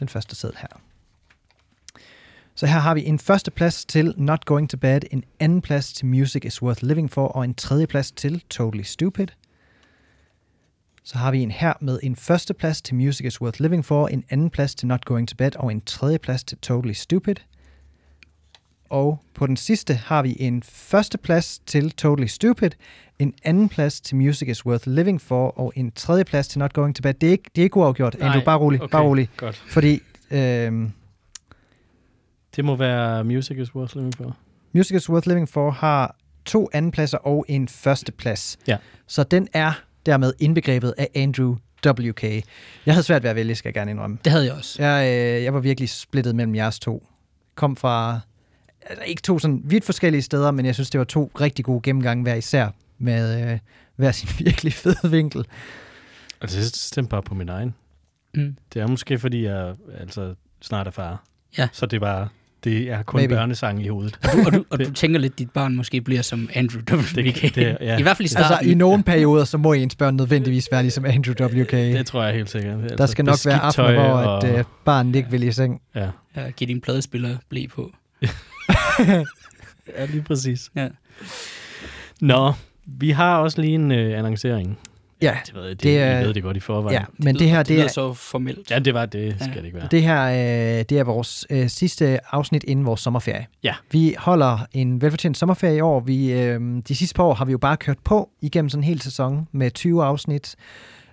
den 0.00 0.08
første 0.08 0.36
sæd 0.36 0.52
her. 0.58 0.80
Så 2.54 2.66
her 2.66 2.78
har 2.78 2.94
vi 2.94 3.04
en 3.04 3.18
første 3.18 3.50
plads 3.50 3.84
til 3.84 4.14
Not 4.16 4.44
Going 4.44 4.70
to 4.70 4.76
Bed, 4.76 5.00
en 5.10 5.24
anden 5.40 5.60
plads 5.60 5.92
til 5.92 6.06
Music 6.06 6.44
is 6.44 6.62
Worth 6.62 6.84
Living 6.84 7.10
For, 7.10 7.26
og 7.26 7.44
en 7.44 7.54
tredje 7.54 7.86
plads 7.86 8.12
til 8.12 8.42
Totally 8.50 8.82
Stupid. 8.82 9.26
Så 11.02 11.18
har 11.18 11.30
vi 11.30 11.40
en 11.40 11.50
her 11.50 11.72
med 11.80 12.00
en 12.02 12.16
første 12.16 12.54
plads 12.54 12.82
til 12.82 12.94
Music 12.94 13.26
is 13.26 13.40
Worth 13.40 13.60
Living 13.60 13.84
For, 13.84 14.08
en 14.08 14.24
anden 14.30 14.50
plads 14.50 14.74
til 14.74 14.88
Not 14.88 15.04
Going 15.04 15.28
to 15.28 15.34
Bed 15.38 15.56
og 15.56 15.72
en 15.72 15.80
tredje 15.80 16.18
plads 16.18 16.44
til 16.44 16.58
Totally 16.58 16.92
Stupid. 16.92 17.34
Og 18.90 19.24
på 19.34 19.46
den 19.46 19.56
sidste 19.56 19.94
har 19.94 20.22
vi 20.22 20.36
en 20.38 20.62
første 20.62 21.18
plads 21.18 21.58
til 21.66 21.90
Totally 21.90 22.26
Stupid, 22.26 22.70
en 23.18 23.34
anden 23.44 23.68
plads 23.68 24.00
til 24.00 24.16
Music 24.16 24.48
is 24.48 24.66
Worth 24.66 24.88
Living 24.88 25.20
For 25.20 25.48
og 25.58 25.72
en 25.76 25.92
tredje 25.92 26.24
plads 26.24 26.48
til 26.48 26.58
Not 26.58 26.72
Going 26.72 26.96
to 26.96 27.02
Bed. 27.02 27.14
Det 27.14 27.26
er 27.26 27.30
ikke, 27.30 27.50
det 27.56 27.62
er 27.62 27.64
ikke 27.64 27.76
uafgjort, 27.76 28.14
Andrew. 28.14 28.44
Bare 28.44 28.58
rolig, 28.58 28.82
okay, 28.82 28.90
bare 28.90 29.02
rolig. 29.02 29.28
Godt. 29.36 29.56
Fordi 29.56 30.00
øhm, 30.30 30.92
Det 32.56 32.64
må 32.64 32.76
være 32.76 33.24
Music 33.24 33.58
is 33.58 33.74
Worth 33.74 33.96
Living 33.96 34.14
For. 34.16 34.36
Music 34.72 34.96
is 34.96 35.10
Worth 35.10 35.28
Living 35.28 35.48
For 35.48 35.70
har 35.70 36.16
to 36.44 36.68
andenpladser 36.72 37.18
og 37.18 37.44
en 37.48 37.68
førsteplads. 37.68 38.58
Ja. 38.68 38.76
Så 39.06 39.22
den 39.22 39.48
er 39.52 39.72
dermed 40.06 40.32
indbegrebet 40.38 40.94
af 40.98 41.08
Andrew 41.14 41.56
WK. 41.86 42.22
Jeg 42.86 42.94
havde 42.94 43.02
svært 43.02 43.22
ved 43.22 43.30
at 43.30 43.36
vælge, 43.36 43.54
skal 43.54 43.68
jeg 43.68 43.74
gerne 43.74 43.90
indrømme. 43.90 44.18
Det 44.24 44.32
havde 44.32 44.44
jeg 44.44 44.54
også. 44.54 44.82
Jeg, 44.82 45.06
øh, 45.06 45.44
jeg 45.44 45.54
var 45.54 45.60
virkelig 45.60 45.88
splittet 45.88 46.34
mellem 46.34 46.54
jeres 46.54 46.78
to. 46.78 47.06
Kom 47.54 47.76
fra 47.76 48.20
altså 48.82 49.04
ikke 49.04 49.22
to 49.22 49.38
sådan 49.38 49.62
vidt 49.64 49.84
forskellige 49.84 50.22
steder, 50.22 50.50
men 50.50 50.66
jeg 50.66 50.74
synes, 50.74 50.90
det 50.90 50.98
var 50.98 51.04
to 51.04 51.30
rigtig 51.40 51.64
gode 51.64 51.80
gennemgange 51.82 52.22
hver 52.22 52.34
især 52.34 52.68
med 52.98 53.52
øh, 53.52 53.58
hver 53.96 54.12
sin 54.12 54.28
virkelig 54.46 54.72
fede 54.72 55.10
vinkel. 55.10 55.46
Altså, 56.40 56.58
jeg 56.58 56.66
stemte 56.66 57.08
bare 57.10 57.22
på 57.22 57.34
min 57.34 57.48
egen. 57.48 57.74
Mm. 58.34 58.56
Det 58.74 58.82
er 58.82 58.86
måske, 58.86 59.18
fordi 59.18 59.44
jeg 59.44 59.74
altså, 59.98 60.34
snart 60.60 60.86
er 60.86 60.90
far. 60.90 61.24
Ja. 61.58 61.68
Så 61.72 61.86
det 61.86 62.00
var 62.00 62.32
det 62.64 62.90
er 62.90 63.02
kun 63.02 63.18
Maybe. 63.20 63.34
børnesang 63.34 63.84
i 63.84 63.88
hovedet. 63.88 64.18
Og 64.22 64.30
du, 64.32 64.38
og, 64.46 64.52
du, 64.52 64.64
og 64.70 64.78
du 64.78 64.92
tænker 64.92 65.20
lidt, 65.20 65.32
at 65.32 65.38
dit 65.38 65.50
barn 65.50 65.76
måske 65.76 66.00
bliver 66.00 66.22
som 66.22 66.48
Andrew 66.54 66.80
WK. 66.80 67.14
Det- 67.14 67.54
det- 67.54 67.76
ja. 67.80 67.98
I 67.98 68.02
hvert 68.02 68.16
fald 68.16 68.26
i 68.26 68.28
starten. 68.28 68.52
Altså 68.58 68.70
i 68.70 68.74
nogle 68.74 69.02
perioder, 69.02 69.44
så 69.44 69.58
må 69.58 69.72
ens 69.72 69.94
børn 69.94 70.16
nødvendigvis 70.16 70.68
være 70.72 70.82
ligesom 70.82 71.04
Andrew 71.04 71.34
WK. 71.46 71.70
Det 71.72 72.06
tror 72.06 72.24
jeg 72.24 72.34
helt 72.34 72.50
sikkert. 72.50 72.80
Altså, 72.82 72.96
Der 72.96 73.06
skal 73.06 73.24
nok 73.24 73.36
være 73.46 73.60
aftener, 73.60 73.92
hvor 73.92 74.02
og- 74.02 74.46
at, 74.48 74.58
øh, 74.58 74.64
barnet 74.84 75.16
ikke 75.16 75.30
vil 75.30 75.42
i 75.42 75.52
seng. 75.52 75.80
Ja. 75.94 76.08
Ja, 76.36 76.50
giv 76.50 76.68
din 76.68 76.80
pladespiller 76.80 77.36
blæ 77.48 77.66
på. 77.74 77.90
ja, 79.98 80.04
lige 80.10 80.22
præcis. 80.22 80.70
Ja. 80.76 80.88
Nå, 82.20 82.52
vi 82.86 83.10
har 83.10 83.38
også 83.38 83.60
lige 83.60 83.74
en 83.74 83.92
øh, 83.92 84.18
annoncering. 84.18 84.78
Ja, 85.22 85.38
Det 85.46 85.54
ved, 85.54 85.62
jeg, 85.62 85.70
det, 85.70 85.82
Det 85.82 85.98
er- 85.98 86.06
jeg 86.06 86.26
ved 86.26 86.34
det 86.34 86.42
godt 86.42 86.56
i 86.56 86.60
forvejen. 86.60 87.00
ja 87.00 87.04
men 87.18 87.34
det 87.38 87.50
her, 87.50 87.58
det 87.58 87.68
det 87.68 87.84
er, 87.84 87.88
så 87.88 88.12
formelt. 88.14 88.70
Ja, 88.70 88.78
det 88.78 88.94
var 88.94 89.06
det, 89.06 89.34
skal 89.40 89.48
Ja. 89.54 89.58
det 89.58 89.64
ikke 89.66 89.78
være. 89.78 89.88
Det 89.90 90.02
her 90.02 90.24
øh, 90.78 90.84
det 90.88 90.92
er 90.98 91.04
vores 91.04 91.46
øh, 91.50 91.68
sidste 91.68 92.34
afsnit 92.34 92.64
inden 92.64 92.86
vores 92.86 93.00
sommerferie. 93.00 93.46
Ja. 93.62 93.74
Vi 93.92 94.14
holder 94.18 94.58
en 94.72 95.02
velfortjent 95.02 95.36
sommerferie 95.38 95.76
i 95.76 95.80
år. 95.80 96.00
Vi, 96.00 96.32
øh, 96.32 96.60
de 96.88 96.94
sidste 96.96 97.14
par 97.14 97.22
år 97.24 97.34
har 97.34 97.44
vi 97.44 97.52
jo 97.52 97.58
bare 97.58 97.76
kørt 97.76 97.98
på 97.98 98.30
igennem 98.40 98.68
sådan 98.68 98.80
en 98.80 98.84
hel 98.88 99.00
sæson 99.00 99.48
med 99.52 99.70
20 99.70 100.04
afsnit. 100.04 100.56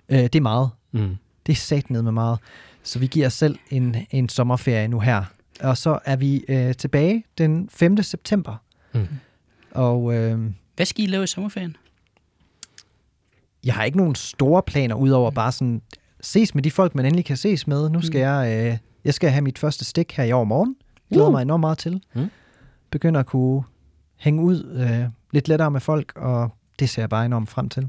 Øh, 0.08 0.18
det 0.18 0.34
er 0.36 0.40
meget. 0.40 0.70
Mm. 0.92 1.16
Det 1.46 1.52
er 1.52 1.56
sat 1.56 1.90
ned 1.90 2.02
med 2.02 2.12
meget. 2.12 2.38
Så 2.82 2.98
vi 2.98 3.06
giver 3.06 3.26
os 3.26 3.32
selv 3.34 3.58
en, 3.70 3.96
en 4.10 4.28
sommerferie 4.28 4.88
nu 4.88 5.00
her. 5.00 5.24
Og 5.60 5.76
så 5.76 5.98
er 6.04 6.16
vi 6.16 6.44
øh, 6.48 6.74
tilbage 6.74 7.24
den 7.38 7.68
5. 7.72 8.02
september. 8.02 8.54
Mm. 8.94 9.06
Og 9.70 10.14
øh, 10.14 10.38
Hvad 10.76 10.86
skal 10.86 11.04
I 11.04 11.06
lave 11.06 11.24
i 11.24 11.26
sommerferien? 11.26 11.76
Jeg 13.64 13.74
har 13.74 13.84
ikke 13.84 13.96
nogen 13.98 14.14
store 14.14 14.62
planer, 14.66 14.94
udover 14.94 15.30
bare 15.30 15.52
sådan 15.52 15.82
ses 16.20 16.54
med 16.54 16.62
de 16.62 16.70
folk, 16.70 16.94
man 16.94 17.04
endelig 17.04 17.24
kan 17.24 17.36
ses 17.36 17.66
med. 17.66 17.88
Nu 17.90 18.00
skal 18.02 18.18
jeg, 18.20 18.66
øh, 18.72 18.78
jeg 19.04 19.14
skal 19.14 19.30
have 19.30 19.42
mit 19.42 19.58
første 19.58 19.84
stik 19.84 20.12
her 20.12 20.24
i 20.24 20.32
år 20.32 20.44
morgen. 20.44 20.76
Glæder 21.12 21.26
Uh. 21.26 21.32
mig 21.32 21.42
enormt 21.42 21.60
meget 21.60 21.78
til. 21.78 22.02
Mm. 22.14 22.30
Begynder 22.90 23.20
at 23.20 23.26
kunne 23.26 23.62
hænge 24.16 24.42
ud 24.42 24.64
øh, 24.90 25.08
lidt 25.32 25.48
lettere 25.48 25.70
med 25.70 25.80
folk, 25.80 26.12
og 26.16 26.50
det 26.78 26.88
ser 26.90 27.02
jeg 27.02 27.08
bare 27.08 27.24
enormt 27.26 27.48
frem 27.48 27.68
til. 27.68 27.88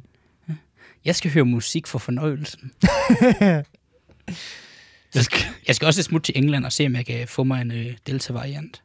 Jeg 1.05 1.15
skal 1.15 1.31
høre 1.31 1.45
musik 1.45 1.87
for 1.87 1.99
fornøjelsen. 1.99 2.71
Jeg 5.15 5.23
skal, 5.23 5.39
Jeg 5.67 5.75
skal 5.75 5.85
også 5.85 6.01
et 6.01 6.05
smut 6.05 6.23
til 6.23 6.33
England 6.37 6.65
og 6.65 6.71
se, 6.71 6.85
om 6.85 6.95
jeg 6.95 7.05
kan 7.05 7.27
få 7.27 7.43
mig 7.43 7.61
en 7.61 7.71
øh, 7.71 7.93
Delta-variant. 8.07 8.81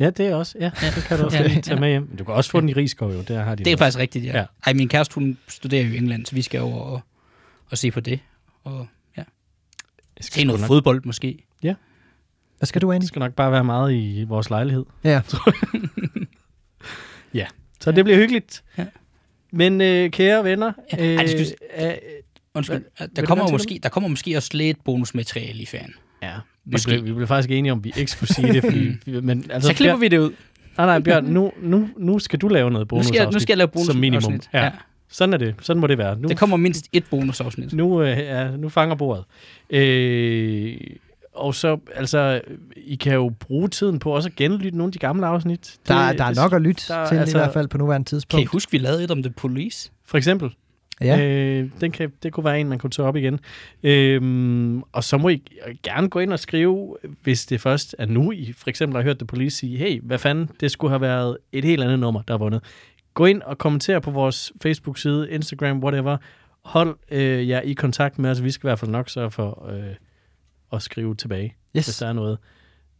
Ja, 0.00 0.10
det 0.10 0.26
er 0.26 0.34
også. 0.34 0.58
Ja, 0.60 0.70
det 0.96 1.04
kan 1.08 1.18
du 1.18 1.24
også 1.24 1.38
Ja, 1.38 1.48
ja. 1.48 1.60
tage 1.60 1.80
med 1.80 1.88
hjem. 1.88 2.16
Du 2.16 2.24
kan 2.24 2.34
også 2.34 2.50
få 2.50 2.60
den 2.60 2.68
i 2.68 2.72
Rigskov, 2.72 3.12
jo. 3.12 3.22
Der 3.22 3.42
har 3.42 3.54
de 3.54 3.64
Det 3.64 3.70
er 3.70 3.74
også. 3.74 3.84
faktisk 3.84 3.98
rigtigt, 3.98 4.24
ja. 4.24 4.30
Ja. 4.30 4.38
ja. 4.38 4.44
Ej, 4.66 4.72
min 4.72 4.88
kæreste, 4.88 5.14
hun 5.14 5.38
studerer 5.48 5.82
jo 5.84 5.92
i 5.92 5.96
England, 5.96 6.26
så 6.26 6.34
vi 6.34 6.42
skal 6.42 6.60
over 6.60 6.80
og, 6.80 7.00
og 7.70 7.78
se 7.78 7.90
på 7.90 8.00
det. 8.00 8.20
Og 8.64 8.86
ja, 9.16 9.22
Jeg 10.16 10.24
skal 10.24 10.40
se 10.40 10.44
noget 10.44 10.60
nok- 10.60 10.66
fodbold 10.68 11.02
måske. 11.04 11.44
Hvad 12.58 12.66
skal 12.66 12.82
du, 12.82 12.92
Andy? 12.92 13.00
Det 13.00 13.08
skal 13.08 13.20
nok 13.20 13.32
bare 13.34 13.52
være 13.52 13.64
meget 13.64 13.92
i 13.92 14.24
vores 14.28 14.50
lejlighed. 14.50 14.84
Ja. 15.04 15.20
Så 17.80 17.92
det 17.92 18.04
bliver 18.04 18.18
hyggeligt. 18.18 18.64
Ja. 18.78 18.86
Men 19.52 19.80
øh, 19.80 20.10
kære 20.10 20.44
venner, 20.44 20.72
Ja. 20.92 21.14
Ej, 21.16 21.22
det 21.22 21.46
skal- 21.46 21.86
øh, 21.86 21.92
Undskyld, 22.54 22.84
der 23.16 23.24
kommer, 23.26 23.50
måske, 23.50 23.80
der 23.82 23.88
kommer 23.88 24.08
måske 24.08 24.36
også 24.36 24.50
lidt 24.52 24.84
bonusmateriale 24.84 25.62
i 25.62 25.66
fan. 25.66 25.92
ja, 26.22 26.34
vi 26.68 26.76
blev, 26.86 27.04
vi 27.04 27.12
blev 27.12 27.26
faktisk 27.26 27.50
enige 27.50 27.72
om, 27.72 27.78
at 27.78 27.84
vi 27.84 27.92
ikke 27.96 28.10
skulle 28.10 28.34
sige 28.34 28.52
det. 28.52 28.62
Fordi, 28.64 28.96
men, 29.26 29.44
altså, 29.50 29.68
Så 29.68 29.74
klipper 29.74 29.92
Bjørn, 29.94 30.00
vi 30.00 30.08
det 30.08 30.18
ud. 30.18 30.30
Nej, 30.76 30.86
nej, 30.86 30.98
Bjørn, 31.00 31.24
nu, 31.24 31.52
nu, 31.62 31.88
nu 31.96 32.18
skal 32.18 32.38
du 32.38 32.48
lave 32.48 32.70
noget 32.70 32.84
Nu 32.84 32.88
bonus 32.88 33.06
skal, 33.06 33.18
jeg- 33.20 33.30
nu 33.32 33.38
skal 33.38 33.52
jeg 33.52 33.58
lave 33.58 33.68
bonus 33.68 33.86
Som 33.86 33.96
minimum. 33.96 34.16
afsnit. 34.16 34.48
Ja. 34.54 34.70
Sådan 35.10 35.32
er 35.32 35.38
det. 35.38 35.54
Sådan 35.60 35.80
må 35.80 35.86
det 35.86 35.98
være. 35.98 36.18
Nu, 36.18 36.28
Det 36.28 36.38
kommer 36.38 36.56
mindst 36.56 36.88
et 36.92 37.04
bonusafsnit. 37.10 37.72
nu, 37.72 38.02
øh, 38.02 38.18
ja, 38.18 38.50
nu 38.56 38.68
fanger 38.68 38.94
bordet. 38.94 39.24
Øh, 39.70 40.76
og 41.34 41.54
så, 41.54 41.78
altså, 41.94 42.40
I 42.76 42.94
kan 42.94 43.12
jo 43.14 43.32
bruge 43.40 43.68
tiden 43.68 43.98
på 43.98 44.10
også 44.14 44.28
at 44.28 44.36
genlytte 44.36 44.78
nogle 44.78 44.88
af 44.88 44.92
de 44.92 44.98
gamle 44.98 45.26
afsnit. 45.26 45.74
Der, 45.88 45.94
er- 45.94 46.12
der 46.12 46.24
er 46.24 46.34
nok 46.34 46.52
at 46.52 46.62
lytte 46.62 46.82
der 46.88 46.94
er 46.94 47.08
til, 47.08 47.16
altså- 47.16 47.38
i 47.38 47.40
hvert 47.40 47.52
fald 47.52 47.68
på 47.68 47.78
nuværende 47.78 48.04
Kan 48.04 48.16
I 48.16 48.20
tidspunkt. 48.20 48.48
huske, 48.48 48.72
vi 48.72 48.78
lavede 48.78 49.04
et 49.04 49.10
om 49.10 49.22
The 49.22 49.32
Police? 49.32 49.90
For 50.06 50.18
eksempel. 50.18 50.50
Ja. 51.00 51.24
Øh, 51.24 51.70
den 51.80 51.92
kan, 51.92 52.12
det 52.22 52.32
kunne 52.32 52.44
være 52.44 52.60
en, 52.60 52.68
man 52.68 52.78
kunne 52.78 52.90
tage 52.90 53.08
op 53.08 53.16
igen. 53.16 53.40
Øhm, 53.82 54.82
og 54.82 55.04
så 55.04 55.18
må 55.18 55.28
I 55.28 55.42
gerne 55.82 56.08
gå 56.08 56.18
ind 56.18 56.32
og 56.32 56.38
skrive, 56.38 56.96
hvis 57.22 57.46
det 57.46 57.60
først 57.60 57.94
er 57.98 58.06
nu, 58.06 58.32
I 58.32 58.52
for 58.56 58.68
eksempel 58.70 58.96
har 58.96 59.02
hørt 59.02 59.18
The 59.18 59.26
Police 59.26 59.56
sige, 59.56 59.78
hey, 59.78 60.00
hvad 60.02 60.18
fanden, 60.18 60.50
det 60.60 60.70
skulle 60.70 60.90
have 60.90 61.00
været 61.00 61.36
et 61.52 61.64
helt 61.64 61.82
andet 61.82 61.98
nummer, 61.98 62.22
der 62.22 62.34
er 62.34 62.38
vundet. 62.38 62.62
Gå 63.14 63.24
ind 63.24 63.42
og 63.42 63.58
kommenter 63.58 64.00
på 64.00 64.10
vores 64.10 64.52
Facebook-side, 64.62 65.30
Instagram, 65.30 65.82
whatever. 65.84 66.16
Hold 66.64 66.96
øh, 67.10 67.48
jer 67.48 67.60
i 67.60 67.72
kontakt 67.72 68.18
med 68.18 68.30
os. 68.30 68.42
Vi 68.42 68.50
skal 68.50 68.66
i 68.66 68.68
hvert 68.68 68.78
fald 68.78 68.90
nok 68.90 69.08
sørge 69.10 69.30
for 69.30 69.68
øh, 69.72 69.94
at 70.72 70.82
skrive 70.82 71.14
tilbage, 71.14 71.54
hvis 71.72 71.86
Yes, 71.88 71.98
der 71.98 72.06
er 72.06 72.12
noget. 72.12 72.38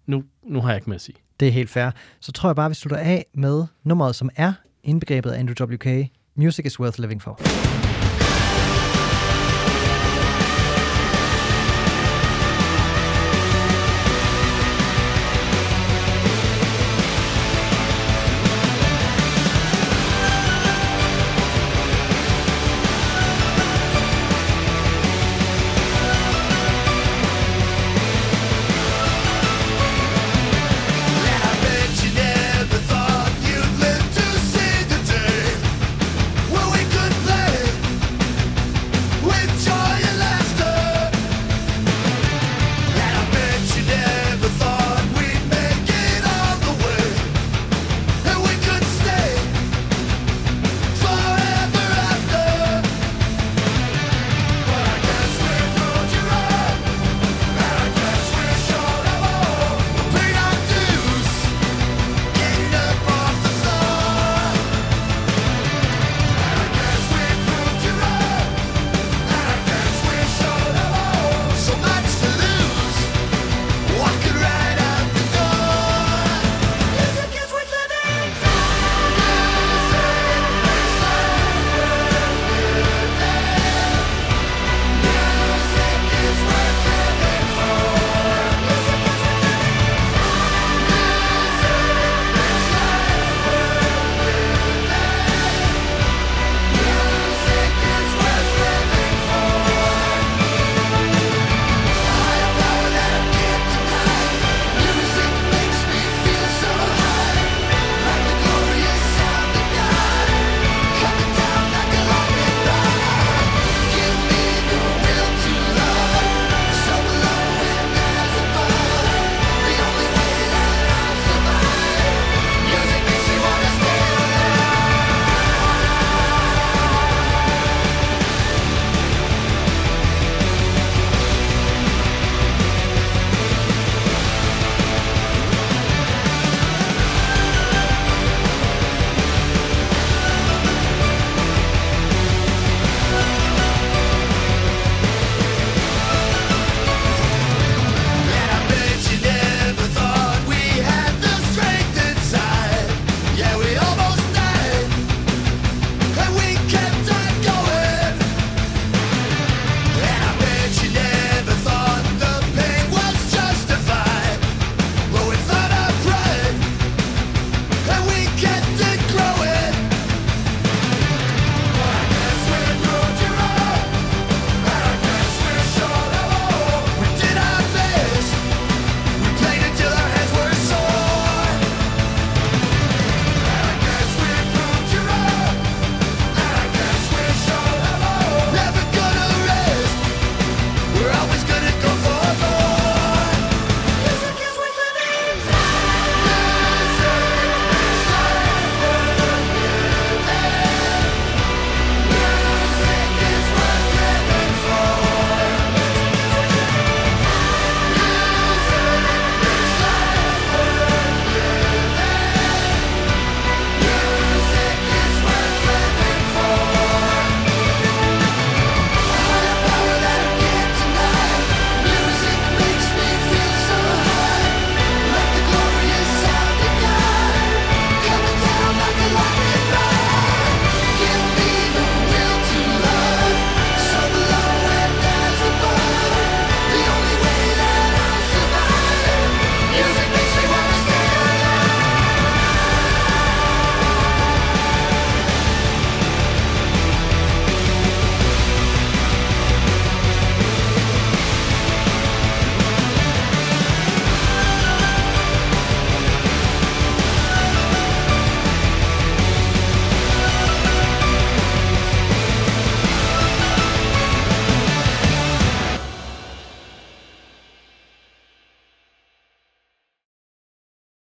Nu, 0.06 0.22
nu 0.46 0.60
har 0.60 0.68
jeg 0.68 0.76
ikke 0.76 0.90
mere 0.90 0.94
at 0.94 1.00
sige. 1.00 1.16
det 1.40 1.48
er 1.48 1.52
helt 1.52 1.70
fair. 1.70 1.90
Så 2.20 2.32
tror 2.32 2.48
jeg 2.48 2.56
bare, 2.56 2.68
vi 2.70 2.74
slutter 2.74 2.98
af 2.98 3.26
med 3.34 3.64
nummeret, 3.84 4.14
som 4.14 4.30
er 4.36 4.52
indbegrebet 4.84 5.30
af 5.30 5.38
Andrew 5.38 5.66
W.K. 5.66 5.86
Music 6.34 6.66
is 6.66 6.80
worth 6.80 7.00
living 7.00 7.22
for. 7.22 7.87